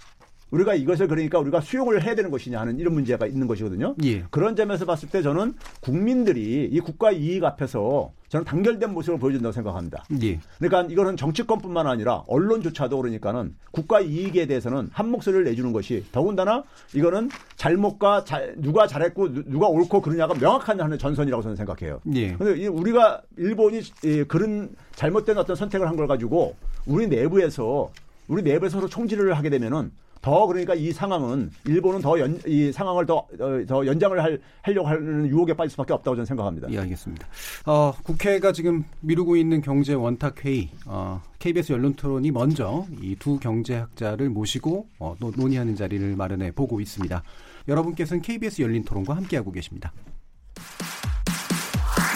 우리가 0.50 0.74
이것을 0.74 1.06
그러니까 1.08 1.38
우리가 1.38 1.60
수용을 1.60 2.02
해야 2.02 2.14
되는 2.14 2.30
것이냐 2.30 2.60
하는 2.60 2.78
이런 2.78 2.94
문제가 2.94 3.26
있는 3.26 3.46
것이거든요. 3.46 3.94
예. 4.04 4.24
그런 4.30 4.56
점에서 4.56 4.84
봤을 4.84 5.08
때 5.08 5.22
저는 5.22 5.54
국민들이 5.80 6.68
이 6.70 6.80
국가 6.80 7.12
이익 7.12 7.44
앞에서 7.44 8.12
저는 8.28 8.44
단결된 8.44 8.92
모습을 8.92 9.18
보여준다고 9.18 9.52
생각합니다. 9.52 10.04
예. 10.22 10.40
그러니까 10.58 10.92
이거는 10.92 11.16
정치권뿐만 11.16 11.86
아니라 11.86 12.24
언론조차도 12.26 12.96
그러니까는 12.96 13.54
국가 13.70 14.00
이익에 14.00 14.46
대해서는 14.46 14.88
한 14.92 15.10
목소리를 15.10 15.44
내주는 15.44 15.72
것이 15.72 16.04
더군다나 16.12 16.64
이거는 16.94 17.28
잘못과 17.56 18.24
잘, 18.24 18.54
누가 18.58 18.86
잘했고 18.86 19.32
누가 19.50 19.68
옳고 19.68 20.00
그러냐가 20.02 20.34
명확한 20.34 20.80
하는 20.80 20.98
전선이라고 20.98 21.42
저는 21.42 21.56
생각해요. 21.56 22.00
예. 22.14 22.32
근데 22.34 22.66
우리가 22.66 23.22
일본이 23.36 23.82
그런 24.28 24.70
잘못된 24.94 25.38
어떤 25.38 25.54
선택을 25.54 25.86
한 25.86 26.00
걸 26.00 26.06
가지고 26.06 26.56
우리 26.86 27.06
내부에서 27.08 27.90
우리 28.26 28.42
내부에서 28.42 28.78
서로 28.78 28.88
총질을 28.88 29.34
하게 29.34 29.50
되면은 29.50 29.90
더 30.22 30.46
그러니까 30.46 30.74
이 30.74 30.92
상황은 30.92 31.50
일본은 31.66 32.00
더이 32.02 32.72
상황을 32.72 33.06
더, 33.06 33.16
어, 33.18 33.64
더 33.66 33.86
연장을 33.86 34.22
할, 34.22 34.40
하려고 34.62 34.86
하는 34.88 35.26
유혹에 35.28 35.54
빠질 35.54 35.70
수밖에 35.70 35.94
없다고 35.94 36.14
저는 36.16 36.26
생각합니다. 36.26 36.68
예, 36.70 36.78
알겠습니다. 36.78 37.26
어, 37.66 37.94
국회가 38.02 38.52
지금 38.52 38.84
미루고 39.00 39.36
있는 39.36 39.62
경제 39.62 39.94
원탁 39.94 40.44
회의, 40.44 40.68
어, 40.86 41.22
KBS 41.38 41.72
연론 41.72 41.94
토론이 41.94 42.30
먼저 42.32 42.84
이 43.00 43.16
두 43.20 43.38
경제학자를 43.38 44.28
모시고 44.30 44.86
어, 44.98 45.14
논의하는 45.18 45.76
자리를 45.76 46.16
마련해 46.16 46.52
보고 46.52 46.80
있습니다. 46.80 47.22
여러분께서는 47.68 48.22
KBS 48.22 48.62
열린 48.62 48.84
토론과 48.84 49.14
함께하고 49.16 49.52
계십니다. 49.52 49.92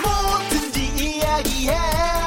뭐든지 0.02 1.16
이야기해. 1.18 2.23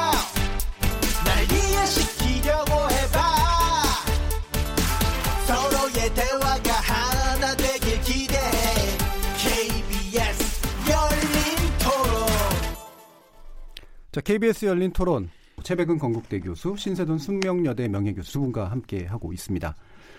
자, 14.18 14.22
KBS 14.22 14.64
열린 14.64 14.90
토론 14.90 15.30
최백은 15.62 15.96
건국대 15.96 16.40
교수, 16.40 16.74
신세돈 16.76 17.18
숙명여대 17.18 17.86
명예교수 17.86 18.32
두 18.32 18.40
분과 18.40 18.68
함께 18.68 19.04
하고 19.04 19.32
있습니다. 19.32 19.76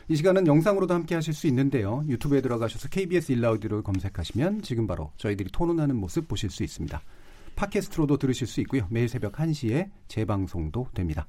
이 0.08 0.16
시간은 0.16 0.48
영상으로도 0.48 0.94
함께 0.94 1.16
하실 1.16 1.34
수 1.34 1.48
있는데요. 1.48 2.06
유튜브에 2.08 2.40
들어가셔서 2.40 2.88
KBS 2.88 3.34
일라우디를 3.34 3.84
검색하시면 3.84 4.62
지금 4.62 4.88
바로 4.88 5.12
저희들이 5.18 5.50
토론하는 5.52 5.98
모습 5.98 6.30
보실 6.30 6.50
수 6.50 6.64
있습니다. 6.64 7.02
팟캐스트로도 7.58 8.16
들으실 8.16 8.48
수 8.48 8.62
있고요. 8.62 8.88
매일 8.90 9.10
새벽 9.10 9.34
1시에 9.34 9.90
재방송도 10.08 10.88
됩니다. 10.94 11.28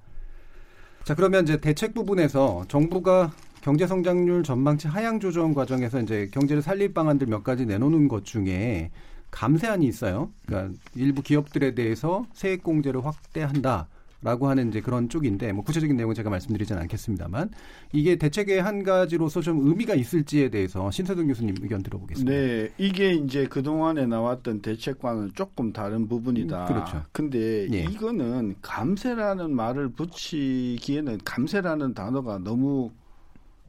자, 1.02 1.16
그러면 1.16 1.42
이제 1.42 1.60
대책 1.60 1.92
부분에서 1.92 2.66
정부가 2.68 3.32
경제 3.62 3.84
성장률 3.84 4.44
전망치 4.44 4.86
하향 4.86 5.18
조정 5.18 5.54
과정에서 5.54 6.00
이제 6.02 6.28
경제를 6.32 6.62
살릴 6.62 6.94
방안들 6.94 7.26
몇 7.26 7.42
가지 7.42 7.66
내놓는 7.66 8.06
것 8.06 8.24
중에 8.24 8.92
감세안이 9.30 9.86
있어요. 9.86 10.30
그러니까 10.46 10.78
일부 10.94 11.22
기업들에 11.22 11.74
대해서 11.74 12.26
세액 12.32 12.62
공제를 12.62 13.04
확대한다. 13.04 13.88
라고 14.22 14.48
하는 14.48 14.68
이제 14.68 14.82
그런 14.82 15.08
쪽인데 15.08 15.52
뭐 15.52 15.64
구체적인 15.64 15.96
내용은 15.96 16.14
제가 16.14 16.28
말씀드리지는 16.28 16.82
않겠습니다만 16.82 17.48
이게 17.94 18.16
대책의 18.16 18.60
한 18.60 18.82
가지로서 18.82 19.40
좀 19.40 19.66
의미가 19.66 19.94
있을지에 19.94 20.50
대해서 20.50 20.90
신세동 20.90 21.26
교수님 21.28 21.54
의견 21.62 21.82
들어보겠습니다. 21.82 22.30
네, 22.30 22.70
이게 22.76 23.14
이제 23.14 23.46
그 23.46 23.62
동안에 23.62 24.04
나왔던 24.04 24.60
대책과는 24.60 25.30
조금 25.34 25.72
다른 25.72 26.06
부분이다. 26.06 26.64
음, 26.64 26.66
그렇죠. 26.66 27.02
근데 27.12 27.66
예. 27.72 27.84
이거는 27.84 28.56
감세라는 28.60 29.56
말을 29.56 29.88
붙이기에는 29.92 31.20
감세라는 31.24 31.94
단어가 31.94 32.36
너무 32.36 32.90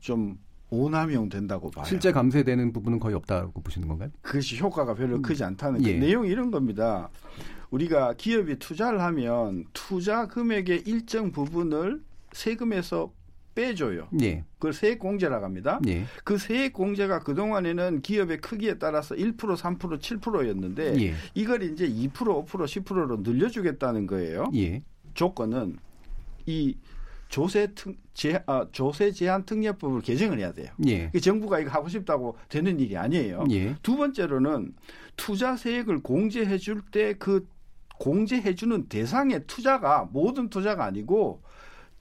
좀 0.01 0.37
오남용 0.71 1.29
된다고 1.29 1.69
봐요. 1.69 1.85
실제 1.85 2.11
감세되는 2.11 2.71
부분은 2.73 2.99
거의 2.99 3.13
없다고 3.15 3.61
보시는 3.61 3.87
건가요? 3.87 4.09
그것이 4.21 4.57
효과가 4.57 4.95
별로 4.95 5.17
음. 5.17 5.21
크지 5.21 5.43
않다는 5.43 5.85
예. 5.85 5.97
내용이 5.99 6.29
이런 6.29 6.49
겁니다. 6.49 7.09
우리가 7.69 8.13
기업이 8.13 8.57
투자를 8.57 9.01
하면 9.01 9.65
투자 9.73 10.27
금액의 10.27 10.83
일정 10.85 11.31
부분을 11.31 12.01
세금에서 12.31 13.11
빼줘요. 13.53 14.07
예. 14.21 14.45
그걸 14.53 14.71
세액 14.71 14.99
공제라고 14.99 15.43
합니다. 15.43 15.81
예. 15.87 16.05
그 16.23 16.37
세액 16.37 16.71
공제가 16.71 17.19
그동안에는 17.19 18.01
기업의 18.01 18.39
크기에 18.39 18.77
따라서 18.77 19.13
1%, 19.13 19.35
3%, 19.37 19.99
7%였는데 19.99 21.01
예. 21.01 21.13
이걸 21.33 21.63
이제 21.63 21.87
2%, 21.87 22.13
5%, 22.13 22.45
10%로 22.45 23.17
늘려주겠다는 23.17 24.07
거예요. 24.07 24.49
예. 24.55 24.81
조건은 25.15 25.77
이 26.45 26.77
조세 27.31 27.67
특, 27.73 27.95
제, 28.13 28.43
아, 28.45 28.67
조세 28.71 29.11
제한 29.11 29.45
특례법을 29.45 30.01
개정을 30.01 30.37
해야 30.39 30.51
돼요. 30.51 30.67
예. 30.85 31.09
정부가 31.19 31.59
이거 31.59 31.71
하고 31.71 31.87
싶다고 31.87 32.37
되는 32.49 32.77
일이 32.79 32.95
아니에요. 32.97 33.45
예. 33.51 33.75
두 33.81 33.95
번째로는 33.97 34.75
투자 35.15 35.55
세액을 35.55 36.03
공제해 36.03 36.57
줄 36.57 36.81
때 36.91 37.13
그 37.17 37.47
공제해 37.99 38.53
주는 38.55 38.87
대상의 38.89 39.45
투자가 39.47 40.09
모든 40.11 40.49
투자가 40.49 40.83
아니고 40.85 41.41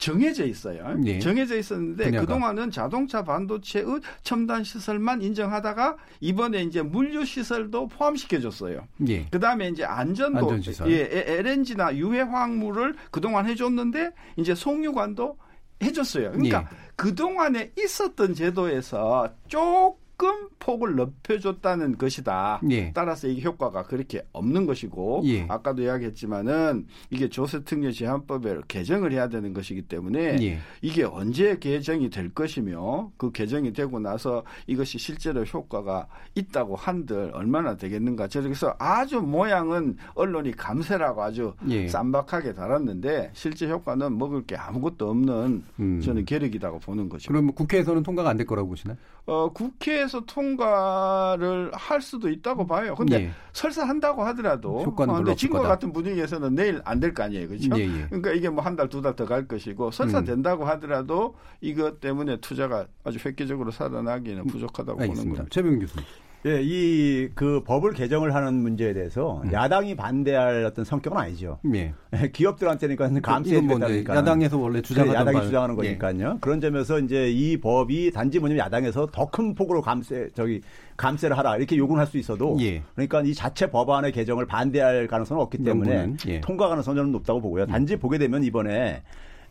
정해져 0.01 0.46
있어요. 0.46 0.96
예. 1.05 1.18
정해져 1.18 1.57
있었는데 1.59 2.05
분야가. 2.05 2.26
그동안은 2.26 2.70
자동차 2.70 3.22
반도체의 3.22 4.01
첨단 4.22 4.64
시설만 4.64 5.20
인정하다가 5.20 5.96
이번에 6.20 6.62
이제 6.62 6.82
물류 6.82 7.24
시설도 7.24 7.88
포함시켜 7.88 8.40
줬어요. 8.40 8.88
예. 9.09 9.26
그다음에 9.26 9.68
이제 9.68 9.84
안전도 9.84 10.59
예, 10.86 11.11
LNG나 11.12 11.94
유해 11.96 12.22
화학물을 12.22 12.96
그동안 13.11 13.46
해 13.46 13.55
줬는데 13.55 14.12
이제 14.36 14.55
송유관도 14.55 15.36
해 15.82 15.92
줬어요. 15.92 16.32
그러니까 16.32 16.68
예. 16.72 16.76
그동안에 16.96 17.72
있었던 17.78 18.34
제도에서 18.34 19.34
쪽 19.48 19.99
조금 20.21 20.49
폭을 20.59 20.97
넓혀줬다는 20.97 21.97
것이다. 21.97 22.61
예. 22.71 22.93
따라서 22.93 23.27
이게 23.27 23.41
효과가 23.43 23.85
그렇게 23.85 24.23
없는 24.35 24.66
것이고 24.66 25.23
예. 25.25 25.47
아까도 25.49 25.83
이야기했지만은 25.83 26.87
이게 27.09 27.31
조세특례 27.31 27.91
제한법에 27.93 28.61
개정을 28.68 29.12
해야 29.12 29.31
되는 29.31 29.55
것이기 29.55 29.83
때문에 29.83 30.37
예. 30.43 30.59
이게 30.83 31.05
언제 31.05 31.59
개정이 31.59 32.11
될 32.11 32.29
것이며 32.35 33.11
그 33.16 33.33
개정이 33.33 33.73
되고 33.73 33.99
나서 33.99 34.45
이것이 34.66 34.99
실제로 34.99 35.43
효과가 35.43 36.07
있다고 36.35 36.77
한들 36.77 37.31
얼마나 37.33 37.77
되겠는가. 37.79 38.29
그래서 38.31 38.75
아주 38.79 39.23
모양은 39.23 39.97
언론이 40.14 40.53
감세라고 40.53 41.23
아주 41.23 41.55
예. 41.71 41.89
쌈박하게 41.89 42.53
달았는데 42.53 43.31
실제 43.33 43.71
효과는 43.71 44.18
먹을 44.18 44.45
게 44.45 44.55
아무것도 44.57 45.09
없는 45.09 45.64
음. 45.81 46.01
저는 46.03 46.27
계력이라고 46.27 46.79
보는 46.81 47.09
거죠. 47.09 47.29
그럼 47.29 47.53
국회에서는 47.53 48.03
통과가 48.03 48.29
안 48.29 48.37
될 48.37 48.47
거라고 48.47 48.68
보시나요? 48.68 48.97
어, 49.27 49.51
국회 49.53 50.01
에서 50.11 50.21
통과를 50.27 51.71
할 51.73 52.03
수도 52.03 52.29
있다고 52.29 52.67
봐요. 52.67 52.95
근데 52.97 53.17
예. 53.27 53.31
설사 53.53 53.85
한다고 53.85 54.25
하더라도 54.25 54.79
어, 54.81 54.95
근데 54.95 55.35
진과 55.37 55.61
같은 55.63 55.93
분위기에서는 55.93 56.55
내일 56.55 56.81
안 56.85 56.99
될 57.01 57.15
거 57.15 57.23
아니에요. 57.23 57.47
그렇죠? 57.49 57.69
예, 57.79 57.83
예. 57.85 58.07
그러니까 58.09 58.33
이게 58.33 58.49
뭐 58.49 58.65
한 58.65 58.75
달, 58.77 58.89
두 58.89 59.01
달 59.03 59.15
더 59.15 59.25
갈 59.25 59.47
것이고 59.47 59.91
설사 59.93 60.19
음. 60.19 60.25
된다고 60.25 60.65
하더라도 60.67 61.37
이것 61.61 62.01
때문에 62.01 62.39
투자가 62.39 62.87
아주 63.05 63.19
획기적으로 63.25 63.71
살아나기는 63.71 64.45
부족하다고 64.47 65.01
알겠습니다. 65.01 65.23
보는 65.23 65.37
겁니다. 65.37 65.55
최병 65.55 65.79
교수님. 65.79 66.05
예, 66.47 66.61
이 66.62 67.28
그 67.34 67.62
법을 67.64 67.93
개정을 67.93 68.34
하는 68.34 68.55
문제에 68.55 68.95
대해서 68.95 69.43
음. 69.45 69.53
야당이 69.53 69.95
반대할 69.95 70.64
어떤 70.64 70.84
성격은 70.86 71.18
아니죠. 71.18 71.59
예. 71.74 71.93
기업들한테는 72.32 72.97
감세해 73.20 73.61
준다니까. 73.61 74.16
야당에서 74.16 74.57
원래 74.59 74.80
주장하는 74.80 75.14
야당이 75.14 75.43
주장하는 75.47 75.76
예. 75.84 75.99
거니까요. 75.99 76.32
예. 76.36 76.38
그런 76.41 76.61
점에서 76.61 76.99
이제 76.99 77.30
이 77.30 77.59
법이 77.59 78.11
단지 78.12 78.38
뭐냐면 78.38 78.64
야당에서 78.64 79.07
더 79.12 79.30
큰 79.30 79.55
폭으로 79.55 79.80
감세 79.82 80.28
저기 80.34 80.61
감세를 80.97 81.36
하라 81.38 81.57
이렇게 81.59 81.76
요구를 81.76 82.01
할수 82.01 82.16
있어도 82.18 82.57
예. 82.61 82.82
그러니까 82.95 83.20
이 83.22 83.32
자체 83.34 83.70
법안의 83.70 84.11
개정을 84.12 84.47
반대할 84.47 85.07
가능성은 85.07 85.43
없기 85.43 85.59
때문에 85.62 86.14
예. 86.26 86.41
통과 86.41 86.68
가능성은 86.68 87.12
높다고 87.12 87.41
보고요. 87.43 87.66
단지 87.66 87.97
보게 87.97 88.16
되면 88.18 88.43
이번에 88.43 89.03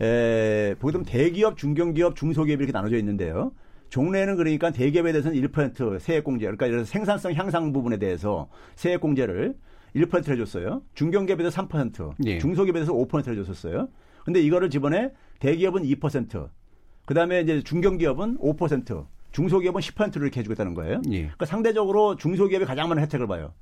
에, 0.02 0.76
보게 0.80 0.92
되면 0.92 1.06
대기업, 1.06 1.56
중견기업, 1.58 2.16
중소기업이 2.16 2.64
이렇게 2.64 2.72
나눠져 2.72 2.98
있는데요. 2.98 3.52
종래는 3.90 4.36
그러니까 4.38 4.72
대기업에 4.72 5.12
대해서는 5.12 5.40
1% 5.42 6.00
세액공제, 6.00 6.46
그러니까 6.46 6.68
이런 6.68 6.86
생산성 6.86 7.34
향상 7.34 7.74
부분에 7.74 7.98
대해서 7.98 8.50
세액공제를 8.76 9.56
1%를 9.96 10.34
해줬어요. 10.34 10.84
중견기업에 10.94 11.44
대해서 11.44 11.62
3%, 11.62 12.14
예. 12.26 12.38
중소기업에 12.38 12.80
대해서 12.80 12.94
5%를 12.94 13.38
해줬었어요. 13.38 13.90
근데 14.24 14.42
이거를 14.42 14.70
집어내 14.70 15.12
대기업은 15.40 15.84
2%, 15.84 16.50
그 17.06 17.14
다음에 17.14 17.42
이제 17.42 17.64
중견기업은 17.64 18.38
5%, 18.38 19.06
중소기업은 19.32 19.82
10%를 19.82 20.22
이렇게 20.24 20.40
해주겠다는 20.42 20.76
거예요. 20.76 21.02
예. 21.10 21.22
그러니까 21.22 21.46
상대적으로 21.46 22.16
중소기업이 22.16 22.66
가장 22.66 22.90
많은 22.90 23.02
혜택을 23.04 23.26
봐요. 23.28 23.54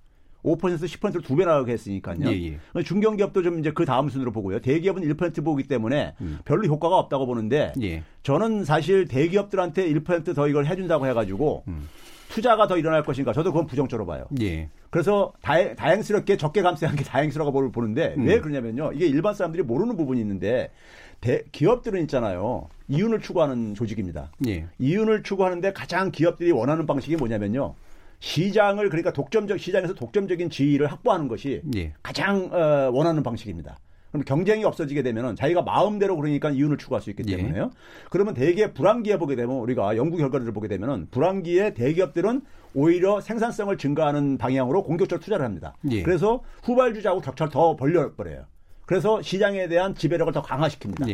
5%에서 0.56 0.86
10%를 0.86 1.22
두 1.22 1.36
배나 1.36 1.56
하게 1.56 1.74
했으니까요. 1.74 2.20
예, 2.26 2.58
예. 2.76 2.84
중견기업도 2.84 3.43
좀 3.43 3.60
이제 3.60 3.72
그 3.72 3.86
다음 3.86 4.10
순으로 4.10 4.32
보고요. 4.32 4.60
대기업은 4.60 5.04
1% 5.04 5.43
보기 5.43 5.64
때문에 5.64 6.14
음. 6.22 6.39
별로 6.45 6.68
효과가 6.68 6.98
없다고 6.98 7.26
보는데 7.26 7.74
예. 7.82 8.04
저는 8.24 8.64
사실 8.64 9.08
대기업들한테 9.08 9.91
1%더 9.93 10.48
이걸 10.48 10.66
해준다고 10.66 11.08
해가지고 11.08 11.64
음. 11.68 11.88
투자가 12.30 12.68
더 12.68 12.78
일어날 12.78 13.04
것인가 13.04 13.34
저도 13.34 13.52
그건 13.52 13.68
부정적으로 13.68 14.06
봐요. 14.06 14.26
예. 14.41 14.70
그래서 14.89 15.34
다행, 15.41 15.76
다행스럽게 15.76 16.38
적게 16.38 16.62
감세한 16.62 16.95
게 16.95 17.04
다행스러워 17.06 17.52
보는데 17.52 18.16
음. 18.18 18.26
왜 18.26 18.39
그러냐면요. 18.39 18.91
이게 18.93 19.08
일반 19.08 19.34
사람들이 19.34 19.64
모르는 19.64 19.98
부분이 19.98 20.20
있는데 20.22 20.72
대, 21.20 21.43
기업들은 21.52 22.02
있잖아요. 22.04 22.70
이윤을 22.89 23.22
추구하는 23.22 23.74
조직입니다. 23.74 24.32
예. 24.48 24.68
이윤을 24.80 25.24
추구하는데 25.24 25.74
가장 25.74 26.12
기업들이 26.12 26.52
원하는 26.52 26.86
방식이 26.86 27.16
뭐냐면요. 27.16 27.76
시장을 28.20 28.89
그러니까 28.89 29.13
독점적 29.13 29.59
시장에서 29.59 29.93
독점적인 29.93 30.49
지위를 30.49 30.88
확보하는 30.88 31.28
것이 31.28 31.61
예. 31.76 31.93
가장 32.01 32.49
어, 32.51 32.89
원하는 32.91 33.24
방식입니다. 33.24 33.78
그럼 34.11 34.24
경쟁이 34.24 34.63
없어지게 34.63 35.03
되면은 35.03 35.36
자기가 35.36 35.61
마음대로 35.61 36.15
그러니까 36.15 36.49
이윤을 36.49 36.78
추구할 36.78 37.01
수 37.01 37.09
있기 37.09 37.24
예. 37.28 37.38
때문에요. 37.38 37.63
예. 37.63 37.78
그러면 38.09 38.34
대개 38.34 38.74
불황기에 38.74 39.18
보게 39.18 39.36
되면 39.36 39.57
우리가 39.57 39.97
연구 39.97 40.18
결과를 40.18 40.51
보게 40.53 40.68
되면은 40.68 41.07
불황기에 41.11 41.74
대기업들은 41.74 42.41
오히려 42.74 43.22
생산성을 43.22 43.76
증가하는 43.78 44.38
방향으로 44.38 44.84
공격적으로 44.84 45.24
투자를 45.24 45.45
합니다. 45.45 45.76
예. 45.91 46.03
그래서 46.03 46.41
후발주자하고 46.63 47.22
격차를 47.22 47.51
더 47.51 47.76
벌려 47.76 48.13
버려요. 48.13 48.45
그래서 48.86 49.22
시장에 49.22 49.68
대한 49.68 49.93
지배력을 49.95 50.32
더 50.32 50.41
강화시킵니다. 50.41 51.07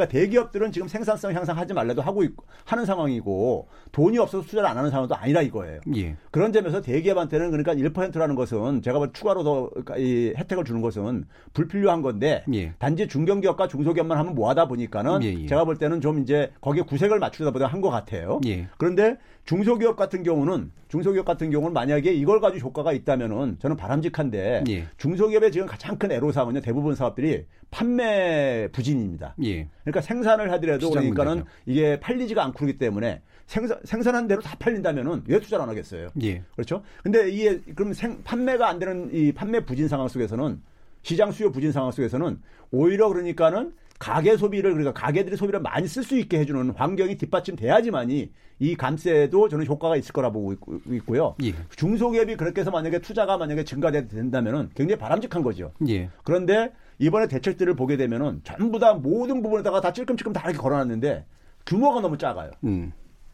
예. 0.00 0.06
그러니까 0.06 0.06
대기업들은 0.08 0.72
지금 0.72 0.88
생산성 0.88 1.34
향상하지 1.34 1.74
말래도 1.74 2.00
하고 2.02 2.22
있고, 2.22 2.44
하는 2.64 2.84
상황이고 2.86 3.68
돈이 3.92 4.18
없어서 4.18 4.46
투자를 4.46 4.68
안 4.68 4.78
하는 4.78 4.90
상황도 4.90 5.14
아니라 5.14 5.42
이거예요. 5.42 5.80
예. 5.96 6.16
그런 6.30 6.52
점에서 6.52 6.80
대기업한테는 6.80 7.50
그러니까 7.50 7.74
1%라는 7.74 8.34
것은 8.34 8.82
제가 8.82 8.98
볼 8.98 9.12
추가로 9.12 9.44
더 9.44 9.70
이 9.98 10.32
혜택을 10.36 10.64
주는 10.64 10.80
것은 10.80 11.24
불필요한 11.52 12.02
건데 12.02 12.44
예. 12.54 12.72
단지 12.78 13.08
중견기업과 13.08 13.68
중소기업만 13.68 14.16
하면 14.18 14.34
뭐하다 14.34 14.68
보니까는 14.68 15.22
예, 15.22 15.34
예. 15.42 15.46
제가 15.46 15.64
볼 15.64 15.76
때는 15.76 16.00
좀 16.00 16.20
이제 16.20 16.52
거기에 16.60 16.82
구색을 16.82 17.18
맞추다 17.18 17.50
보다 17.50 17.66
한 17.66 17.80
것 17.80 17.88
같아요. 17.90 18.40
예. 18.46 18.68
그런데 18.76 19.16
중소기업 19.44 19.96
같은 19.96 20.22
경우는 20.22 20.70
중소기업 20.88 21.24
같은 21.24 21.50
경우는 21.50 21.72
만약에 21.72 22.12
이걸 22.12 22.40
가지고 22.40 22.68
효과가 22.68 22.92
있다면은 22.92 23.58
저는 23.58 23.76
바람직한데 23.76 24.64
예. 24.68 24.86
중소기업의 24.96 25.52
지금 25.52 25.66
가장 25.66 25.96
큰 25.98 26.12
애로사항은요 26.12 26.60
대부분 26.60 26.94
사업들이 26.94 27.46
판매 27.70 28.68
부진입니다. 28.72 29.34
예. 29.44 29.68
그러니까 29.82 30.00
생산을 30.00 30.52
하더라도 30.52 30.90
그러니까는 30.90 31.32
문제죠. 31.32 31.50
이게 31.66 32.00
팔리지가 32.00 32.44
않고 32.44 32.58
그러기 32.58 32.78
때문에 32.78 33.22
생산, 33.46 33.78
생산한 33.84 34.28
대로 34.28 34.40
다 34.40 34.56
팔린다면은 34.58 35.24
왜 35.26 35.40
투자를 35.40 35.64
안 35.64 35.68
하겠어요? 35.68 36.10
예. 36.22 36.42
그렇죠? 36.54 36.82
근데 37.02 37.28
이게 37.30 37.60
그럼 37.74 37.92
생, 37.92 38.22
판매가 38.22 38.68
안 38.68 38.78
되는 38.78 39.10
이 39.12 39.32
판매 39.32 39.64
부진 39.64 39.88
상황 39.88 40.06
속에서는 40.08 40.60
시장 41.02 41.32
수요 41.32 41.50
부진 41.50 41.72
상황 41.72 41.90
속에서는 41.90 42.40
오히려 42.70 43.08
그러니까는 43.08 43.72
가계 44.00 44.38
소비를 44.38 44.72
그러니까 44.72 44.94
가계들이 44.94 45.36
소비를 45.36 45.60
많이 45.60 45.86
쓸 45.86 46.02
수 46.02 46.18
있게 46.18 46.38
해주는 46.40 46.70
환경이 46.70 47.18
뒷받침돼야지만이 47.18 48.32
이 48.58 48.74
감세도 48.74 49.48
저는 49.50 49.66
효과가 49.66 49.96
있을 49.96 50.12
거라 50.12 50.30
보고 50.30 50.52
있고 50.52 51.16
요. 51.18 51.36
예. 51.44 51.52
중소기업이 51.76 52.36
그렇게 52.36 52.62
해서 52.62 52.70
만약에 52.70 53.00
투자가 53.00 53.36
만약에 53.36 53.64
증가된다면은 53.64 54.70
굉장히 54.74 54.98
바람직한 54.98 55.42
거죠. 55.42 55.72
예. 55.86 56.08
그런데 56.24 56.72
이번에 56.98 57.28
대책들을 57.28 57.74
보게 57.76 57.98
되면은 57.98 58.40
전부 58.42 58.78
다 58.78 58.94
모든 58.94 59.42
부분에다가 59.42 59.82
다 59.82 59.92
찔끔찔끔 59.92 60.32
다 60.32 60.48
이렇게 60.48 60.58
걸어놨는데 60.58 61.26
규모가 61.66 62.00
너무 62.00 62.16
작아요. 62.16 62.50
음. 62.64 62.92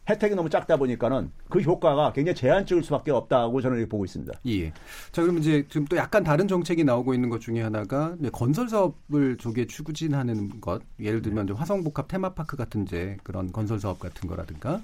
혜택이 0.09 0.35
너무 0.35 0.49
작다 0.49 0.77
보니까는 0.77 1.31
그 1.49 1.61
효과가 1.61 2.13
굉장히 2.13 2.37
제한적일 2.37 2.85
수밖에 2.85 3.11
없다고 3.11 3.61
저는 3.61 3.79
이렇게 3.79 3.89
보고 3.89 4.05
있습니다. 4.05 4.33
예. 4.47 4.73
자, 5.13 5.23
그럼 5.23 5.39
이제 5.39 5.65
지금 5.69 5.85
또 5.87 5.97
약간 5.97 6.23
다른 6.23 6.47
정책이 6.47 6.85
나오고 6.85 7.15
있는 7.15 7.29
것 7.29 7.41
중에 7.41 7.63
하나가 7.63 8.17
건설 8.33 8.69
사업을 8.69 9.37
조기에 9.39 9.67
추진하는 9.67 10.61
것. 10.61 10.83
예를 11.01 11.23
들면 11.23 11.47
네. 11.47 11.53
화성복합 11.53 12.09
테마파크 12.09 12.57
같은 12.57 12.83
이제 12.85 13.17
그런 13.23 13.51
건설 13.53 13.81
사업 13.81 13.99
같은 13.99 14.29
거라든가 14.29 14.81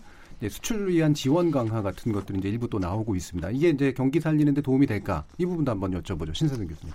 수출을 0.49 0.89
위한 0.89 1.15
지원 1.15 1.51
강화 1.51 1.83
같은 1.83 2.13
것들이 2.13 2.39
이제 2.39 2.49
일부 2.49 2.69
또 2.69 2.79
나오고 2.79 3.15
있습니다. 3.15 3.51
이게 3.51 3.71
이제 3.71 3.93
경기 3.93 4.21
살리는데 4.21 4.61
도움이 4.61 4.87
될까? 4.87 5.25
이 5.39 5.47
부분도 5.47 5.71
한번 5.71 5.93
여쭤보죠. 5.93 6.35
신세승 6.35 6.67
교수님. 6.67 6.93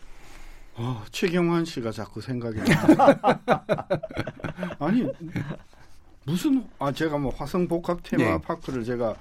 어, 0.76 1.04
최경환 1.12 1.66
씨가 1.66 1.92
자꾸 1.92 2.22
생각이 2.22 2.60
나. 2.60 3.20
아니 4.80 5.08
무슨 6.28 6.66
아 6.78 6.92
제가 6.92 7.18
뭐 7.18 7.34
화성 7.34 7.70
복합 7.70 8.04
테마파크를 8.04 8.82
네. 8.82 8.86
제가 8.86 9.16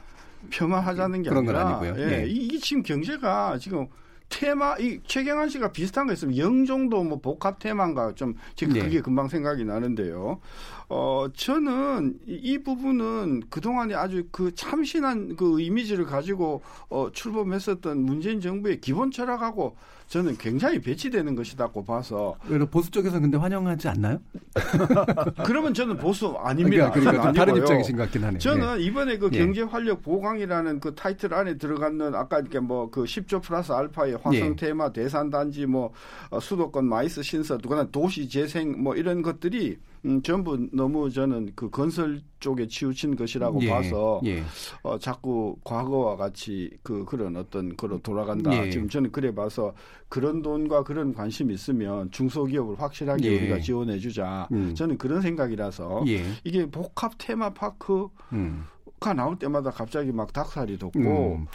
폄하하자는 0.50 1.22
게 1.22 1.30
그런 1.30 1.48
아니라 1.48 1.64
건 1.64 1.74
아니고요. 1.84 2.02
예, 2.02 2.06
네. 2.08 2.26
이게 2.26 2.58
지금 2.58 2.82
경제가 2.82 3.58
지금 3.58 3.86
테마 4.28 4.76
이 4.78 4.98
최경환 5.06 5.48
씨가 5.48 5.70
비슷한 5.70 6.08
거 6.08 6.12
있으면 6.12 6.36
영 6.36 6.64
정도 6.64 7.04
뭐 7.04 7.20
복합 7.20 7.60
테마인가 7.60 8.14
좀 8.16 8.34
지금 8.56 8.74
네. 8.74 8.80
그게 8.80 9.00
금방 9.00 9.28
생각이 9.28 9.64
나는데요. 9.64 10.40
어 10.88 11.26
저는 11.32 12.18
이 12.26 12.58
부분은 12.58 13.44
그 13.50 13.60
동안에 13.60 13.94
아주 13.94 14.24
그 14.32 14.52
참신한 14.52 15.36
그 15.36 15.60
이미지를 15.60 16.06
가지고 16.06 16.62
어 16.88 17.10
출범했었던 17.12 17.98
문재인 18.00 18.40
정부의 18.40 18.80
기본 18.80 19.12
철학하고 19.12 19.76
저는 20.08 20.36
굉장히 20.38 20.80
배치되는 20.80 21.34
것이다고 21.34 21.84
봐서. 21.84 22.36
그래도 22.46 22.66
보수 22.66 22.90
쪽에서 22.90 23.20
근데 23.20 23.36
환영하지 23.36 23.88
않나요? 23.88 24.18
그러면 25.44 25.74
저는 25.74 25.98
보수 25.98 26.34
아닙니다. 26.38 26.90
그러니까, 26.90 27.10
그러니까 27.10 27.32
다른 27.32 27.56
입장이신 27.56 27.96
것 27.96 28.02
같긴 28.04 28.24
하네요. 28.24 28.38
저는 28.38 28.78
네. 28.78 28.84
이번에 28.84 29.18
그 29.18 29.28
예. 29.32 29.38
경제 29.38 29.62
활력 29.62 30.02
보강이라는 30.02 30.80
그 30.80 30.94
타이틀 30.94 31.34
안에 31.34 31.58
들어가는 31.58 32.14
아까 32.14 32.38
이렇게 32.38 32.58
뭐 32.60 32.86
그 32.96 33.04
10조 33.04 33.42
플러스 33.42 33.72
알파의 33.72 34.18
화성 34.22 34.34
예. 34.34 34.56
테마 34.56 34.92
대산 34.92 35.28
단지 35.28 35.66
뭐 35.66 35.92
어, 36.30 36.40
수도권 36.40 36.86
MICE 36.86 37.22
신설 37.22 37.58
그다음 37.58 37.90
도시 37.90 38.28
재생 38.28 38.82
뭐 38.82 38.94
이런 38.94 39.22
것들이 39.22 39.78
음, 40.06 40.22
전부 40.22 40.56
너무 40.72 41.10
저는 41.10 41.50
그 41.56 41.68
건설 41.68 42.20
쪽에 42.38 42.66
치우친 42.68 43.16
것이라고 43.16 43.60
예, 43.62 43.68
봐서 43.68 44.20
예. 44.24 44.42
어, 44.82 44.98
자꾸 44.98 45.56
과거와 45.64 46.16
같이 46.16 46.70
그 46.82 47.04
그런 47.04 47.36
어떤 47.36 47.76
거로 47.76 47.98
돌아간다. 47.98 48.66
예. 48.66 48.70
지금 48.70 48.88
저는 48.88 49.10
그래 49.10 49.34
봐서 49.34 49.74
그런 50.08 50.42
돈과 50.42 50.84
그런 50.84 51.12
관심 51.12 51.50
있으면 51.50 52.10
중소기업을 52.12 52.80
확실하게 52.80 53.32
예. 53.32 53.36
우리가 53.36 53.60
지원해 53.60 53.98
주자. 53.98 54.48
음. 54.52 54.74
저는 54.74 54.96
그런 54.96 55.20
생각이라서 55.20 56.04
예. 56.06 56.22
이게 56.44 56.70
복합 56.70 57.12
테마파크 57.18 58.08
음. 58.32 58.64
가 58.98 59.12
나올 59.12 59.38
때마다 59.38 59.70
갑자기 59.70 60.10
막 60.10 60.32
닭살이 60.32 60.78
돋고 60.78 60.98
음. 60.98 61.46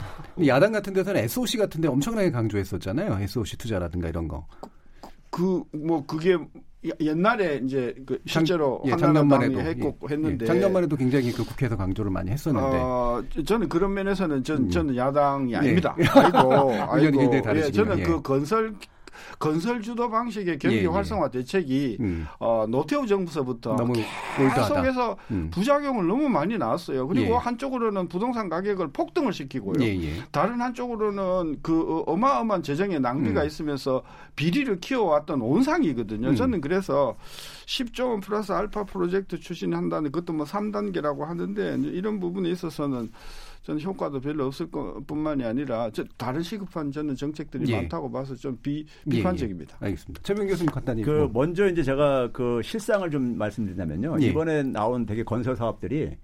야당 0.46 0.72
같은 0.74 0.94
데서는 0.94 1.22
SOC 1.22 1.58
같은 1.58 1.82
데 1.82 1.88
엄청나게 1.88 2.30
강조했었잖아요. 2.30 3.18
SOC 3.22 3.58
투자라든가 3.58 4.10
이런 4.10 4.28
거. 4.28 4.46
그 5.32 5.64
뭐 5.74 6.06
그게 6.06 6.38
옛날에 7.00 7.62
이제 7.64 7.94
그 8.08 8.20
실제로 8.26 8.82
장, 8.84 8.94
예, 8.94 8.98
작년만에도 8.98 9.60
했고 9.60 9.98
예, 10.10 10.14
했는데 10.14 10.46
예, 10.46 10.48
작년만에도 10.48 10.96
굉장히 10.96 11.32
그 11.32 11.44
국회에서 11.46 11.78
강조를 11.78 12.10
많이 12.10 12.32
했었는데 12.32 12.78
어, 12.82 13.24
저는 13.46 13.70
그런 13.70 13.94
면에서는 13.94 14.44
전 14.44 14.58
음. 14.58 14.70
저는 14.70 14.96
야당이 14.96 15.56
아닙니다. 15.56 15.96
예. 16.00 16.06
아이고 16.10 16.74
아이고 16.90 17.34
예, 17.56 17.72
저는 17.72 18.00
예. 18.00 18.04
그 18.04 18.22
건설 18.22 18.74
건설 19.40 19.82
주도 19.82 20.10
방식의 20.10 20.60
경기 20.60 20.78
예, 20.78 20.84
예. 20.84 20.88
활성화 20.88 21.30
대책이 21.30 21.98
음. 22.00 22.28
어, 22.40 22.66
노태우 22.68 23.08
정부서부터 23.08 23.76
계속해서 24.38 25.18
음. 25.32 25.50
부작용을 25.52 26.08
너무 26.08 26.30
많이 26.30 26.58
나왔어요. 26.58 27.08
그리고 27.08 27.34
예. 27.34 27.38
한쪽으로는 27.38 28.08
부동산 28.08 28.50
가격을 28.50 28.90
폭등을 28.92 29.34
시키고요. 29.34 29.76
다른 30.32 30.62
한쪽으로는 30.62 31.58
그 31.62 32.04
어마어마한 32.06 32.64
재정의 32.64 33.00
낭비가 33.00 33.42
음. 33.42 33.48
있으면서 33.48 34.04
비리를 34.36 34.80
키워왔던 34.80 35.42
온상이거든요. 35.42 36.30
음. 36.30 36.36
저는 36.36 36.62
그래서 36.62 37.16
10조 37.66 38.10
원 38.10 38.20
플러스 38.20 38.52
알파 38.52 38.84
프로젝트 38.84 39.40
추진한다는 39.40 40.12
그것도 40.12 40.34
뭐 40.34 40.46
3단계라고 40.46 41.20
하는데 41.20 41.78
이런 41.84 42.20
부분에 42.20 42.50
있어서는 42.50 43.12
저는 43.62 43.82
효과도 43.82 44.20
별로 44.20 44.46
없을 44.48 44.68
뿐만이 45.06 45.44
아니라 45.44 45.90
저 45.92 46.04
다른 46.18 46.42
시급한 46.42 46.92
저는 46.92 47.16
정책들이 47.16 47.72
예. 47.72 47.78
많다고 47.78 48.12
봐서 48.12 48.36
좀 48.36 48.58
비, 48.62 48.86
비판적입니다. 49.08 49.78
예, 49.82 49.86
예. 49.86 49.86
알겠습니다. 49.88 50.22
최병 50.24 50.48
교수님 50.48 50.72
간단히 50.72 51.04
그 51.04 51.30
뭐. 51.32 51.46
먼저 51.46 51.70
이제 51.70 51.84
제가 51.84 52.32
그 52.32 52.62
실상을 52.64 53.10
좀 53.12 53.38
말씀드리자면요. 53.38 54.18
예. 54.22 54.26
이번에 54.26 54.64
나온 54.64 55.06
되게 55.06 55.24
건설 55.24 55.56
사업들이 55.56 56.18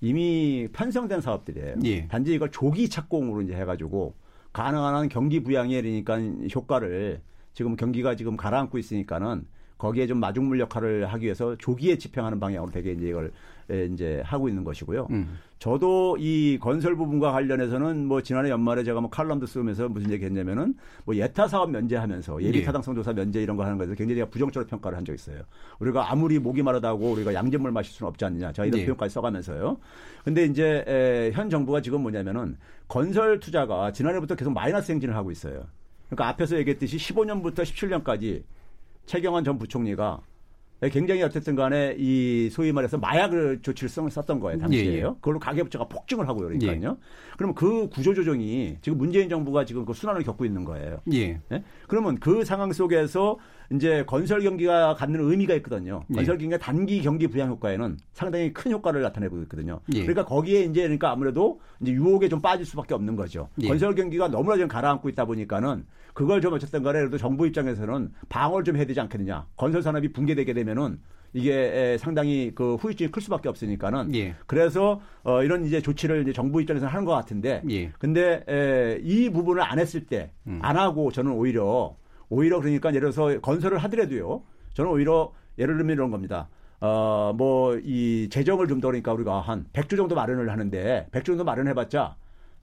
이미 0.00 0.68
편성된 0.72 1.20
사업들이에요. 1.20 1.74
예. 1.84 2.08
단지 2.08 2.32
이걸 2.32 2.50
조기 2.50 2.88
착공으로 2.88 3.42
이제 3.42 3.54
해가지고 3.54 4.14
가능한 4.54 5.10
경기 5.10 5.42
부양에 5.42 5.82
그러니까 5.82 6.18
효과를 6.54 7.20
지금 7.52 7.76
경기가 7.76 8.16
지금 8.16 8.36
가라앉고 8.36 8.78
있으니까는 8.78 9.46
거기에 9.78 10.06
좀 10.06 10.18
마중물 10.18 10.60
역할을 10.60 11.06
하기 11.06 11.24
위해서 11.24 11.56
조기에 11.56 11.98
집행하는 11.98 12.38
방향으로 12.40 12.70
되게 12.70 12.92
이제 12.92 13.08
이걸 13.08 13.32
이제 13.92 14.22
하고 14.24 14.48
있는 14.48 14.64
것이고요. 14.64 15.06
음. 15.10 15.38
저도 15.58 16.16
이 16.18 16.58
건설 16.60 16.96
부분과 16.96 17.32
관련해서는 17.32 18.06
뭐 18.06 18.22
지난해 18.22 18.48
연말에 18.48 18.82
제가 18.82 19.00
뭐 19.00 19.10
칼럼도 19.10 19.46
쓰면서 19.46 19.88
무슨 19.88 20.10
얘기 20.10 20.24
했냐면은 20.24 20.74
뭐 21.04 21.14
예타 21.14 21.48
사업 21.48 21.70
면제하면서 21.70 22.42
예비 22.42 22.64
타당성 22.64 22.94
조사 22.94 23.12
면제 23.12 23.42
이런 23.42 23.56
거 23.56 23.64
하는 23.64 23.76
거에서 23.76 23.94
굉장히 23.94 24.16
제가 24.16 24.30
부정적으로 24.30 24.68
평가를 24.68 24.96
한 24.96 25.04
적이 25.04 25.16
있어요. 25.16 25.42
우리가 25.80 26.10
아무리 26.10 26.38
목이 26.38 26.62
마르다고 26.62 27.12
우리가 27.12 27.34
양잿물 27.34 27.72
마실 27.72 27.92
수는 27.92 28.08
없지 28.08 28.24
않느냐. 28.24 28.52
저 28.52 28.64
이런 28.64 28.80
네. 28.80 28.86
표현까지 28.86 29.12
써가면서요. 29.14 29.78
근데 30.24 30.44
이제 30.44 30.84
에, 30.86 31.30
현 31.34 31.50
정부가 31.50 31.80
지금 31.82 32.02
뭐냐면은 32.02 32.56
건설 32.86 33.38
투자가 33.38 33.92
지난해부터 33.92 34.34
계속 34.34 34.52
마이너스 34.52 34.92
행진을 34.92 35.14
하고 35.14 35.30
있어요. 35.30 35.66
그러니까 36.06 36.28
앞에서 36.28 36.56
얘기했듯이 36.56 36.96
15년부터 36.96 37.62
17년까지 37.62 38.42
최경환 39.08 39.42
전 39.42 39.58
부총리가 39.58 40.20
굉장히 40.92 41.22
어쨌든 41.24 41.56
간에 41.56 41.96
이 41.98 42.48
소위 42.52 42.70
말해서 42.70 42.98
마약을 42.98 43.62
조치를 43.62 43.88
썼던 43.88 44.38
거예요 44.38 44.60
당시에요. 44.60 44.92
예, 44.92 44.98
예. 44.98 45.02
그걸로 45.02 45.40
가계부채가 45.40 45.88
폭증을 45.88 46.28
하고 46.28 46.40
그러니까요. 46.40 46.90
예. 46.90 46.96
그러면 47.36 47.54
그 47.56 47.88
구조 47.88 48.14
조정이 48.14 48.76
지금 48.80 48.98
문재인 48.98 49.28
정부가 49.28 49.64
지금 49.64 49.84
그 49.84 49.92
순환을 49.92 50.22
겪고 50.22 50.44
있는 50.44 50.64
거예요. 50.64 51.00
예. 51.12 51.40
네? 51.48 51.64
그러면 51.88 52.20
그 52.20 52.44
상황 52.44 52.72
속에서 52.72 53.38
이제 53.72 54.02
건설 54.06 54.40
경기가 54.40 54.94
갖는 54.94 55.20
의미가 55.20 55.54
있거든요. 55.56 56.02
예. 56.10 56.14
건설 56.14 56.38
경기가 56.38 56.58
단기 56.58 57.02
경기 57.02 57.26
부양 57.26 57.50
효과에는 57.50 57.98
상당히 58.12 58.52
큰 58.52 58.72
효과를 58.72 59.02
나타내고 59.02 59.42
있거든요. 59.42 59.80
예. 59.94 60.00
그러니까 60.00 60.24
거기에 60.24 60.62
이제 60.62 60.82
그러니까 60.82 61.10
아무래도 61.10 61.60
이제 61.80 61.92
유혹에 61.92 62.28
좀 62.28 62.40
빠질 62.40 62.64
수밖에 62.64 62.94
없는 62.94 63.16
거죠. 63.16 63.48
예. 63.60 63.68
건설 63.68 63.94
경기가 63.94 64.28
너무나 64.28 64.56
좀 64.56 64.68
가라앉고 64.68 65.08
있다 65.10 65.26
보니까는 65.26 65.84
그걸 66.14 66.40
좀 66.40 66.54
어쨌든 66.54 66.82
간에 66.82 66.98
그래도 66.98 67.18
정부 67.18 67.46
입장에서는 67.46 68.12
방어를 68.28 68.64
좀 68.64 68.76
해야 68.76 68.86
되지 68.86 69.00
않겠느냐. 69.00 69.46
건설 69.56 69.82
산업이 69.82 70.12
붕괴되게 70.12 70.54
되면은 70.54 70.98
이게 71.34 71.96
상당히 72.00 72.52
그 72.54 72.76
후유증이 72.76 73.10
클 73.10 73.20
수밖에 73.20 73.50
없으니까는 73.50 74.14
예. 74.14 74.34
그래서 74.46 75.02
어 75.24 75.42
이런 75.42 75.66
이제 75.66 75.82
조치를 75.82 76.22
이제 76.22 76.32
정부 76.32 76.62
입장에서 76.62 76.86
하는 76.86 77.04
것 77.04 77.12
같은데 77.12 77.62
예. 77.68 77.90
근데 77.98 78.42
에, 78.48 78.98
이 79.02 79.28
부분을 79.28 79.62
안 79.62 79.78
했을 79.78 80.06
때안 80.06 80.30
음. 80.46 80.60
하고 80.62 81.12
저는 81.12 81.32
오히려 81.32 81.94
오히려 82.30 82.60
그러니까 82.60 82.90
예를 82.94 83.10
들어서 83.12 83.40
건설을 83.40 83.78
하더라도요 83.78 84.42
저는 84.74 84.90
오히려 84.90 85.32
예를 85.58 85.76
들면 85.76 85.94
이런 85.96 86.10
겁니다. 86.10 86.48
어 86.80 87.32
뭐 87.36 87.80
이 87.84 88.28
재정을 88.30 88.68
좀 88.68 88.80
더 88.80 88.88
그러니까 88.88 89.12
우리가 89.12 89.40
한 89.40 89.66
100조 89.72 89.96
정도 89.96 90.14
마련을 90.14 90.50
하는데 90.50 91.08
100조 91.12 91.24
정도 91.26 91.44
마련해 91.44 91.74
봤자 91.74 92.16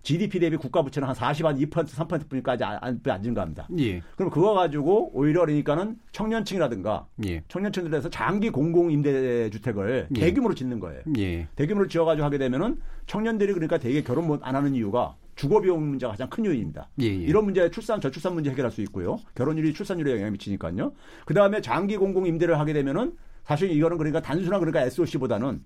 GDP 0.05 0.39
대비 0.39 0.55
국가 0.55 0.83
부채는 0.83 1.07
한 1.07 1.15
40, 1.15 1.47
한 1.47 1.57
2%, 1.57 1.69
3%뿐이까지 1.69 2.63
안, 2.63 2.77
안, 2.79 3.01
안 3.03 3.23
증가합니다. 3.23 3.67
예. 3.79 4.01
그럼 4.15 4.29
그거 4.29 4.53
가지고 4.53 5.09
오히려 5.13 5.41
그러니까는 5.41 5.97
청년층이라든가 6.11 7.07
예. 7.25 7.43
청년층들에서 7.47 8.11
장기 8.11 8.51
공공 8.51 8.91
임대 8.91 9.49
주택을 9.49 10.07
예. 10.15 10.19
대규모로 10.19 10.53
짓는 10.53 10.79
거예요. 10.79 11.01
예. 11.17 11.47
대규모로 11.55 11.87
지어가지고 11.87 12.23
하게 12.23 12.37
되면은 12.37 12.79
청년들이 13.07 13.53
그러니까 13.53 13.79
되게 13.79 14.03
결혼 14.03 14.39
안 14.43 14.55
하는 14.55 14.75
이유가 14.75 15.15
주거 15.35 15.59
비용 15.59 15.89
문제가 15.89 16.11
가장 16.11 16.29
큰 16.29 16.45
요인입니다. 16.45 16.87
예, 17.01 17.05
예. 17.05 17.09
이런 17.09 17.45
문제 17.45 17.69
출산 17.71 17.99
저출산 17.99 18.35
문제 18.35 18.51
해결할 18.51 18.71
수 18.71 18.81
있고요. 18.83 19.17
결혼율이 19.33 19.73
출산율에 19.73 20.11
영향을 20.11 20.31
미치니까요. 20.31 20.93
그다음에 21.25 21.61
장기 21.61 21.97
공공 21.97 22.27
임대를 22.27 22.59
하게 22.59 22.73
되면은 22.73 23.17
사실 23.43 23.71
이거는 23.71 23.97
그러니까 23.97 24.21
단순한 24.21 24.59
그러니까 24.59 24.81
SOC보다는 24.83 25.63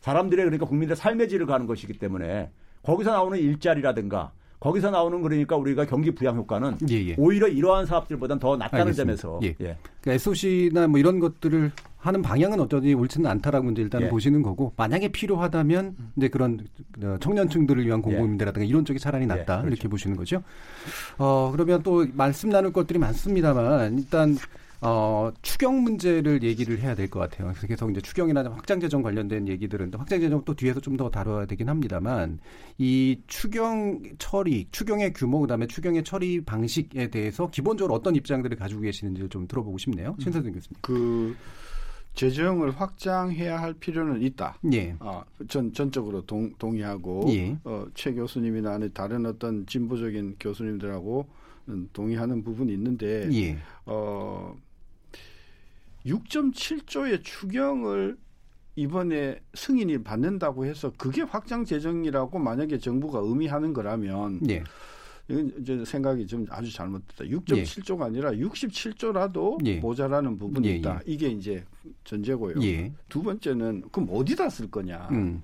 사람들의 0.00 0.44
그러니까 0.44 0.66
국민들의 0.66 0.96
삶의 0.96 1.28
질을 1.28 1.46
가는 1.46 1.66
것이기 1.66 1.94
때문에 1.94 2.50
거기서 2.86 3.10
나오는 3.10 3.36
일자리라든가 3.38 4.30
거기서 4.60 4.90
나오는 4.90 5.20
그러니까 5.20 5.56
우리가 5.56 5.84
경기 5.84 6.12
부양 6.12 6.36
효과는 6.36 6.78
예, 6.88 7.08
예. 7.08 7.14
오히려 7.18 7.46
이러한 7.46 7.84
사업들보다는 7.84 8.40
더 8.40 8.56
낫다는 8.56 8.86
알겠습니다. 8.86 9.16
점에서 9.20 9.40
예. 9.42 9.48
예. 9.60 9.76
그러니까 10.00 10.12
SOC나 10.12 10.86
뭐 10.88 10.98
이런 10.98 11.20
것들을 11.20 11.72
하는 11.98 12.22
방향은 12.22 12.60
어떠니 12.60 12.94
옳지는 12.94 13.28
않다라고 13.28 13.70
이제 13.72 13.82
일단은 13.82 14.06
예. 14.06 14.10
보시는 14.10 14.42
거고 14.42 14.72
만약에 14.76 15.08
필요하다면 15.08 15.96
이제 16.16 16.28
그런 16.28 16.60
어, 17.02 17.16
청년층들을 17.20 17.84
위한 17.84 18.00
공공임대라든가 18.00 18.64
이런 18.64 18.84
쪽이 18.84 18.98
차라리 18.98 19.26
낫다 19.26 19.40
예, 19.40 19.60
그렇죠. 19.62 19.66
이렇게 19.66 19.88
보시는 19.88 20.16
거죠. 20.16 20.42
어 21.18 21.50
그러면 21.52 21.82
또 21.82 22.06
말씀 22.14 22.48
나눌 22.48 22.72
것들이 22.72 22.98
많습니다만 22.98 23.98
일단 23.98 24.36
어, 24.80 25.30
추경 25.42 25.82
문제를 25.82 26.42
얘기를 26.42 26.78
해야 26.80 26.94
될 26.94 27.08
것 27.08 27.20
같아요. 27.20 27.52
그래서 27.60 27.88
이제 27.90 28.00
추경이나 28.00 28.42
확장 28.44 28.80
재정 28.80 29.02
관련된 29.02 29.48
얘기들은 29.48 29.92
확장 29.94 30.20
재정 30.20 30.44
또 30.44 30.54
뒤에서 30.54 30.80
좀 30.80 30.96
더 30.96 31.10
다뤄야 31.10 31.44
되긴 31.46 31.68
합니다만 31.68 32.38
이 32.78 33.20
추경 33.26 34.02
처리, 34.18 34.66
추경의 34.70 35.12
규모 35.12 35.40
그다음에 35.40 35.66
추경의 35.66 36.04
처리 36.04 36.40
방식에 36.42 37.08
대해서 37.08 37.48
기본적으로 37.50 37.94
어떤 37.94 38.16
입장들을 38.16 38.56
가지고 38.56 38.80
계시는지를 38.82 39.28
좀 39.28 39.46
들어보고 39.46 39.76
싶네요. 39.78 40.10
음. 40.18 40.20
신선생 40.20 40.52
교수님. 40.52 40.78
그 40.80 41.36
재정을 42.14 42.70
확장해야 42.70 43.60
할 43.60 43.74
필요는 43.74 44.22
있다. 44.22 44.58
예. 44.72 44.96
어, 45.00 45.22
전 45.48 45.70
전적으로 45.74 46.24
동, 46.24 46.50
동의하고 46.58 47.26
예. 47.28 47.58
어, 47.64 47.86
최 47.94 48.12
교수님이나 48.14 48.78
다른 48.94 49.26
어떤 49.26 49.66
진보적인 49.66 50.36
교수님들하고 50.40 51.26
동의하는 51.92 52.42
부분이 52.42 52.72
있는데 52.72 53.28
예. 53.32 53.58
어 53.84 54.56
6.7조의 56.06 57.22
추경을 57.22 58.16
이번에 58.76 59.40
승인이 59.54 60.02
받는다고 60.02 60.66
해서 60.66 60.92
그게 60.96 61.22
확장 61.22 61.64
재정이라고 61.64 62.38
만약에 62.38 62.78
정부가 62.78 63.20
의미하는 63.22 63.72
거라면 63.72 64.40
예. 64.50 64.62
이건 65.28 65.52
이제 65.60 65.84
생각이 65.84 66.26
좀 66.26 66.46
아주 66.50 66.72
잘못됐다. 66.72 67.24
6.7조가 67.24 68.02
예. 68.02 68.04
아니라 68.04 68.30
67조라도 68.32 69.58
예. 69.66 69.80
모자라는 69.80 70.38
부분이 70.38 70.68
예, 70.68 70.76
있다. 70.76 70.96
예. 70.96 71.12
이게 71.12 71.28
이제 71.28 71.64
전제고요. 72.04 72.62
예. 72.62 72.92
두 73.08 73.22
번째는 73.22 73.84
그럼 73.90 74.08
어디다 74.12 74.48
쓸 74.50 74.70
거냐. 74.70 75.08
음. 75.10 75.42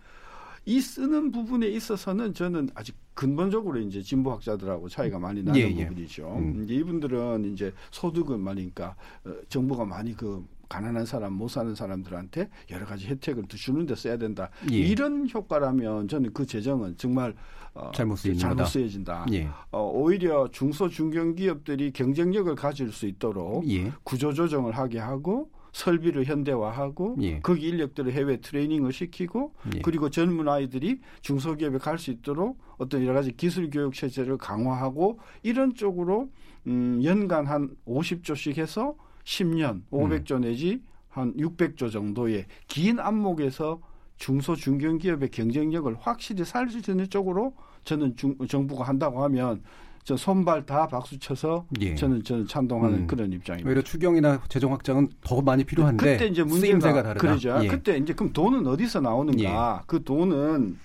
이 0.64 0.80
쓰는 0.80 1.32
부분에 1.32 1.66
있어서는 1.68 2.34
저는 2.34 2.68
아직 2.74 2.94
근본적으로 3.14 3.78
이제 3.78 4.00
진보학자들하고 4.00 4.88
차이가 4.88 5.18
많이 5.18 5.42
나는 5.42 5.60
예, 5.60 5.86
부분이죠. 5.86 6.34
음. 6.38 6.66
이분들은 6.68 7.52
이제 7.52 7.72
소득은 7.90 8.40
많으니까 8.40 8.96
어, 9.24 9.32
정부가 9.48 9.84
많이 9.84 10.16
그 10.16 10.44
가난한 10.68 11.04
사람 11.04 11.34
못 11.34 11.48
사는 11.48 11.74
사람들한테 11.74 12.48
여러 12.70 12.86
가지 12.86 13.06
혜택을 13.06 13.44
주는 13.48 13.84
데 13.84 13.94
써야 13.94 14.16
된다. 14.16 14.48
예. 14.70 14.76
이런 14.76 15.28
효과라면 15.28 16.08
저는 16.08 16.32
그 16.32 16.46
재정은 16.46 16.96
정말 16.96 17.34
어, 17.74 17.90
잘못, 17.94 18.16
잘못 18.38 18.64
쓰여진다. 18.64 19.26
예. 19.32 19.48
어, 19.70 19.90
오히려 19.94 20.48
중소 20.50 20.88
중견 20.88 21.34
기업들이 21.34 21.90
경쟁력을 21.92 22.54
가질 22.54 22.90
수 22.90 23.06
있도록 23.06 23.68
예. 23.70 23.92
구조 24.02 24.32
조정을 24.32 24.72
하게 24.72 24.98
하고 24.98 25.50
설비를 25.72 26.24
현대화하고 26.24 27.16
예. 27.22 27.40
그 27.40 27.56
인력들을 27.56 28.12
해외 28.12 28.36
트레이닝을 28.40 28.92
시키고 28.92 29.54
예. 29.76 29.80
그리고 29.80 30.10
젊은 30.10 30.48
아이들이 30.48 31.00
중소기업에 31.22 31.78
갈 31.78 31.98
수 31.98 32.10
있도록 32.10 32.58
어떤 32.78 33.04
여러 33.04 33.14
가지 33.14 33.36
기술 33.36 33.70
교육 33.70 33.94
체제를 33.94 34.38
강화하고 34.38 35.20
이런 35.42 35.74
쪽으로 35.74 36.30
음 36.66 37.00
연간 37.04 37.46
한 37.46 37.76
50조씩 37.86 38.56
해서 38.56 38.94
10년 39.24 39.82
500조 39.90 40.36
음. 40.36 40.40
내지 40.42 40.82
한 41.08 41.32
600조 41.34 41.92
정도의 41.92 42.46
긴 42.66 42.98
안목에서 42.98 43.80
중소 44.16 44.56
중견 44.56 44.98
기업의 44.98 45.30
경쟁력을 45.30 45.94
확실히 46.00 46.44
살릴 46.44 46.82
수 46.82 46.90
있는 46.90 47.08
쪽으로 47.08 47.54
저는 47.84 48.16
중, 48.16 48.36
정부가 48.48 48.84
한다고 48.84 49.22
하면 49.24 49.62
저 50.04 50.16
손발 50.16 50.66
다 50.66 50.88
박수 50.88 51.18
쳐서 51.18 51.64
예. 51.80 51.94
저는 51.94 52.24
저는 52.24 52.46
찬동하는 52.48 52.98
음. 53.00 53.06
그런 53.06 53.32
입장입니다. 53.32 53.68
오히려 53.68 53.82
추경이나 53.82 54.40
재정 54.48 54.72
확장은 54.72 55.08
더 55.22 55.40
많이 55.40 55.62
필요한데 55.64 56.12
그때 56.14 56.26
이제 56.26 56.42
문제가 56.42 57.02
다르다. 57.02 57.14
그러죠. 57.14 57.56
예. 57.62 57.68
그때 57.68 57.96
이제 57.98 58.12
그럼 58.12 58.32
돈은 58.32 58.66
어디서 58.66 59.00
나오는가? 59.00 59.78
예. 59.80 59.84
그 59.86 60.02
돈은 60.02 60.76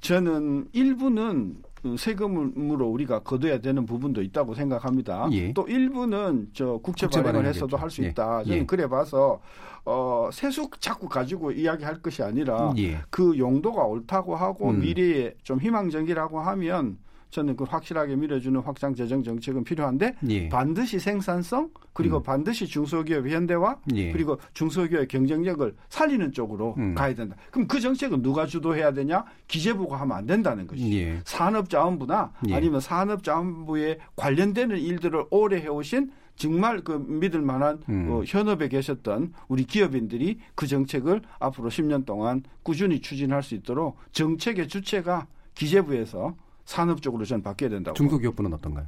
저는 0.00 0.68
일부는 0.72 1.56
세금으로 1.98 2.86
우리가 2.88 3.18
거둬야 3.20 3.58
되는 3.60 3.84
부분도 3.84 4.22
있다고 4.22 4.54
생각합니다. 4.54 5.28
예. 5.32 5.52
또 5.52 5.66
일부는 5.68 6.48
저 6.54 6.78
국채, 6.82 7.06
국채 7.06 7.22
발행을 7.22 7.46
해서도 7.46 7.76
할 7.76 7.90
수 7.90 8.02
있다. 8.02 8.40
예. 8.40 8.44
저는 8.48 8.58
예. 8.62 8.66
그래 8.66 8.88
봐서 8.88 9.40
어 9.84 10.30
세수 10.32 10.70
자꾸 10.80 11.08
가지고 11.08 11.50
이야기할 11.52 12.00
것이 12.00 12.22
아니라 12.22 12.72
예. 12.78 12.98
그 13.10 13.36
용도가 13.36 13.82
옳다고 13.84 14.34
하고 14.34 14.70
음. 14.70 14.80
미래에 14.80 15.34
좀 15.42 15.60
희망적이라고 15.60 16.40
하면 16.40 16.96
저는 17.32 17.56
그 17.56 17.64
확실하게 17.64 18.14
밀어주는 18.14 18.60
확장 18.60 18.94
재정 18.94 19.22
정책은 19.22 19.64
필요한데 19.64 20.16
예. 20.28 20.48
반드시 20.50 20.98
생산성 20.98 21.70
그리고 21.94 22.18
음. 22.18 22.22
반드시 22.22 22.66
중소기업 22.66 23.26
현대화 23.26 23.78
예. 23.94 24.12
그리고 24.12 24.38
중소기업의 24.52 25.08
경쟁력을 25.08 25.74
살리는 25.88 26.32
쪽으로 26.32 26.74
음. 26.76 26.94
가야 26.94 27.14
된다. 27.14 27.34
그럼 27.50 27.66
그 27.66 27.80
정책은 27.80 28.20
누가 28.20 28.46
주도해야 28.46 28.92
되냐? 28.92 29.24
기재부가 29.48 29.98
하면 30.00 30.16
안 30.18 30.26
된다는 30.26 30.66
것이죠. 30.66 30.94
예. 30.94 31.20
산업자원부나 31.24 32.32
예. 32.48 32.54
아니면 32.54 32.80
산업자원부에 32.80 33.98
관련되는 34.14 34.76
일들을 34.78 35.24
오래 35.30 35.56
해오신 35.56 36.12
정말 36.36 36.82
그 36.82 36.92
믿을 37.08 37.40
만한 37.40 37.80
음. 37.88 38.08
어, 38.10 38.22
현업에 38.26 38.68
계셨던 38.68 39.32
우리 39.48 39.64
기업인들이 39.64 40.38
그 40.54 40.66
정책을 40.66 41.22
앞으로 41.38 41.70
10년 41.70 42.04
동안 42.04 42.42
꾸준히 42.62 43.00
추진할 43.00 43.42
수 43.42 43.54
있도록 43.54 43.96
정책의 44.12 44.68
주체가 44.68 45.26
기재부에서 45.54 46.34
산업 46.64 47.02
적으로 47.02 47.24
저는 47.24 47.42
바뀌어야 47.42 47.70
된다고. 47.70 47.94
중소기업부는 47.94 48.52
어떤가요? 48.54 48.86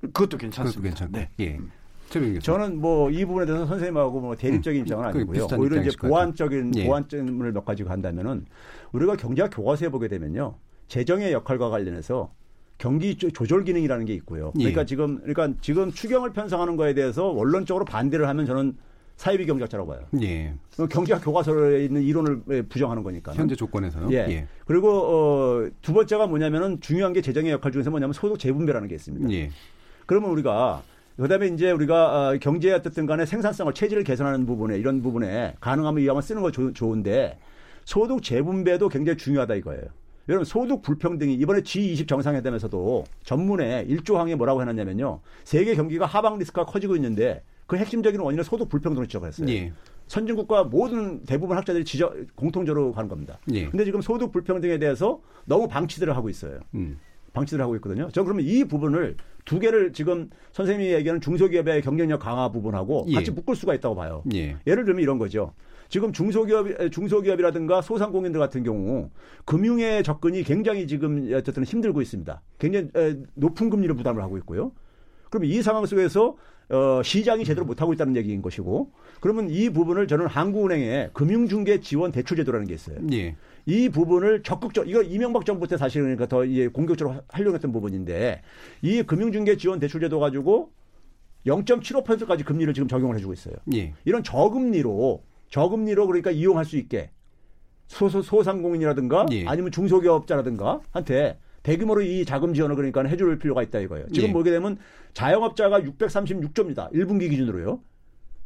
그것도 0.00 0.38
괜찮습니다. 0.38 1.06
그것도. 1.06 1.12
네. 1.12 1.30
예. 1.40 1.58
저는 2.40 2.78
뭐 2.78 3.10
이 3.10 3.24
부분에 3.24 3.46
대해서 3.46 3.64
선생님하고 3.66 4.20
뭐 4.20 4.36
대립적인 4.36 4.80
음. 4.80 4.84
입장은 4.84 5.04
아니고요. 5.06 5.46
오히려 5.58 5.80
이제 5.82 5.96
보완적인 5.98 6.72
예. 6.76 6.84
보완점을 6.84 7.52
몇 7.52 7.64
가지 7.64 7.84
간다면은 7.84 8.44
우리가 8.92 9.16
경제학 9.16 9.50
교과서에 9.54 9.88
보게 9.88 10.08
되면요. 10.08 10.56
재정의 10.88 11.32
역할과 11.32 11.70
관련해서 11.70 12.30
경기 12.76 13.16
조절 13.16 13.64
기능이라는 13.64 14.04
게 14.04 14.12
있고요. 14.14 14.52
예. 14.58 14.64
그러니까 14.64 14.84
지금 14.84 15.20
그러니까 15.20 15.54
지금 15.62 15.90
추경을 15.90 16.32
편성하는 16.34 16.76
거에 16.76 16.92
대해서 16.92 17.28
원론적으로 17.28 17.86
반대를 17.86 18.28
하면 18.28 18.44
저는 18.44 18.76
사회비 19.22 19.46
경제학자라고 19.46 19.88
봐요. 19.88 20.00
예. 20.20 20.52
경제학 20.90 21.22
교과서에 21.22 21.84
있는 21.84 22.02
이론을 22.02 22.64
부정하는 22.68 23.04
거니까. 23.04 23.32
현재 23.34 23.54
조건에서요. 23.54 24.08
예. 24.10 24.16
예. 24.16 24.46
그리고 24.66 24.90
어, 24.90 25.70
두 25.80 25.92
번째가 25.92 26.26
뭐냐면은 26.26 26.80
중요한 26.80 27.12
게 27.12 27.20
재정의 27.20 27.52
역할 27.52 27.70
중에서 27.70 27.90
뭐냐면 27.90 28.14
소득 28.14 28.40
재분배라는 28.40 28.88
게 28.88 28.96
있습니다. 28.96 29.30
예. 29.30 29.50
그러면 30.06 30.30
우리가 30.30 30.82
그다음에 31.16 31.46
이제 31.46 31.70
우리가 31.70 32.30
어, 32.30 32.38
경제에 32.38 32.72
어쨌든 32.72 33.06
간에 33.06 33.24
생산성을 33.24 33.72
체질을 33.72 34.02
개선하는 34.02 34.44
부분에 34.44 34.76
이런 34.76 35.02
부분에 35.02 35.54
가능하면 35.60 36.02
이왕을 36.02 36.20
쓰는 36.20 36.42
거 36.42 36.50
조, 36.50 36.72
좋은데 36.72 37.38
소득 37.84 38.24
재분배도 38.24 38.88
굉장히 38.88 39.18
중요하다 39.18 39.54
이거예요. 39.54 39.84
여러분 40.28 40.44
소득 40.44 40.82
불평등이 40.82 41.34
이번에 41.34 41.60
G20 41.60 42.08
정상회담에서도 42.08 43.04
전문에 43.22 43.86
1조 43.86 44.14
항에 44.14 44.34
뭐라고 44.34 44.62
해놨냐면요. 44.62 45.20
세계 45.44 45.76
경기가 45.76 46.06
하방 46.06 46.38
리스크가 46.38 46.66
커지고 46.66 46.96
있는데 46.96 47.44
그 47.72 47.78
핵심적인 47.78 48.20
원인은 48.20 48.44
소득 48.44 48.68
불평등을 48.68 49.06
지적했어요. 49.06 49.48
예. 49.48 49.72
선진국과 50.06 50.64
모든 50.64 51.24
대부분 51.24 51.56
학자들이 51.56 51.86
지적 51.86 52.14
공통적으로 52.36 52.92
가는 52.92 53.08
겁니다. 53.08 53.38
예. 53.50 53.66
근데 53.70 53.86
지금 53.86 54.02
소득 54.02 54.30
불평등에 54.30 54.78
대해서 54.78 55.22
너무 55.46 55.68
방치들을 55.68 56.14
하고 56.14 56.28
있어요. 56.28 56.60
음. 56.74 56.98
방치를 57.32 57.64
하고 57.64 57.74
있거든요. 57.76 58.10
저 58.12 58.24
그러면 58.24 58.44
이 58.44 58.64
부분을 58.64 59.16
두 59.46 59.58
개를 59.58 59.94
지금 59.94 60.28
선생님이 60.52 60.92
얘기하는 60.92 61.22
중소기업의 61.22 61.80
경쟁력 61.80 62.20
강화 62.20 62.52
부분하고 62.52 63.06
예. 63.08 63.14
같이 63.14 63.30
묶을 63.30 63.56
수가 63.56 63.74
있다고 63.76 63.94
봐요. 63.94 64.22
예. 64.34 64.58
예를 64.66 64.84
들면 64.84 65.02
이런 65.02 65.16
거죠. 65.16 65.54
지금 65.88 66.12
중소기업 66.12 66.90
중소기업이라든가 66.90 67.80
소상공인들 67.80 68.38
같은 68.38 68.64
경우 68.64 69.08
금융의 69.46 70.02
접근이 70.02 70.42
굉장히 70.42 70.86
지금 70.86 71.30
어쨌든 71.32 71.64
힘들고 71.64 72.02
있습니다. 72.02 72.42
굉장히 72.58 72.90
높은 73.32 73.70
금리를 73.70 73.94
부담을 73.94 74.22
하고 74.22 74.36
있고요. 74.36 74.72
그럼 75.30 75.46
이 75.46 75.62
상황 75.62 75.86
속에서 75.86 76.36
어, 76.72 77.02
시장이 77.02 77.44
제대로 77.44 77.66
못하고 77.66 77.92
있다는 77.92 78.16
얘기인 78.16 78.40
것이고 78.40 78.90
그러면 79.20 79.50
이 79.50 79.68
부분을 79.68 80.08
저는 80.08 80.26
한국은행의 80.26 81.10
금융중개 81.12 81.80
지원 81.80 82.12
대출 82.12 82.38
제도라는 82.38 82.66
게 82.66 82.72
있어요. 82.72 82.96
예. 83.12 83.36
이 83.66 83.90
부분을 83.90 84.42
적극적 84.42 84.88
이거 84.88 85.02
이명박 85.02 85.44
정부 85.44 85.68
때 85.68 85.76
사실은 85.76 86.04
그러니까 86.06 86.26
더 86.26 86.46
이제 86.46 86.68
공격적으로 86.68 87.20
활용했던 87.28 87.72
부분인데 87.72 88.40
이 88.80 89.02
금융중개 89.02 89.58
지원 89.58 89.80
대출 89.80 90.00
제도 90.00 90.18
가지고 90.18 90.70
0.75%까지 91.46 92.42
금리를 92.42 92.72
지금 92.72 92.88
적용을 92.88 93.16
해주고 93.16 93.34
있어요. 93.34 93.54
예. 93.74 93.92
이런 94.06 94.22
저금리로 94.22 95.22
저금리로 95.50 96.06
그러니까 96.06 96.30
이용할 96.30 96.64
수 96.64 96.78
있게 96.78 97.10
소소 97.86 98.22
소상공인이라든가 98.22 99.26
예. 99.32 99.46
아니면 99.46 99.72
중소기업자라든가 99.72 100.80
한테 100.90 101.38
대규모로 101.62 102.02
이 102.02 102.24
자금 102.24 102.54
지원을 102.54 102.76
그러니까 102.76 103.02
해줄 103.04 103.38
필요가 103.38 103.62
있다 103.62 103.78
이거예요. 103.80 104.06
지금 104.12 104.30
예. 104.30 104.32
보게 104.32 104.50
되면 104.50 104.78
자영업자가 105.14 105.80
636조입니다. 105.80 106.92
1분기 106.92 107.30
기준으로요. 107.30 107.80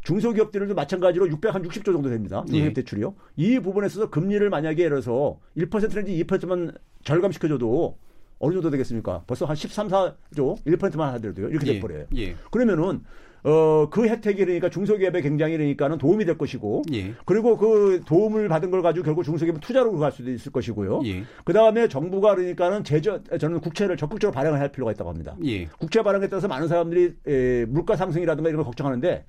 중소기업들도 0.02 0.74
마찬가지로 0.74 1.26
660조 1.26 1.86
정도 1.86 2.08
됩니다. 2.08 2.44
중소기업 2.46 2.68
예. 2.68 2.72
대출이요. 2.74 3.14
이 3.36 3.58
부분에 3.58 3.86
있어서 3.86 4.10
금리를 4.10 4.48
만약에 4.48 4.84
예를 4.84 5.00
들어서 5.00 5.40
1%내지 5.56 6.24
2%만 6.24 6.72
절감시켜줘도 7.04 7.98
어느 8.38 8.52
정도 8.52 8.70
되겠습니까? 8.70 9.24
벌써 9.26 9.46
한 9.46 9.56
13, 9.56 9.88
4조 9.88 10.62
1%만 10.64 11.14
하더라도요. 11.14 11.48
이렇게 11.48 11.68
예. 11.68 11.72
돼버려요. 11.74 12.06
예. 12.16 12.36
그러면은 12.50 13.00
어, 13.46 13.88
그 13.90 14.08
혜택이 14.08 14.44
그러니까 14.44 14.68
중소기업에 14.68 15.20
굉장히 15.20 15.56
그러니까는 15.56 15.98
도움이 15.98 16.24
될 16.24 16.36
것이고, 16.36 16.82
예. 16.92 17.14
그리고 17.24 17.56
그 17.56 18.02
도움을 18.04 18.48
받은 18.48 18.72
걸 18.72 18.82
가지고 18.82 19.04
결국 19.04 19.22
중소기업은 19.22 19.60
투자로 19.60 19.96
갈 19.98 20.10
수도 20.10 20.32
있을 20.32 20.50
것이고요. 20.50 21.02
예. 21.04 21.22
그 21.44 21.52
다음에 21.52 21.86
정부가 21.86 22.34
그러니까는 22.34 22.82
제저, 22.82 23.22
저는 23.38 23.60
국채를 23.60 23.96
적극적으로 23.96 24.34
발행을 24.34 24.58
할 24.58 24.72
필요가 24.72 24.90
있다고 24.90 25.10
합니다. 25.10 25.36
예. 25.44 25.66
국채 25.78 26.02
발행에 26.02 26.26
따라서 26.26 26.48
많은 26.48 26.66
사람들이 26.66 27.14
에, 27.24 27.64
물가 27.66 27.94
상승이라든가 27.94 28.48
이런 28.48 28.56
걸 28.56 28.64
걱정하는데, 28.64 29.24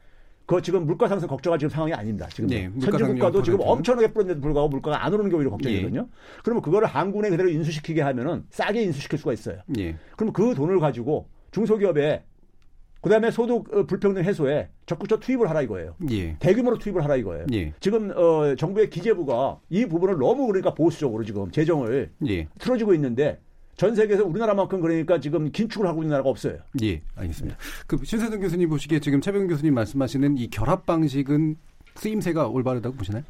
그 0.47 0.61
지금 0.63 0.87
물가 0.87 1.07
상승 1.07 1.27
걱정할 1.27 1.59
지금 1.59 1.69
상황이 1.69 1.93
아닙니다. 1.93 2.25
지금 2.33 2.49
네, 2.49 2.71
선진 2.79 3.05
국가도 3.05 3.43
지금 3.43 3.59
엄청나게 3.61 4.13
뿌렸는데도 4.13 4.41
불구하고 4.41 4.69
물가가 4.69 5.05
안 5.05 5.13
오르는 5.13 5.29
게 5.29 5.35
오히려 5.35 5.51
걱정이거든요. 5.51 6.07
예. 6.09 6.41
그러면 6.41 6.63
그거를 6.63 6.87
한국에 6.87 7.29
그대로 7.29 7.49
인수시키게 7.49 8.01
하면은 8.01 8.45
싸게 8.49 8.81
인수시킬 8.81 9.19
수가 9.19 9.33
있어요. 9.33 9.57
예. 9.77 9.95
그럼 10.15 10.33
그 10.33 10.55
돈을 10.55 10.79
가지고 10.79 11.27
중소기업에 11.51 12.23
그다음에 13.01 13.31
소득 13.31 13.73
어, 13.73 13.83
불평등 13.85 14.23
해소에 14.23 14.69
적극적 14.85 15.19
투입을 15.19 15.49
하라 15.49 15.61
이거예요. 15.61 15.95
예. 16.11 16.35
대규모로 16.39 16.77
투입을 16.77 17.03
하라 17.03 17.15
이거예요. 17.17 17.45
예. 17.53 17.73
지금 17.79 18.11
어, 18.15 18.55
정부의 18.55 18.89
기재부가 18.89 19.59
이 19.69 19.85
부분을 19.85 20.17
너무 20.17 20.47
그러니까 20.47 20.73
보수적으로 20.73 21.23
지금 21.23 21.51
재정을 21.51 22.11
예. 22.27 22.47
틀어지고 22.59 22.93
있는데 22.95 23.39
전 23.75 23.93
세계에서 23.93 24.25
우리나라만큼 24.25 24.81
그러니까 24.81 25.19
지금 25.19 25.51
긴축을 25.51 25.87
하고 25.87 26.01
있는 26.01 26.11
나라가 26.11 26.29
없어요. 26.29 26.57
예, 26.81 27.01
알겠습니다. 27.15 27.57
그 27.85 27.97
신세동 28.03 28.39
교수님 28.39 28.69
보시기에 28.69 28.99
지금 28.99 29.21
최병 29.21 29.47
교수님 29.47 29.75
말씀하시는 29.75 30.37
이 30.37 30.49
결합 30.49 30.85
방식은 30.87 31.57
쓰임새가 31.95 32.47
올바르다고 32.47 32.95
보시나요? 32.95 33.23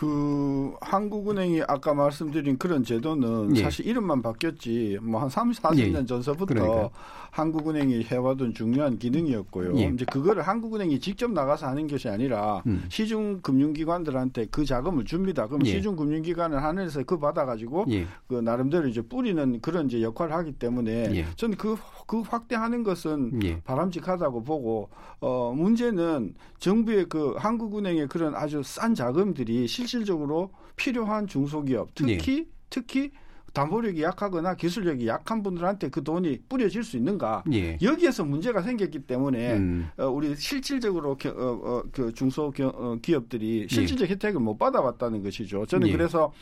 그 0.00 0.72
한국은행이 0.80 1.60
아까 1.68 1.92
말씀드린 1.92 2.56
그런 2.56 2.82
제도는 2.82 3.54
예. 3.54 3.62
사실 3.64 3.86
이름만 3.86 4.22
바뀌었지 4.22 4.96
뭐 5.02 5.20
한 5.20 5.28
3, 5.28 5.50
40년 5.50 5.94
예. 5.94 6.06
전서부터 6.06 6.54
그러니까. 6.54 6.90
한국은행이 7.32 8.04
해와던 8.04 8.54
중요한 8.54 8.98
기능이었고요. 8.98 9.76
예. 9.76 9.90
이제 9.92 10.06
그거를 10.06 10.42
한국은행이 10.42 11.00
직접 11.00 11.30
나가서 11.30 11.66
하는 11.66 11.86
것이 11.86 12.08
아니라 12.08 12.62
음. 12.66 12.86
시중 12.88 13.40
금융기관들한테 13.42 14.46
그 14.50 14.64
자금을 14.64 15.04
줍니다. 15.04 15.46
그럼 15.46 15.66
예. 15.66 15.70
시중 15.70 15.96
금융기관을 15.96 16.62
하늘에서 16.64 17.02
그 17.02 17.18
받아가지고 17.18 17.84
예. 17.90 18.06
그 18.26 18.36
나름대로 18.36 18.88
이제 18.88 19.02
뿌리는 19.02 19.60
그런 19.60 19.84
이제 19.84 20.00
역할을 20.00 20.32
하기 20.32 20.52
때문에 20.52 21.14
예. 21.14 21.26
저는 21.36 21.58
그, 21.58 21.76
그 22.10 22.22
확대하는 22.22 22.82
것은 22.82 23.38
바람직하다고 23.62 24.42
보고 24.42 24.88
어 25.20 25.54
문제는 25.56 26.34
정부의 26.58 27.08
그 27.08 27.36
한국은행의 27.38 28.08
그런 28.08 28.34
아주 28.34 28.62
싼 28.64 28.96
자금들이 28.96 29.68
실질적으로 29.68 30.50
필요한 30.74 31.28
중소기업 31.28 31.94
특히 31.94 32.16
네. 32.16 32.46
특히 32.68 33.12
담보력이 33.52 34.02
약하거나 34.02 34.56
기술력이 34.56 35.06
약한 35.06 35.44
분들한테 35.44 35.90
그 35.90 36.02
돈이 36.02 36.40
뿌려질 36.48 36.82
수 36.82 36.96
있는가 36.96 37.44
예. 37.52 37.78
여기에서 37.80 38.24
문제가 38.24 38.62
생겼기 38.62 39.00
때문에 39.06 39.56
음. 39.56 39.88
어, 39.96 40.06
우리 40.06 40.34
실질적으로 40.34 41.16
겨, 41.16 41.30
어, 41.30 41.60
어, 41.62 41.82
그 41.92 42.12
중소 42.12 42.52
어, 42.60 42.96
기업들이 43.00 43.68
실질적 43.70 44.08
예. 44.08 44.12
혜택을 44.12 44.40
못 44.40 44.58
받아봤다는 44.58 45.22
것이죠. 45.22 45.64
저는 45.66 45.88
예. 45.88 45.92
그래서 45.92 46.32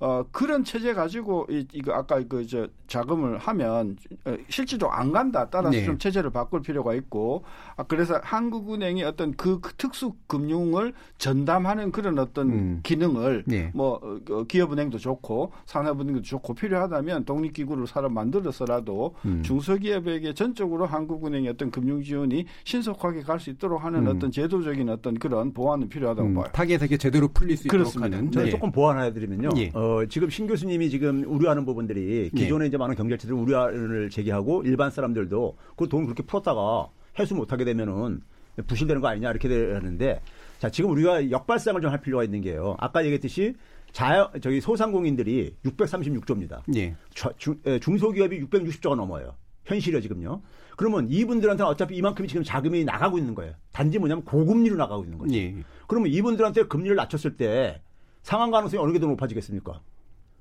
어, 0.00 0.24
그런 0.30 0.64
체제 0.64 0.94
가지고 0.94 1.46
이, 1.50 1.66
이거 1.72 1.92
아까 1.92 2.22
그 2.28 2.46
저 2.46 2.66
자금을 2.86 3.36
하면 3.38 3.96
어, 4.24 4.34
실질적으로 4.48 4.96
안 4.96 5.12
간다. 5.12 5.48
따라서 5.50 5.76
네. 5.76 5.84
좀 5.84 5.98
체제를 5.98 6.30
바꿀 6.30 6.62
필요가 6.62 6.94
있고 6.94 7.44
아, 7.76 7.82
그래서 7.82 8.18
한국은행이 8.22 9.02
어떤 9.04 9.34
그, 9.36 9.60
그 9.60 9.74
특수 9.74 10.14
금융을 10.26 10.94
전담하는 11.18 11.92
그런 11.92 12.18
어떤 12.18 12.48
음. 12.50 12.80
기능을 12.82 13.44
네. 13.46 13.70
뭐 13.74 14.00
어, 14.30 14.44
기업은행도 14.44 14.98
좋고 14.98 15.52
산업은행도 15.66 16.22
좋고 16.22 16.54
필요하다면 16.54 17.24
독립기구를 17.26 17.86
사람 17.86 18.14
만들어서라도 18.14 19.14
음. 19.26 19.42
중소기업에게 19.42 20.32
전적으로 20.34 20.86
한국은행의 20.86 21.50
어떤 21.50 21.70
금융 21.70 22.02
지원이 22.02 22.46
신속하게 22.64 23.22
갈 23.22 23.38
수 23.38 23.50
있도록 23.50 23.84
하는 23.84 24.08
음. 24.08 24.16
어떤 24.16 24.32
제도적인 24.32 24.88
어떤 24.88 25.14
그런 25.14 25.52
보완은 25.52 25.88
필요하다고 25.88 26.28
음. 26.28 26.34
봐요. 26.34 26.46
타겟에게 26.52 26.96
제대로 26.96 27.28
풀릴 27.28 27.56
수 27.56 27.68
있도록 27.68 27.84
그렇습니다. 27.84 28.16
하는. 28.16 28.30
네. 28.32 28.50
조금 28.50 28.72
보완 28.72 28.98
해드리면요. 29.00 29.50
예. 29.58 29.70
어, 29.74 29.87
어, 29.88 30.04
지금 30.06 30.28
신 30.28 30.46
교수님이 30.46 30.90
지금 30.90 31.24
우려하는 31.26 31.64
부분들이 31.64 32.30
네. 32.34 32.40
기존에 32.42 32.64
네. 32.64 32.68
이제 32.68 32.76
많은 32.76 32.94
경제체들 32.94 33.34
우려를 33.34 34.10
제기하고 34.10 34.62
일반 34.64 34.90
사람들도 34.90 35.56
그 35.76 35.88
돈 35.88 36.04
그렇게 36.04 36.22
풀었다가 36.22 36.88
해수 37.18 37.34
못하게 37.34 37.64
되면은 37.64 38.20
부실되는 38.66 39.00
거 39.00 39.08
아니냐 39.08 39.30
이렇게 39.30 39.48
되는데 39.48 40.20
자 40.58 40.68
지금 40.68 40.90
우리가 40.90 41.30
역발상을 41.30 41.80
좀 41.80 41.90
할 41.90 42.02
필요가 42.02 42.22
있는 42.22 42.42
게요. 42.42 42.76
아까 42.78 43.02
얘기했듯이 43.02 43.54
자 43.92 44.30
저기 44.42 44.60
소상공인들이 44.60 45.54
636조입니다. 45.64 46.60
네. 46.66 46.94
중, 47.38 47.58
중소기업이 47.80 48.40
660조가 48.44 48.94
넘어요. 48.96 49.34
현실이요 49.64 50.00
지금요. 50.02 50.42
그러면 50.76 51.06
이분들한테는 51.08 51.70
어차피 51.70 51.96
이만큼이 51.96 52.28
지금 52.28 52.42
자금이 52.42 52.84
나가고 52.84 53.16
있는 53.18 53.34
거예요. 53.34 53.54
단지 53.72 53.98
뭐냐면 53.98 54.24
고금리로 54.24 54.76
나가고 54.76 55.04
있는 55.04 55.18
거죠. 55.18 55.32
네. 55.32 55.56
그러면 55.86 56.10
이분들한테 56.10 56.64
금리를 56.64 56.94
낮췄을 56.94 57.36
때 57.36 57.80
상환 58.28 58.50
가능성이 58.50 58.82
어느 58.82 58.92
게 58.92 58.98
더 58.98 59.06
높아지겠습니까? 59.06 59.80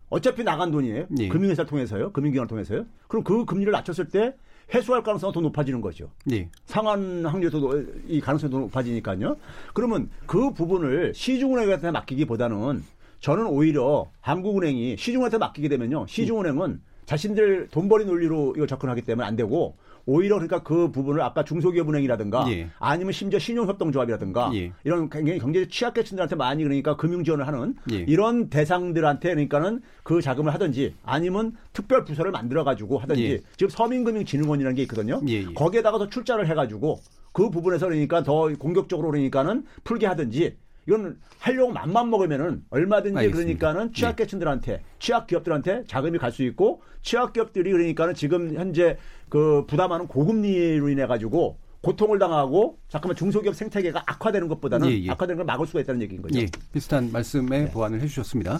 어차피 0.10 0.44
나간 0.44 0.72
돈이에요. 0.72 1.06
예. 1.20 1.30
금융회사를 1.30 1.70
통해서요. 1.70 2.12
금융기관을 2.12 2.46
통해서요. 2.50 2.86
그럼 3.08 3.24
그 3.24 3.46
금리를 3.46 3.72
낮췄을 3.72 4.10
때 4.10 4.34
회수할 4.74 5.04
가능성이 5.04 5.32
더 5.32 5.40
높아지는 5.40 5.80
거죠. 5.80 6.10
예. 6.34 6.50
상환 6.66 7.26
확률도 7.26 7.86
이 8.10 8.20
가능성이 8.20 8.52
더 8.52 8.60
높아지니까요. 8.60 9.38
그러면 9.74 10.10
그 10.26 10.52
부분을 10.54 11.14
시중은행한테 11.16 11.92
맡기기보다는 11.92 12.84
저는 13.22 13.46
오히려 13.48 14.12
한국은행이 14.20 14.98
시중은행한테 14.98 15.38
맡기게 15.38 15.70
되면요. 15.70 16.08
시중은행은 16.10 16.82
자신들 17.06 17.70
돈 17.72 17.88
벌이 17.88 18.04
논리로 18.04 18.52
이걸 18.58 18.68
접근하기 18.68 19.04
때문에 19.04 19.26
안 19.26 19.38
되고 19.38 19.78
오히려 20.08 20.36
그러니까 20.36 20.64
그 20.64 20.90
부분을 20.90 21.22
아까 21.22 21.44
중소기업은행이라든가 21.44 22.50
예. 22.50 22.70
아니면 22.80 23.12
심지어 23.12 23.40
신용협동조합이라든가 23.40 24.52
예. 24.56 24.72
이런 24.86 25.10
굉장히 25.10 25.38
경제 25.38 25.68
취약계층들한테 25.68 26.38
많이 26.38 26.64
그러니까 26.64 26.96
금융 26.96 27.26
지원을 27.26 27.46
하는 27.46 27.76
예. 27.92 27.98
이런 27.98 28.50
대상들한테 28.50 29.32
그러니까는 29.32 29.82
그 30.04 30.22
자금을 30.22 30.54
하든지 30.54 30.96
아니면 31.04 31.58
특별 31.74 32.06
부서를 32.06 32.32
만들어 32.32 32.64
가지고 32.64 32.98
하든지 33.00 33.24
예. 33.24 33.40
지금 33.58 33.70
서민금융진흥원이라는 33.70 34.76
게 34.76 34.82
있거든요. 34.84 35.22
예, 35.28 35.34
예. 35.34 35.54
거기에다가 35.54 35.98
더 35.98 36.10
출자를 36.10 36.48
해가지고 36.48 37.02
그 37.34 37.50
부분에서 37.50 37.88
그러니까 37.88 38.24
더 38.24 38.48
공격적으로 38.58 39.12
그러니까는 39.12 39.66
풀게 39.84 40.06
하든지 40.08 40.56
이건 40.88 41.18
하려고 41.40 41.74
맘만 41.74 42.10
먹으면은 42.10 42.64
얼마든지 42.70 43.18
알겠습니다. 43.18 43.60
그러니까는 43.60 43.94
취약계층들한테 43.94 44.72
네. 44.78 44.84
취약 45.00 45.28
기업들한테 45.28 45.84
자금이 45.86 46.18
갈 46.18 46.32
수 46.32 46.44
있고 46.44 46.82
취약 47.02 47.34
기업들이 47.34 47.72
그러니까는 47.72 48.14
지금 48.14 48.56
현재 48.56 48.98
그 49.30 49.66
부담하는 49.68 50.08
고금리로 50.08 50.90
인해 50.90 51.06
가지고 51.06 51.58
고통을 51.82 52.20
당하고 52.20 52.80
잠깐만 52.90 53.16
중소기업 53.16 53.56
생태계가 53.56 54.04
악화되는 54.06 54.48
것보다는 54.48 54.90
예, 54.90 55.04
예. 55.04 55.12
악화되는 55.12 55.38
걸 55.38 55.46
막을 55.46 55.68
수가 55.68 55.82
있다는 55.82 56.02
얘기인 56.02 56.22
거죠. 56.22 56.38
예, 56.40 56.48
비슷한 56.74 57.12
말씀에 57.12 57.66
네. 57.66 57.72
보완을 57.72 58.02
해주셨습니다. 58.02 58.58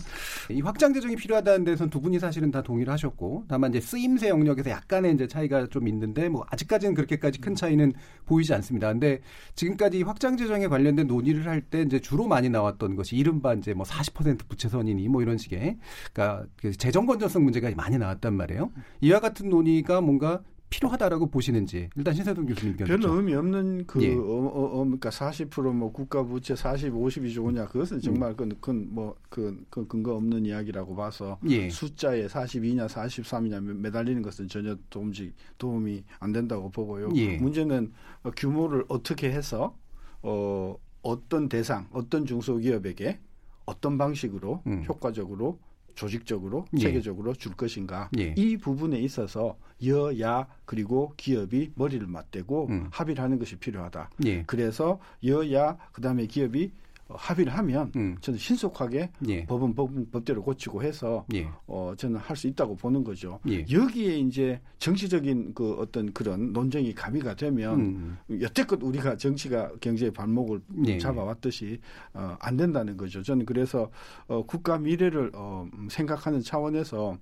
이 0.52 0.62
확장 0.62 0.94
재정이 0.94 1.16
필요하다는 1.16 1.66
데선 1.66 1.90
두 1.90 2.00
분이 2.00 2.20
사실은 2.20 2.52
다 2.52 2.62
동의를 2.62 2.94
하셨고 2.94 3.46
다만 3.48 3.72
이제 3.72 3.82
쓰임새 3.82 4.30
영역에서 4.30 4.70
약간의 4.70 5.16
이제 5.16 5.28
차이가 5.28 5.68
좀 5.68 5.88
있는데 5.88 6.30
뭐 6.30 6.46
아직까지는 6.52 6.94
그렇게까지 6.94 7.42
큰 7.42 7.56
차이는 7.56 7.92
보이지 8.26 8.54
않습니다. 8.54 8.92
근데 8.92 9.20
지금까지 9.56 10.04
확장 10.04 10.38
재정에 10.38 10.68
관련된 10.68 11.08
논의를 11.08 11.48
할 11.48 11.58
때 11.70 11.82
이제 11.82 12.00
주로 12.00 12.28
많이 12.28 12.50
나왔던 12.50 12.96
것이 12.96 13.18
이른바 13.18 13.54
이제 13.54 13.74
뭐 13.74 13.84
40% 13.86 14.48
부채선이니 14.48 15.10
뭐 15.10 15.22
이런 15.22 15.38
식의 15.38 15.78
그러니까 16.14 16.46
그 16.56 16.72
재정 16.72 17.06
건전성 17.06 17.44
문제가 17.44 17.70
많이 17.76 17.98
나왔단 17.98 18.34
말이에요. 18.36 18.72
이와 19.02 19.20
같은 19.20 19.50
논의가 19.50 20.00
뭔가 20.00 20.44
필요하다라고 20.70 21.28
보시는지 21.28 21.90
일단 21.96 22.14
신세동 22.14 22.46
교수님 22.46 22.76
별로 22.78 23.14
의미 23.14 23.34
없는 23.36 23.86
그 23.88 24.04
예. 24.04 24.14
어, 24.14 24.20
어, 24.20 24.80
어, 24.80 24.84
그러니까 24.84 25.10
40%뭐 25.10 25.92
국가 25.92 26.24
부채 26.24 26.56
40, 26.56 26.94
50이 26.94 27.34
좋으냐 27.34 27.68
그것은 27.68 28.02
정말 28.02 28.32
음. 28.32 28.50
그건 28.50 28.88
뭐그 28.90 29.66
그 29.70 29.88
근거 29.88 30.16
없는 30.16 30.46
이야기라고 30.46 30.96
봐서 30.96 31.40
예. 31.48 31.70
숫자에 31.70 32.28
42냐 32.28 32.88
43이냐 32.88 33.62
매달리는 33.62 34.22
것은 34.22 34.48
전혀 34.48 34.76
도움지 34.90 35.34
도움이 35.58 36.04
안 36.20 36.32
된다고 36.34 36.70
보고요. 36.70 37.10
예. 37.16 37.38
문제는 37.38 37.94
규모를 38.36 38.84
어떻게 38.90 39.32
해서 39.32 39.78
어 40.22 40.76
어떤 41.02 41.48
대상, 41.48 41.88
어떤 41.92 42.26
중소기업에게 42.26 43.20
어떤 43.66 43.98
방식으로 43.98 44.64
음. 44.68 44.84
효과적으로 44.88 45.60
조직적으로 45.98 46.66
예. 46.76 46.78
체계적으로 46.78 47.34
줄 47.34 47.54
것인가 47.54 48.10
예. 48.18 48.34
이 48.38 48.56
부분에 48.56 49.00
있어서 49.00 49.58
여야 49.84 50.48
그리고 50.66 51.14
기업이 51.18 51.72
머리를 51.76 52.06
맞대고 52.08 52.68
음. 52.70 52.88
합의를 52.92 53.22
하는 53.24 53.40
것이 53.40 53.58
필요하다. 53.58 54.12
예. 54.26 54.44
그래서 54.44 55.00
여야 55.26 55.78
그다음에 55.92 56.28
기업이 56.28 56.72
합의를 57.10 57.54
하면 57.58 57.92
음. 57.96 58.18
저는 58.22 58.38
신속하게 58.38 59.12
예. 59.28 59.46
법은 59.46 59.76
법, 59.76 59.92
법대로 60.12 60.44
고치고 60.44 60.84
해서 60.84 61.26
예. 61.34 61.48
어 61.66 61.94
저는 61.98 62.18
할 62.18 62.38
수 62.38 62.48
있다고 62.48 62.76
보는 62.76 63.04
거죠. 63.04 63.40
예. 63.50 63.66
여기에 63.72 64.20
이제 64.20 64.62
정치적인 64.78 65.54
그 65.56 65.74
어떤 65.80 66.14
그런 66.14 66.54
논쟁이 66.54 66.94
가미가 66.94 67.36
되면 67.36 67.80
음. 67.80 68.18
여태껏 68.42 68.82
우리가 68.84 69.18
정치가 69.18 69.72
경제의 69.82 70.12
발목을 70.12 70.62
예. 70.86 70.98
잡아왔듯이 71.00 71.80
어, 72.14 72.36
안 72.40 72.58
된다는 72.58 72.96
거죠. 72.96 73.24
저는 73.24 73.46
그래서 73.46 73.90
어, 74.28 74.46
국가 74.46 74.78
미래를 74.78 75.32
어, 75.34 75.68
생각하는 75.90 76.42
차원에서 76.42 77.18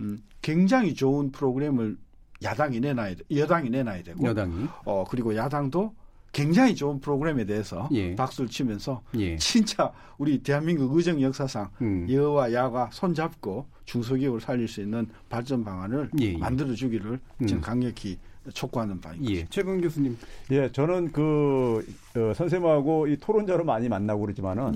음, 0.00 0.18
굉장히 0.42 0.94
좋은 0.94 1.32
프로그램을 1.32 1.96
야당이 2.42 2.78
내놔야 2.80 3.14
돼, 3.16 3.24
여당이 3.34 3.68
내놔야 3.70 4.02
되고, 4.04 4.24
여당이. 4.24 4.66
어 4.84 5.04
그리고 5.10 5.34
야당도 5.34 5.92
굉장히 6.38 6.74
좋은 6.76 7.00
프로그램에 7.00 7.44
대해서 7.44 7.88
예. 7.92 8.14
박수를 8.14 8.48
치면서 8.48 9.02
예. 9.16 9.36
진짜 9.38 9.92
우리 10.18 10.38
대한민국 10.38 10.96
의정 10.96 11.20
역사상 11.20 11.68
음. 11.82 12.06
여와 12.08 12.52
야가 12.52 12.90
손잡고 12.92 13.66
중소기업을 13.86 14.40
살릴 14.40 14.68
수 14.68 14.80
있는 14.80 15.08
발전 15.28 15.64
방안을 15.64 16.10
예. 16.20 16.34
예. 16.34 16.38
만들어 16.38 16.72
주기를 16.74 17.18
음. 17.40 17.46
지금 17.46 17.60
강력히 17.60 18.18
촉구하는 18.54 19.00
바입니다. 19.00 19.32
예. 19.32 19.46
최근 19.50 19.80
교수님. 19.80 20.16
예, 20.52 20.70
저는 20.70 21.10
그 21.10 21.84
어, 22.16 22.32
선생님하고 22.34 23.08
이 23.08 23.16
토론자로 23.16 23.64
많이 23.64 23.88
만나고 23.88 24.20
그러지만은 24.20 24.74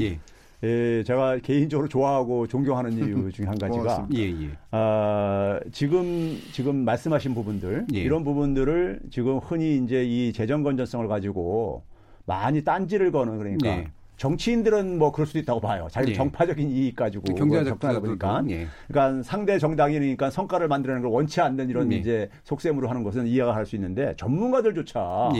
예. 0.65 0.99
예, 0.99 1.03
제가 1.05 1.39
개인적으로 1.39 1.89
좋아하고 1.89 2.47
존경하는 2.47 2.93
이유 2.93 3.31
중에 3.33 3.47
한 3.47 3.59
가지가 3.59 4.09
예, 4.15 4.31
예. 4.31 4.51
아, 4.71 5.59
지금 5.73 6.39
지금 6.53 6.85
말씀하신 6.85 7.35
부분들 7.35 7.87
예. 7.95 7.99
이런 8.01 8.25
부분들을 8.25 9.01
지금 9.11 9.39
흔히 9.39 9.77
이제 9.79 10.05
이 10.05 10.33
재정 10.33 10.63
건전성을 10.63 11.07
가지고 11.09 11.83
많이 12.27 12.63
딴지를 12.63 13.11
거는 13.11 13.39
그러니까 13.39 13.69
예. 13.69 13.89
정치인들은 14.19 14.99
뭐 14.99 15.11
그럴 15.11 15.27
수도 15.27 15.41
있다고 15.41 15.61
봐요. 15.61 15.89
자기 15.91 16.13
예. 16.13 16.15
정파적인 16.15 16.71
이익 16.71 16.95
가지고 16.95 17.25
그 17.25 17.35
경제적 17.35 17.67
접근하다 17.67 18.01
보니까 18.01 18.45
예. 18.51 18.69
그러니까 18.87 19.23
상대 19.25 19.59
정당이니까 19.59 20.31
성과를 20.31 20.69
만들어내는 20.69 21.03
걸 21.03 21.13
원치 21.13 21.41
않는 21.41 21.71
이런 21.71 21.91
예. 21.93 21.97
이제 21.97 22.29
속셈으로 22.45 22.89
하는 22.89 23.03
것은 23.03 23.27
이해가 23.27 23.55
할 23.55 23.67
수 23.67 23.75
있는데 23.77 24.15
전문가들조차 24.17 25.31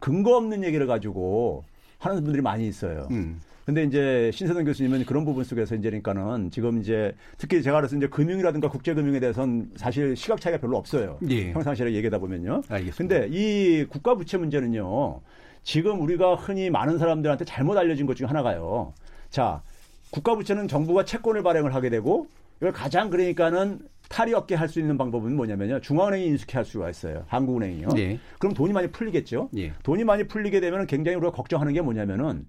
근거 0.00 0.36
없는 0.36 0.64
얘기를 0.64 0.86
가지고 0.88 1.64
하는 1.98 2.22
분들이 2.24 2.42
많이 2.42 2.66
있어요. 2.66 3.06
음. 3.12 3.40
근데 3.66 3.82
이제 3.82 4.30
신세동 4.32 4.64
교수님은 4.64 5.04
그런 5.06 5.24
부분 5.24 5.42
속에서 5.42 5.74
이제 5.74 5.90
그러니까는 5.90 6.52
지금 6.52 6.80
이제 6.80 7.12
특히 7.36 7.62
제가 7.62 7.78
그래서 7.80 7.96
이제 7.96 8.06
금융이라든가 8.06 8.68
국제금융에 8.70 9.18
대해서는 9.18 9.72
사실 9.74 10.14
시각 10.14 10.40
차이가 10.40 10.58
별로 10.58 10.76
없어요. 10.76 11.18
예. 11.28 11.52
평상시에 11.52 11.92
얘기하다 11.92 12.18
보면요. 12.20 12.62
알겠습니다. 12.68 12.96
근데 12.96 13.28
이 13.36 13.84
국가 13.86 14.14
부채 14.14 14.38
문제는요. 14.38 15.20
지금 15.64 16.00
우리가 16.00 16.36
흔히 16.36 16.70
많은 16.70 16.98
사람들한테 16.98 17.44
잘못 17.44 17.76
알려진 17.76 18.06
것 18.06 18.16
중에 18.16 18.28
하나가요. 18.28 18.94
자, 19.30 19.62
국가 20.10 20.36
부채는 20.36 20.68
정부가 20.68 21.04
채권을 21.04 21.42
발행을 21.42 21.74
하게 21.74 21.90
되고 21.90 22.28
이걸 22.58 22.70
가장 22.72 23.10
그러니까는 23.10 23.80
탈이 24.08 24.32
없게 24.32 24.54
할 24.54 24.68
수 24.68 24.78
있는 24.78 24.96
방법은 24.96 25.34
뭐냐면요. 25.34 25.80
중앙은행이 25.80 26.24
인수케 26.26 26.56
할 26.56 26.64
수가 26.64 26.88
있어요. 26.88 27.24
한국은행이요. 27.26 27.88
네. 27.96 28.20
그럼 28.38 28.54
돈이 28.54 28.72
많이 28.72 28.86
풀리겠죠. 28.92 29.48
네. 29.50 29.72
돈이 29.82 30.04
많이 30.04 30.22
풀리게 30.22 30.60
되면 30.60 30.86
굉장히 30.86 31.16
우리가 31.16 31.32
걱정하는 31.32 31.72
게 31.72 31.80
뭐냐면은 31.80 32.46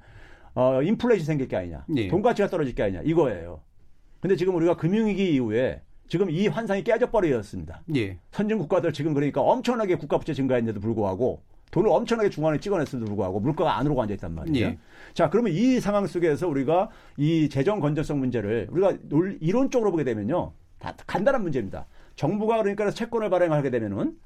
어, 0.57 0.81
인플레이션 0.81 1.23
생길 1.23 1.47
게 1.47 1.55
아니냐. 1.55 1.85
네. 1.87 2.07
돈 2.07 2.23
가치가 2.23 2.47
떨어질 2.49 2.73
게 2.73 2.81
아니냐. 2.81 3.01
이거예요. 3.03 3.61
근데 4.19 4.35
지금 4.35 4.55
우리가 4.55 4.75
금융위기 4.75 5.35
이후에 5.35 5.83
지금 6.07 6.31
이 6.31 6.47
환상이 6.47 6.83
깨져버렸습니다. 6.83 7.83
예. 7.95 8.17
선진 8.31 8.57
국가들 8.57 8.91
지금 8.91 9.13
그러니까 9.13 9.41
엄청나게 9.41 9.97
국가 9.97 10.17
부채 10.17 10.33
증가했는데도 10.33 10.81
불구하고 10.81 11.43
돈을 11.69 11.91
엄청나게 11.91 12.31
중앙에 12.31 12.59
찍어냈음에도 12.59 13.05
불구하고 13.05 13.39
물가가 13.39 13.77
안으로 13.77 14.01
앉아 14.01 14.15
있단 14.15 14.33
말이에요. 14.33 14.65
예. 14.65 14.77
자, 15.13 15.29
그러면 15.29 15.53
이 15.53 15.79
상황 15.79 16.07
속에서 16.07 16.47
우리가 16.47 16.89
이 17.17 17.49
재정 17.49 17.79
건전성 17.79 18.17
문제를 18.17 18.67
우리가 18.71 18.97
이론적으로 19.39 19.91
보게 19.91 20.03
되면요. 20.03 20.53
다 20.79 20.95
간단한 21.05 21.43
문제입니다. 21.43 21.85
정부가 22.15 22.57
그러니까 22.57 22.89
채권을 22.89 23.29
발행하게 23.29 23.69
되면은 23.69 24.17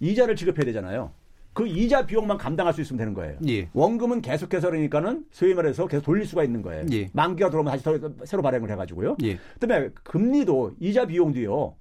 이자를 0.00 0.34
지급해야 0.34 0.64
되잖아요. 0.64 1.12
그 1.56 1.66
이자 1.66 2.04
비용만 2.04 2.36
감당할 2.36 2.74
수 2.74 2.82
있으면 2.82 2.98
되는 2.98 3.14
거예요. 3.14 3.38
예. 3.48 3.70
원금은 3.72 4.20
계속해서 4.20 4.68
그러니까는 4.68 5.24
소위 5.30 5.54
말해서 5.54 5.86
계속 5.86 6.04
돌릴 6.04 6.26
수가 6.26 6.44
있는 6.44 6.60
거예요. 6.60 6.84
예. 6.92 7.08
만기가 7.14 7.48
들어오면 7.48 7.72
다시 7.72 7.82
새로 8.26 8.42
발행을 8.42 8.70
해가지고요. 8.72 9.16
예. 9.22 9.38
그다음에 9.58 9.88
금리도 10.02 10.74
이자 10.80 11.06
비용도요. 11.06 11.74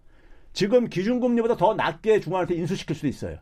지금 0.53 0.87
기준금리보다 0.87 1.57
더 1.57 1.73
낮게 1.73 2.21
중앙한테 2.21 2.55
인수시킬 2.55 2.95
수도 2.95 3.09
있어요. 3.09 3.35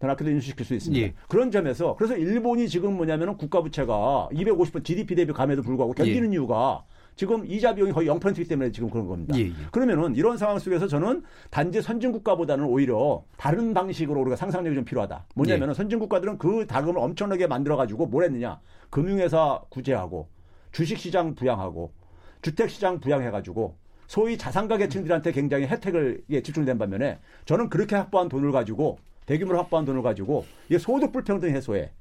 더 0.00 0.08
낮게도 0.08 0.32
인수시킬 0.32 0.66
수 0.66 0.74
있습니다. 0.74 1.06
예. 1.06 1.14
그런 1.28 1.52
점에서 1.52 1.94
그래서 1.94 2.16
일본이 2.16 2.68
지금 2.68 2.96
뭐냐면은 2.96 3.36
국가 3.36 3.62
부채가 3.62 4.30
250% 4.32 4.84
GDP 4.84 5.14
대비 5.14 5.32
감에도 5.32 5.62
불구하고 5.62 5.92
견디는 5.92 6.30
예. 6.30 6.32
이유가 6.32 6.82
지금 7.16 7.44
이자 7.46 7.74
비용이 7.74 7.92
거의 7.92 8.08
0%이기 8.08 8.44
때문에 8.44 8.72
지금 8.72 8.88
그런 8.90 9.06
겁니다. 9.06 9.36
예, 9.36 9.42
예. 9.42 9.52
그러면은 9.70 10.14
이런 10.16 10.36
상황 10.36 10.58
속에서 10.58 10.86
저는 10.86 11.22
단지 11.50 11.82
선진 11.82 12.12
국가보다는 12.12 12.64
오히려 12.64 13.22
다른 13.36 13.74
방식으로 13.74 14.20
우리가 14.22 14.36
상상력이 14.36 14.74
좀 14.74 14.84
필요하다. 14.84 15.26
뭐냐면은 15.34 15.70
예. 15.70 15.74
선진 15.74 15.98
국가들은 15.98 16.38
그 16.38 16.66
자금을 16.66 16.98
엄청나게 16.98 17.46
만들어 17.46 17.76
가지고 17.76 18.06
뭘 18.06 18.24
했느냐? 18.24 18.60
금융회사 18.90 19.60
구제하고 19.68 20.28
주식시장 20.72 21.34
부양하고 21.34 21.92
주택시장 22.40 23.00
부양해 23.00 23.30
가지고 23.30 23.76
소위 24.06 24.36
자산가 24.36 24.76
계층들한테 24.78 25.32
굉장히 25.32 25.66
혜택을 25.66 26.22
예, 26.30 26.42
집중된 26.42 26.78
반면에 26.78 27.18
저는 27.44 27.68
그렇게 27.68 27.96
확보한 27.96 28.28
돈을 28.28 28.52
가지고 28.52 28.98
대규모로 29.26 29.58
확보한 29.58 29.84
돈을 29.84 30.02
가지고 30.02 30.44
이게 30.68 30.78
소득 30.78 31.12
불평등 31.12 31.50
해소에 31.50 31.92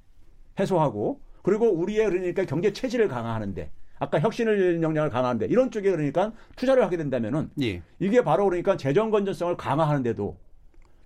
해소하고 0.60 1.22
그리고 1.44 1.72
우리의 1.72 2.10
그러니까 2.10 2.46
경제 2.46 2.74
체질을 2.74 3.08
강화하는데 3.08 3.72
아까 4.02 4.20
혁신을 4.20 4.82
역량을 4.82 5.12
강화하는데 5.12 5.46
이런 5.46 5.70
쪽에 5.70 5.92
그러니까 5.92 6.34
투자를 6.56 6.84
하게 6.84 6.98
된다면은 6.98 7.52
예. 7.62 7.84
이게 8.00 8.24
바로 8.24 8.46
그러니까 8.46 8.76
재정 8.76 9.12
건전성을 9.12 9.56
강화하는데도 9.56 10.38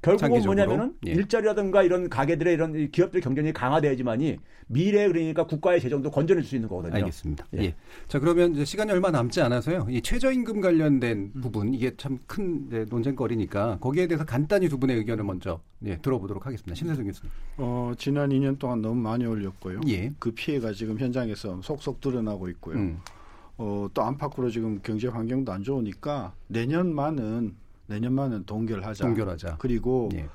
결국은 0.06 0.42
뭐냐면은 0.44 0.94
예. 1.08 1.12
일자리라든가 1.12 1.84
이런 1.84 2.10
가게들의 2.10 2.54
이런 2.54 2.92
기업들 2.92 3.22
경쟁력이 3.22 3.54
강화돼야지만이 3.54 4.38
미래 4.68 5.08
그러니까 5.08 5.46
국가의 5.46 5.80
재정도 5.80 6.10
건전해질 6.10 6.50
수 6.50 6.56
있는 6.56 6.68
거거든요. 6.70 6.96
알겠습니다. 6.96 7.46
예. 7.56 7.60
예. 7.64 7.76
자 8.08 8.20
그러면 8.20 8.54
이제 8.54 8.66
시간이 8.66 8.92
얼마 8.92 9.12
남지 9.12 9.42
않아서요. 9.42 9.88
이 9.90 10.02
최저임금 10.02 10.62
관련된 10.62 11.32
음. 11.36 11.42
부분 11.42 11.74
이게 11.74 11.96
참 11.98 12.20
큰 12.28 12.88
논쟁거리니까 12.90 13.78
거기에 13.80 14.08
대해서 14.08 14.26
간단히 14.26 14.68
두 14.70 14.80
분의 14.80 14.98
의견을 14.98 15.24
먼저 15.24 15.60
예, 15.86 15.98
들어보도록 15.98 16.46
하겠습니다. 16.46 16.74
신세정 16.76 17.06
교수님. 17.06 17.32
어 17.58 17.94
지난 17.98 18.30
2년 18.30 18.58
동안 18.58 18.82
너무 18.82 18.96
많이 18.96 19.26
올렸고요. 19.26 19.82
예. 19.88 20.12
그 20.20 20.32
피해가 20.32 20.74
지금 20.74 20.98
현장에서 20.98 21.62
속속 21.62 22.02
드러나고 22.02 22.50
있고요. 22.50 22.78
음. 22.78 23.00
어, 23.58 23.88
또 23.94 24.02
안팎으로 24.02 24.50
지금 24.50 24.80
경제 24.84 25.08
환경도 25.08 25.52
안 25.52 25.64
좋으니까 25.64 26.34
내년만은 26.48 27.56
내년만은 27.88 28.46
동결하자. 28.46 29.04
동결하자. 29.04 29.58
그리고 29.60 30.10
예. 30.14 30.28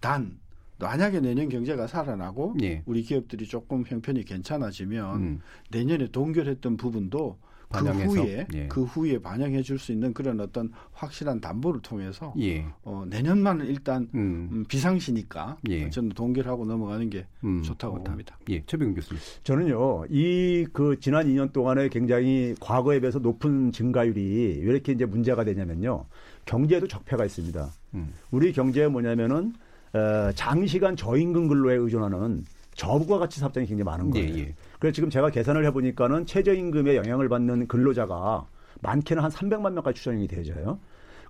단 0.00 0.38
만약에 0.78 1.20
내년 1.20 1.48
경제가 1.48 1.86
살아나고 1.86 2.56
예. 2.62 2.82
우리 2.86 3.02
기업들이 3.02 3.46
조금 3.46 3.84
형편이 3.86 4.24
괜찮아지면 4.24 5.16
음. 5.16 5.40
내년에 5.70 6.08
동결했던 6.08 6.76
부분도 6.76 7.38
그 7.68 7.84
후에 7.88 8.46
예. 8.54 8.68
그 8.68 8.84
후에 8.84 9.18
반영해 9.20 9.62
줄 9.62 9.78
수 9.78 9.92
있는 9.92 10.14
그런 10.14 10.40
어떤 10.40 10.70
확실한 10.92 11.40
담보를 11.40 11.80
통해서 11.82 12.32
예. 12.38 12.64
어, 12.82 13.04
내년만은 13.08 13.66
일단 13.66 14.08
음. 14.14 14.48
음 14.52 14.64
비상시니까 14.68 15.58
예. 15.68 15.90
저는 15.90 16.10
동결 16.10 16.46
하고 16.48 16.64
넘어가는 16.64 17.10
게 17.10 17.26
음. 17.44 17.62
좋다고 17.62 18.02
봅니다. 18.04 18.38
예, 18.48 18.62
최병 18.64 18.94
교수님. 18.94 19.20
저는요 19.42 20.06
이 20.10 20.66
그 20.72 20.98
지난 21.00 21.26
2년 21.26 21.52
동안에 21.52 21.88
굉장히 21.88 22.54
과거에 22.60 23.00
비해서 23.00 23.18
높은 23.18 23.72
증가율이 23.72 24.60
왜 24.62 24.72
이렇게 24.72 24.92
이제 24.92 25.04
문제가 25.04 25.44
되냐면요 25.44 26.04
경제에도 26.44 26.86
적폐가 26.86 27.24
있습니다. 27.24 27.70
음. 27.94 28.12
우리 28.30 28.52
경제에 28.52 28.88
뭐냐면은 28.88 29.54
어, 29.92 30.30
장시간 30.34 30.96
저임금 30.96 31.48
근로에 31.48 31.76
의존하는 31.76 32.44
저부가 32.74 33.18
가치 33.18 33.40
사업장이 33.40 33.66
굉장히 33.66 33.84
많은 33.84 34.10
거예요. 34.10 34.34
예, 34.34 34.38
예. 34.40 34.54
그래서 34.78 34.94
지금 34.94 35.10
제가 35.10 35.30
계산을 35.30 35.64
해보니까는 35.66 36.26
최저임금에 36.26 36.96
영향을 36.96 37.28
받는 37.28 37.68
근로자가 37.68 38.46
많게는 38.82 39.22
한 39.22 39.30
300만 39.30 39.72
명까지 39.72 39.98
추정이 39.98 40.26
되져요. 40.28 40.78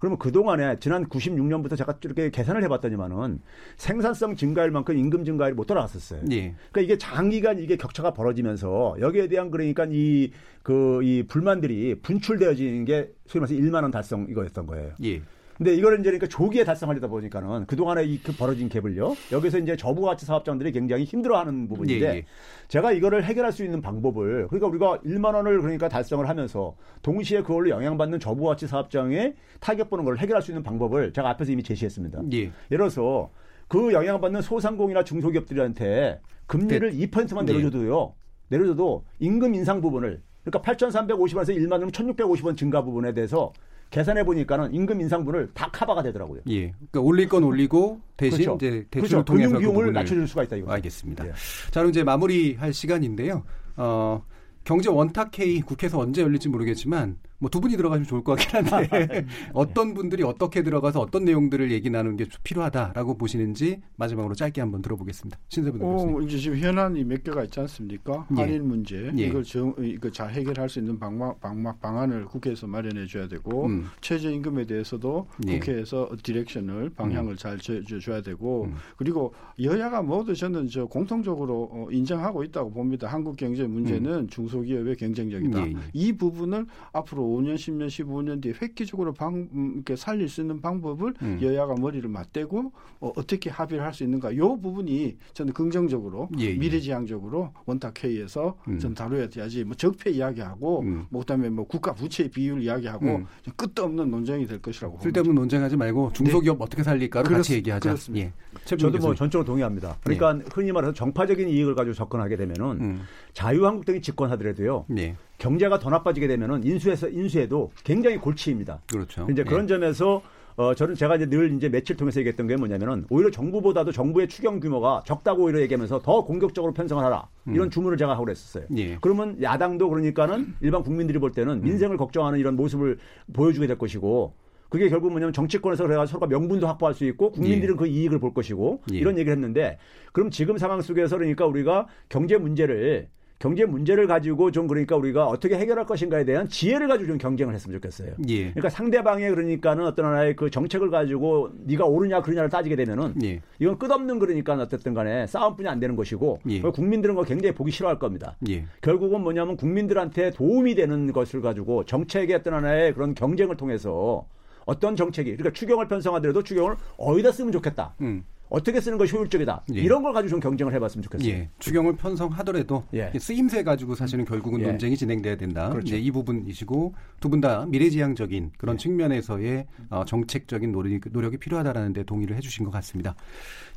그러면 0.00 0.18
그동안에 0.18 0.78
지난 0.78 1.06
96년부터 1.06 1.76
제가 1.76 1.98
이렇게 2.04 2.30
계산을 2.30 2.62
해봤더니만은 2.64 3.40
생산성 3.76 4.36
증가율 4.36 4.70
만큼 4.70 4.96
임금 4.96 5.24
증가율이 5.24 5.54
못 5.54 5.66
따라갔었어요. 5.66 6.22
예. 6.32 6.54
그러니까 6.70 6.80
이게 6.82 6.98
장기간 6.98 7.58
이게 7.58 7.76
격차가 7.76 8.12
벌어지면서 8.12 8.96
여기에 9.00 9.28
대한 9.28 9.50
그러니까 9.50 9.86
이 9.88 10.32
그이 10.62 11.22
그 11.22 11.26
불만들이 11.28 12.00
분출되어지는 12.02 12.84
게 12.84 13.10
소위 13.26 13.40
말해서 13.40 13.58
1만 13.58 13.82
원 13.82 13.90
달성 13.90 14.26
이거였던 14.28 14.66
거예요. 14.66 14.92
예. 15.04 15.22
근데 15.56 15.74
이거를 15.74 16.00
이제 16.00 16.10
그러니까 16.10 16.26
조기에 16.26 16.64
달성하려다 16.64 17.08
보니까는 17.08 17.66
그동안에 17.66 18.04
이그 18.04 18.32
벌어진 18.36 18.68
갭을요. 18.68 19.16
여기서 19.32 19.58
이제 19.58 19.76
저부가치 19.76 20.26
사업장들이 20.26 20.72
굉장히 20.72 21.04
힘들어하는 21.04 21.68
부분인데 21.68 22.06
예, 22.06 22.16
예. 22.16 22.24
제가 22.68 22.92
이거를 22.92 23.24
해결할 23.24 23.52
수 23.52 23.64
있는 23.64 23.80
방법을 23.80 24.48
그러니까 24.48 24.66
우리가 24.66 25.00
1만 25.00 25.34
원을 25.34 25.60
그러니까 25.60 25.88
달성을 25.88 26.28
하면서 26.28 26.76
동시에 27.02 27.42
그걸로 27.42 27.70
영향받는 27.70 28.20
저부가치 28.20 28.66
사업장에 28.66 29.34
타격 29.60 29.88
보는 29.88 30.04
걸 30.04 30.18
해결할 30.18 30.42
수 30.42 30.50
있는 30.50 30.62
방법을 30.62 31.12
제가 31.12 31.30
앞에서 31.30 31.52
이미 31.52 31.62
제시했습니다. 31.62 32.22
예. 32.32 32.38
예를 32.38 32.52
들어서 32.70 33.30
그 33.68 33.92
영향받는 33.92 34.42
소상공이나 34.42 35.04
중소기업들한테 35.04 36.20
금리를 36.46 36.96
네. 36.96 37.06
2%만 37.06 37.46
내려줘도요. 37.46 38.14
내려줘도 38.48 39.04
임금 39.18 39.54
인상 39.54 39.80
부분을 39.80 40.22
그러니까 40.44 40.72
8,350원에서 40.72 41.56
1만 41.56 41.72
원이면 41.72 41.90
1,650원 41.90 42.56
증가 42.56 42.84
부분에 42.84 43.14
대해서 43.14 43.52
계산해 43.90 44.24
보니까는 44.24 44.74
임금 44.74 45.00
인상분을 45.00 45.50
다 45.54 45.70
카바가 45.72 46.02
되더라고요. 46.02 46.40
예. 46.48 46.72
그러니까 46.72 47.00
올릴 47.00 47.28
건 47.28 47.44
올리고 47.44 48.00
대신 48.16 48.38
그렇죠. 48.38 48.56
이제 48.56 48.86
대출을 48.90 49.08
그렇죠. 49.08 49.24
통해서 49.24 49.48
금융 49.48 49.60
비용을 49.60 49.86
그 49.86 49.90
낮춰줄 49.90 50.28
수가 50.28 50.44
있다 50.44 50.56
이거. 50.56 50.72
알겠습니다. 50.72 51.26
예. 51.26 51.30
자, 51.70 51.80
그럼 51.80 51.90
이제 51.90 52.02
마무리할 52.02 52.72
시간인데요. 52.72 53.44
어, 53.76 54.24
경제 54.64 54.90
원탁 54.90 55.38
회의 55.38 55.60
국회에서 55.60 55.98
언제 55.98 56.22
열릴지 56.22 56.48
모르겠지만 56.48 57.18
뭐 57.38 57.50
두 57.56 57.60
분이 57.62 57.74
들어가시면 57.78 58.06
좋을 58.06 58.22
것 58.22 58.36
같긴 58.36 58.66
한데 58.66 59.06
네. 59.08 59.26
어떤 59.54 59.94
분들이 59.94 60.22
어떻게 60.22 60.62
들어가서 60.62 61.00
어떤 61.00 61.24
내용들을 61.24 61.70
얘기 61.70 61.88
나누는 61.88 62.18
게 62.18 62.26
필요하다라고 62.44 63.16
보시는지 63.16 63.80
마지막으로 63.96 64.34
짧게 64.34 64.60
한번 64.60 64.82
들어보겠습니다. 64.82 65.38
신세분 65.48 65.80
어, 65.82 66.20
이제 66.20 66.36
지금 66.36 66.58
현안이 66.58 67.04
몇 67.04 67.24
개가 67.24 67.44
있지 67.44 67.58
않습니까? 67.60 68.26
예. 68.36 68.42
한일 68.42 68.60
문제 68.60 69.10
예. 69.16 69.22
이걸 69.22 69.42
정, 69.42 69.74
이거 69.78 70.10
잘 70.10 70.32
해결할 70.32 70.68
수 70.68 70.80
있는 70.80 70.98
방막, 70.98 71.40
방막 71.40 71.80
방안을 71.80 72.26
국회에서 72.26 72.66
마련해 72.66 73.06
줘야 73.06 73.26
되고 73.26 73.64
음. 73.64 73.86
최저임금에 74.02 74.66
대해서도 74.66 75.26
예. 75.46 75.58
국회에서 75.58 76.10
디렉션을 76.22 76.90
방향을 76.90 77.32
음. 77.32 77.36
잘 77.38 77.56
줘, 77.56 77.80
줘야 77.98 78.20
되고 78.20 78.64
음. 78.64 78.74
그리고 78.98 79.32
여야가 79.62 80.02
모두 80.02 80.34
저는 80.34 80.68
저 80.68 80.84
공통적으로 80.84 81.70
어, 81.72 81.88
인정하고 81.90 82.44
있다고 82.44 82.70
봅니다. 82.70 83.08
한국 83.08 83.38
경제 83.38 83.66
문제는 83.66 84.12
음. 84.12 84.28
중소기업의 84.28 84.96
경쟁력이다. 84.96 85.66
예, 85.68 85.70
예. 85.70 85.76
이 85.94 86.12
부분을 86.12 86.66
앞으로 86.92 87.25
5년, 87.26 87.56
10년, 87.56 87.88
15년 87.88 88.40
뒤에 88.40 88.54
획기적으로 88.62 89.12
방, 89.12 89.48
음, 89.52 89.72
이렇게 89.74 89.96
살릴 89.96 90.28
수 90.28 90.40
있는 90.40 90.60
방법을 90.60 91.14
음. 91.22 91.38
여야가 91.42 91.74
머리를 91.74 92.08
맞대고 92.08 92.72
어, 93.00 93.12
어떻게 93.16 93.50
합의를 93.50 93.84
할 93.84 93.96
수 93.96 94.04
있는가. 94.04 94.30
이 94.30 94.36
부분이 94.36 95.16
저는 95.32 95.52
긍정적으로 95.52 96.28
예, 96.38 96.44
예. 96.44 96.54
미래지향적으로 96.54 97.52
원탁회의에서 97.64 98.56
음. 98.68 98.78
전 98.78 98.94
다뤄야 98.94 99.28
돼야지 99.28 99.64
뭐 99.64 99.74
적폐 99.74 100.10
이야기하고 100.10 100.82
음. 100.82 101.06
뭐 101.08 101.22
그다음에 101.22 101.48
뭐 101.48 101.66
국가 101.66 101.94
부채 101.94 102.28
비율 102.28 102.62
이야기하고 102.62 103.06
음. 103.06 103.26
끝도 103.56 103.84
없는 103.84 104.10
논쟁이 104.10 104.46
될 104.46 104.60
것이라고 104.60 105.00
쓸데없는 105.00 105.34
논쟁하지 105.34 105.76
말고 105.76 106.12
중소기업 106.12 106.58
네. 106.58 106.64
어떻게 106.64 106.82
살릴까를 106.82 107.26
그렇, 107.26 107.38
같이 107.38 107.54
얘기하자. 107.54 107.88
그렇습니다. 107.90 108.26
예. 108.26 108.76
저도 108.76 108.98
뭐 108.98 109.14
전적으로 109.14 109.44
동의합니다. 109.46 109.96
그러니까 110.04 110.34
네. 110.34 110.44
흔히 110.52 110.72
말해서 110.72 110.92
정파적인 110.92 111.48
이익을 111.48 111.74
가지고 111.74 111.94
접근하게 111.94 112.36
되면은 112.36 112.80
음. 112.80 113.02
자유한국당이 113.32 114.00
집권하더라도요. 114.02 114.84
네. 114.88 115.16
경제가 115.38 115.78
더 115.78 115.90
나빠지게 115.90 116.26
되면은 116.28 116.64
인수해서 116.64 117.08
인수해도 117.08 117.70
굉장히 117.84 118.18
골치입니다. 118.18 118.80
그렇죠. 118.86 119.26
이제 119.30 119.44
그런 119.44 119.62
네. 119.62 119.74
점에서 119.74 120.22
어, 120.56 120.74
저는 120.74 120.94
제가 120.94 121.16
이제 121.16 121.26
늘 121.26 121.54
이제 121.54 121.68
며칠 121.68 121.96
통해서 121.96 122.18
얘기했던 122.20 122.46
게 122.46 122.56
뭐냐면은 122.56 123.04
오히려 123.10 123.30
정부보다도 123.30 123.92
정부의 123.92 124.26
추경 124.26 124.58
규모가 124.58 125.02
적다고 125.04 125.44
오히려 125.44 125.60
얘기하면서 125.60 126.00
더 126.00 126.24
공격적으로 126.24 126.72
편성을 126.72 127.04
하라. 127.04 127.28
음. 127.48 127.54
이런 127.54 127.70
주문을 127.70 127.98
제가 127.98 128.12
하고 128.12 128.24
그랬었어요. 128.24 128.64
예. 128.76 128.96
그러면 129.02 129.40
야당도 129.42 129.90
그러니까는 129.90 130.54
일반 130.62 130.82
국민들이 130.82 131.18
볼 131.18 131.32
때는 131.32 131.58
음. 131.58 131.62
민생을 131.62 131.96
음. 131.96 131.98
걱정하는 131.98 132.38
이런 132.38 132.56
모습을 132.56 132.98
보여주게 133.34 133.66
될 133.66 133.76
것이고 133.76 134.32
그게 134.70 134.88
결국 134.88 135.10
뭐냐면 135.10 135.34
정치권에서 135.34 135.84
그래가 135.84 136.06
서로가 136.06 136.26
명분도 136.26 136.66
확보할 136.66 136.94
수 136.94 137.04
있고 137.04 137.30
국민들은 137.32 137.74
예. 137.74 137.76
그 137.76 137.86
이익을 137.86 138.18
볼 138.18 138.32
것이고 138.32 138.82
예. 138.94 138.96
이런 138.96 139.18
얘기를 139.18 139.32
했는데 139.32 139.78
그럼 140.12 140.30
지금 140.30 140.56
상황 140.56 140.80
속에서 140.80 141.18
그러니까 141.18 141.44
우리가 141.44 141.86
경제 142.08 142.38
문제를 142.38 143.08
경제 143.38 143.66
문제를 143.66 144.06
가지고 144.06 144.50
좀 144.50 144.66
그러니까 144.66 144.96
우리가 144.96 145.26
어떻게 145.26 145.56
해결할 145.56 145.84
것인가에 145.84 146.24
대한 146.24 146.48
지혜를 146.48 146.88
가지고 146.88 147.08
좀 147.08 147.18
경쟁을 147.18 147.54
했으면 147.54 147.76
좋겠어요. 147.76 148.14
예. 148.28 148.50
그러니까 148.50 148.70
상대방의 148.70 149.30
그러니까는 149.30 149.84
어떤 149.84 150.06
하나의 150.06 150.36
그 150.36 150.50
정책을 150.50 150.90
가지고 150.90 151.50
네가 151.64 151.84
옳으냐 151.84 152.22
그러냐를 152.22 152.48
따지게 152.48 152.76
되면은 152.76 153.14
예. 153.24 153.42
이건 153.58 153.78
끝없는 153.78 154.18
그러니까 154.18 154.54
어쨌든 154.54 154.94
간에 154.94 155.26
싸움뿐이 155.26 155.68
안 155.68 155.80
되는 155.80 155.96
것이고 155.96 156.40
예. 156.48 156.60
국민들은 156.62 157.14
거 157.14 157.24
굉장히 157.24 157.54
보기 157.54 157.70
싫어할 157.70 157.98
겁니다. 157.98 158.36
예. 158.48 158.64
결국은 158.80 159.20
뭐냐면 159.20 159.56
국민들한테 159.56 160.30
도움이 160.30 160.74
되는 160.74 161.12
것을 161.12 161.42
가지고 161.42 161.84
정책의 161.84 162.36
어떤 162.36 162.54
하나의 162.54 162.94
그런 162.94 163.14
경쟁을 163.14 163.56
통해서 163.56 164.26
어떤 164.64 164.96
정책이 164.96 165.36
그러니까 165.36 165.52
추경을 165.52 165.88
편성하더라도 165.88 166.42
추경을 166.42 166.76
어디다 166.96 167.32
쓰면 167.32 167.52
좋겠다. 167.52 167.94
음. 168.00 168.24
어떻게 168.48 168.80
쓰는 168.80 168.96
것이 168.98 169.14
효율적이다. 169.16 169.64
예. 169.74 169.80
이런 169.80 170.02
걸 170.02 170.12
가지고 170.12 170.30
좀 170.30 170.40
경쟁을 170.40 170.72
해봤으면 170.74 171.02
좋겠어요. 171.02 171.28
예. 171.28 171.50
추경을 171.58 171.96
편성하더라도 171.96 172.84
예. 172.94 173.10
쓰임새 173.18 173.64
가지고 173.64 173.94
사실은 173.94 174.24
결국은 174.24 174.60
예. 174.60 174.66
논쟁이 174.66 174.96
진행돼야 174.96 175.36
된다. 175.36 175.70
그렇죠. 175.70 175.96
이 175.96 176.10
부분이시고 176.10 176.94
두 177.20 177.28
분 177.28 177.40
다 177.40 177.66
미래지향적인 177.66 178.52
그런 178.56 178.74
예. 178.74 178.78
측면에서의 178.78 179.66
어, 179.90 180.04
정책적인 180.06 180.72
노력이, 180.72 181.00
노력 181.10 181.34
이 181.34 181.36
필요하다라는 181.38 181.92
데 181.92 182.04
동의를 182.04 182.36
해주신 182.36 182.64
것 182.64 182.70
같습니다. 182.70 183.14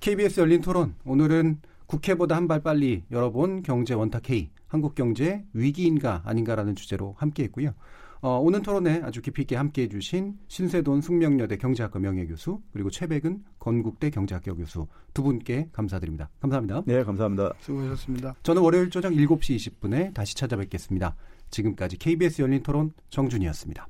KBS 0.02 0.40
열린 0.42 0.62
토론 0.62 0.96
오늘은 1.06 1.60
국회보다 1.88 2.36
한 2.36 2.48
발 2.48 2.62
빨리 2.62 3.04
열어본 3.12 3.64
경제 3.64 3.96
원탁 3.96 4.30
회의 4.30 4.50
한국 4.68 4.94
경제 4.94 5.44
위기인가 5.54 6.22
아닌가라는 6.26 6.76
주제로 6.76 7.16
함께했고요. 7.18 7.72
어, 8.22 8.38
오늘 8.38 8.62
토론에 8.62 9.02
아주 9.04 9.22
깊이 9.22 9.44
있게 9.44 9.56
함께해 9.56 9.88
주신 9.88 10.38
신세돈 10.48 11.02
숙명여대 11.02 11.58
경제학과 11.58 12.00
명예교수 12.00 12.62
그리고 12.74 12.90
최백은 12.90 13.44
건국대 13.60 14.10
경제학교 14.10 14.56
교수 14.56 14.88
두 15.14 15.24
분께 15.24 15.70
감사드립니다. 15.72 16.30
감사합니다. 16.42 16.84
네, 16.86 17.04
감사합니다. 17.04 17.54
수고하셨습니다. 17.60 18.36
저는 18.44 18.62
월요일 18.62 18.90
저녁 18.90 19.14
7시 19.14 19.56
20분에 19.56 20.14
다시 20.14 20.36
찾아뵙겠습니다. 20.36 21.16
지금까지 21.50 21.98
KBS 21.98 22.42
열린 22.42 22.62
토론 22.62 22.92
정준이었습니다. 23.10 23.88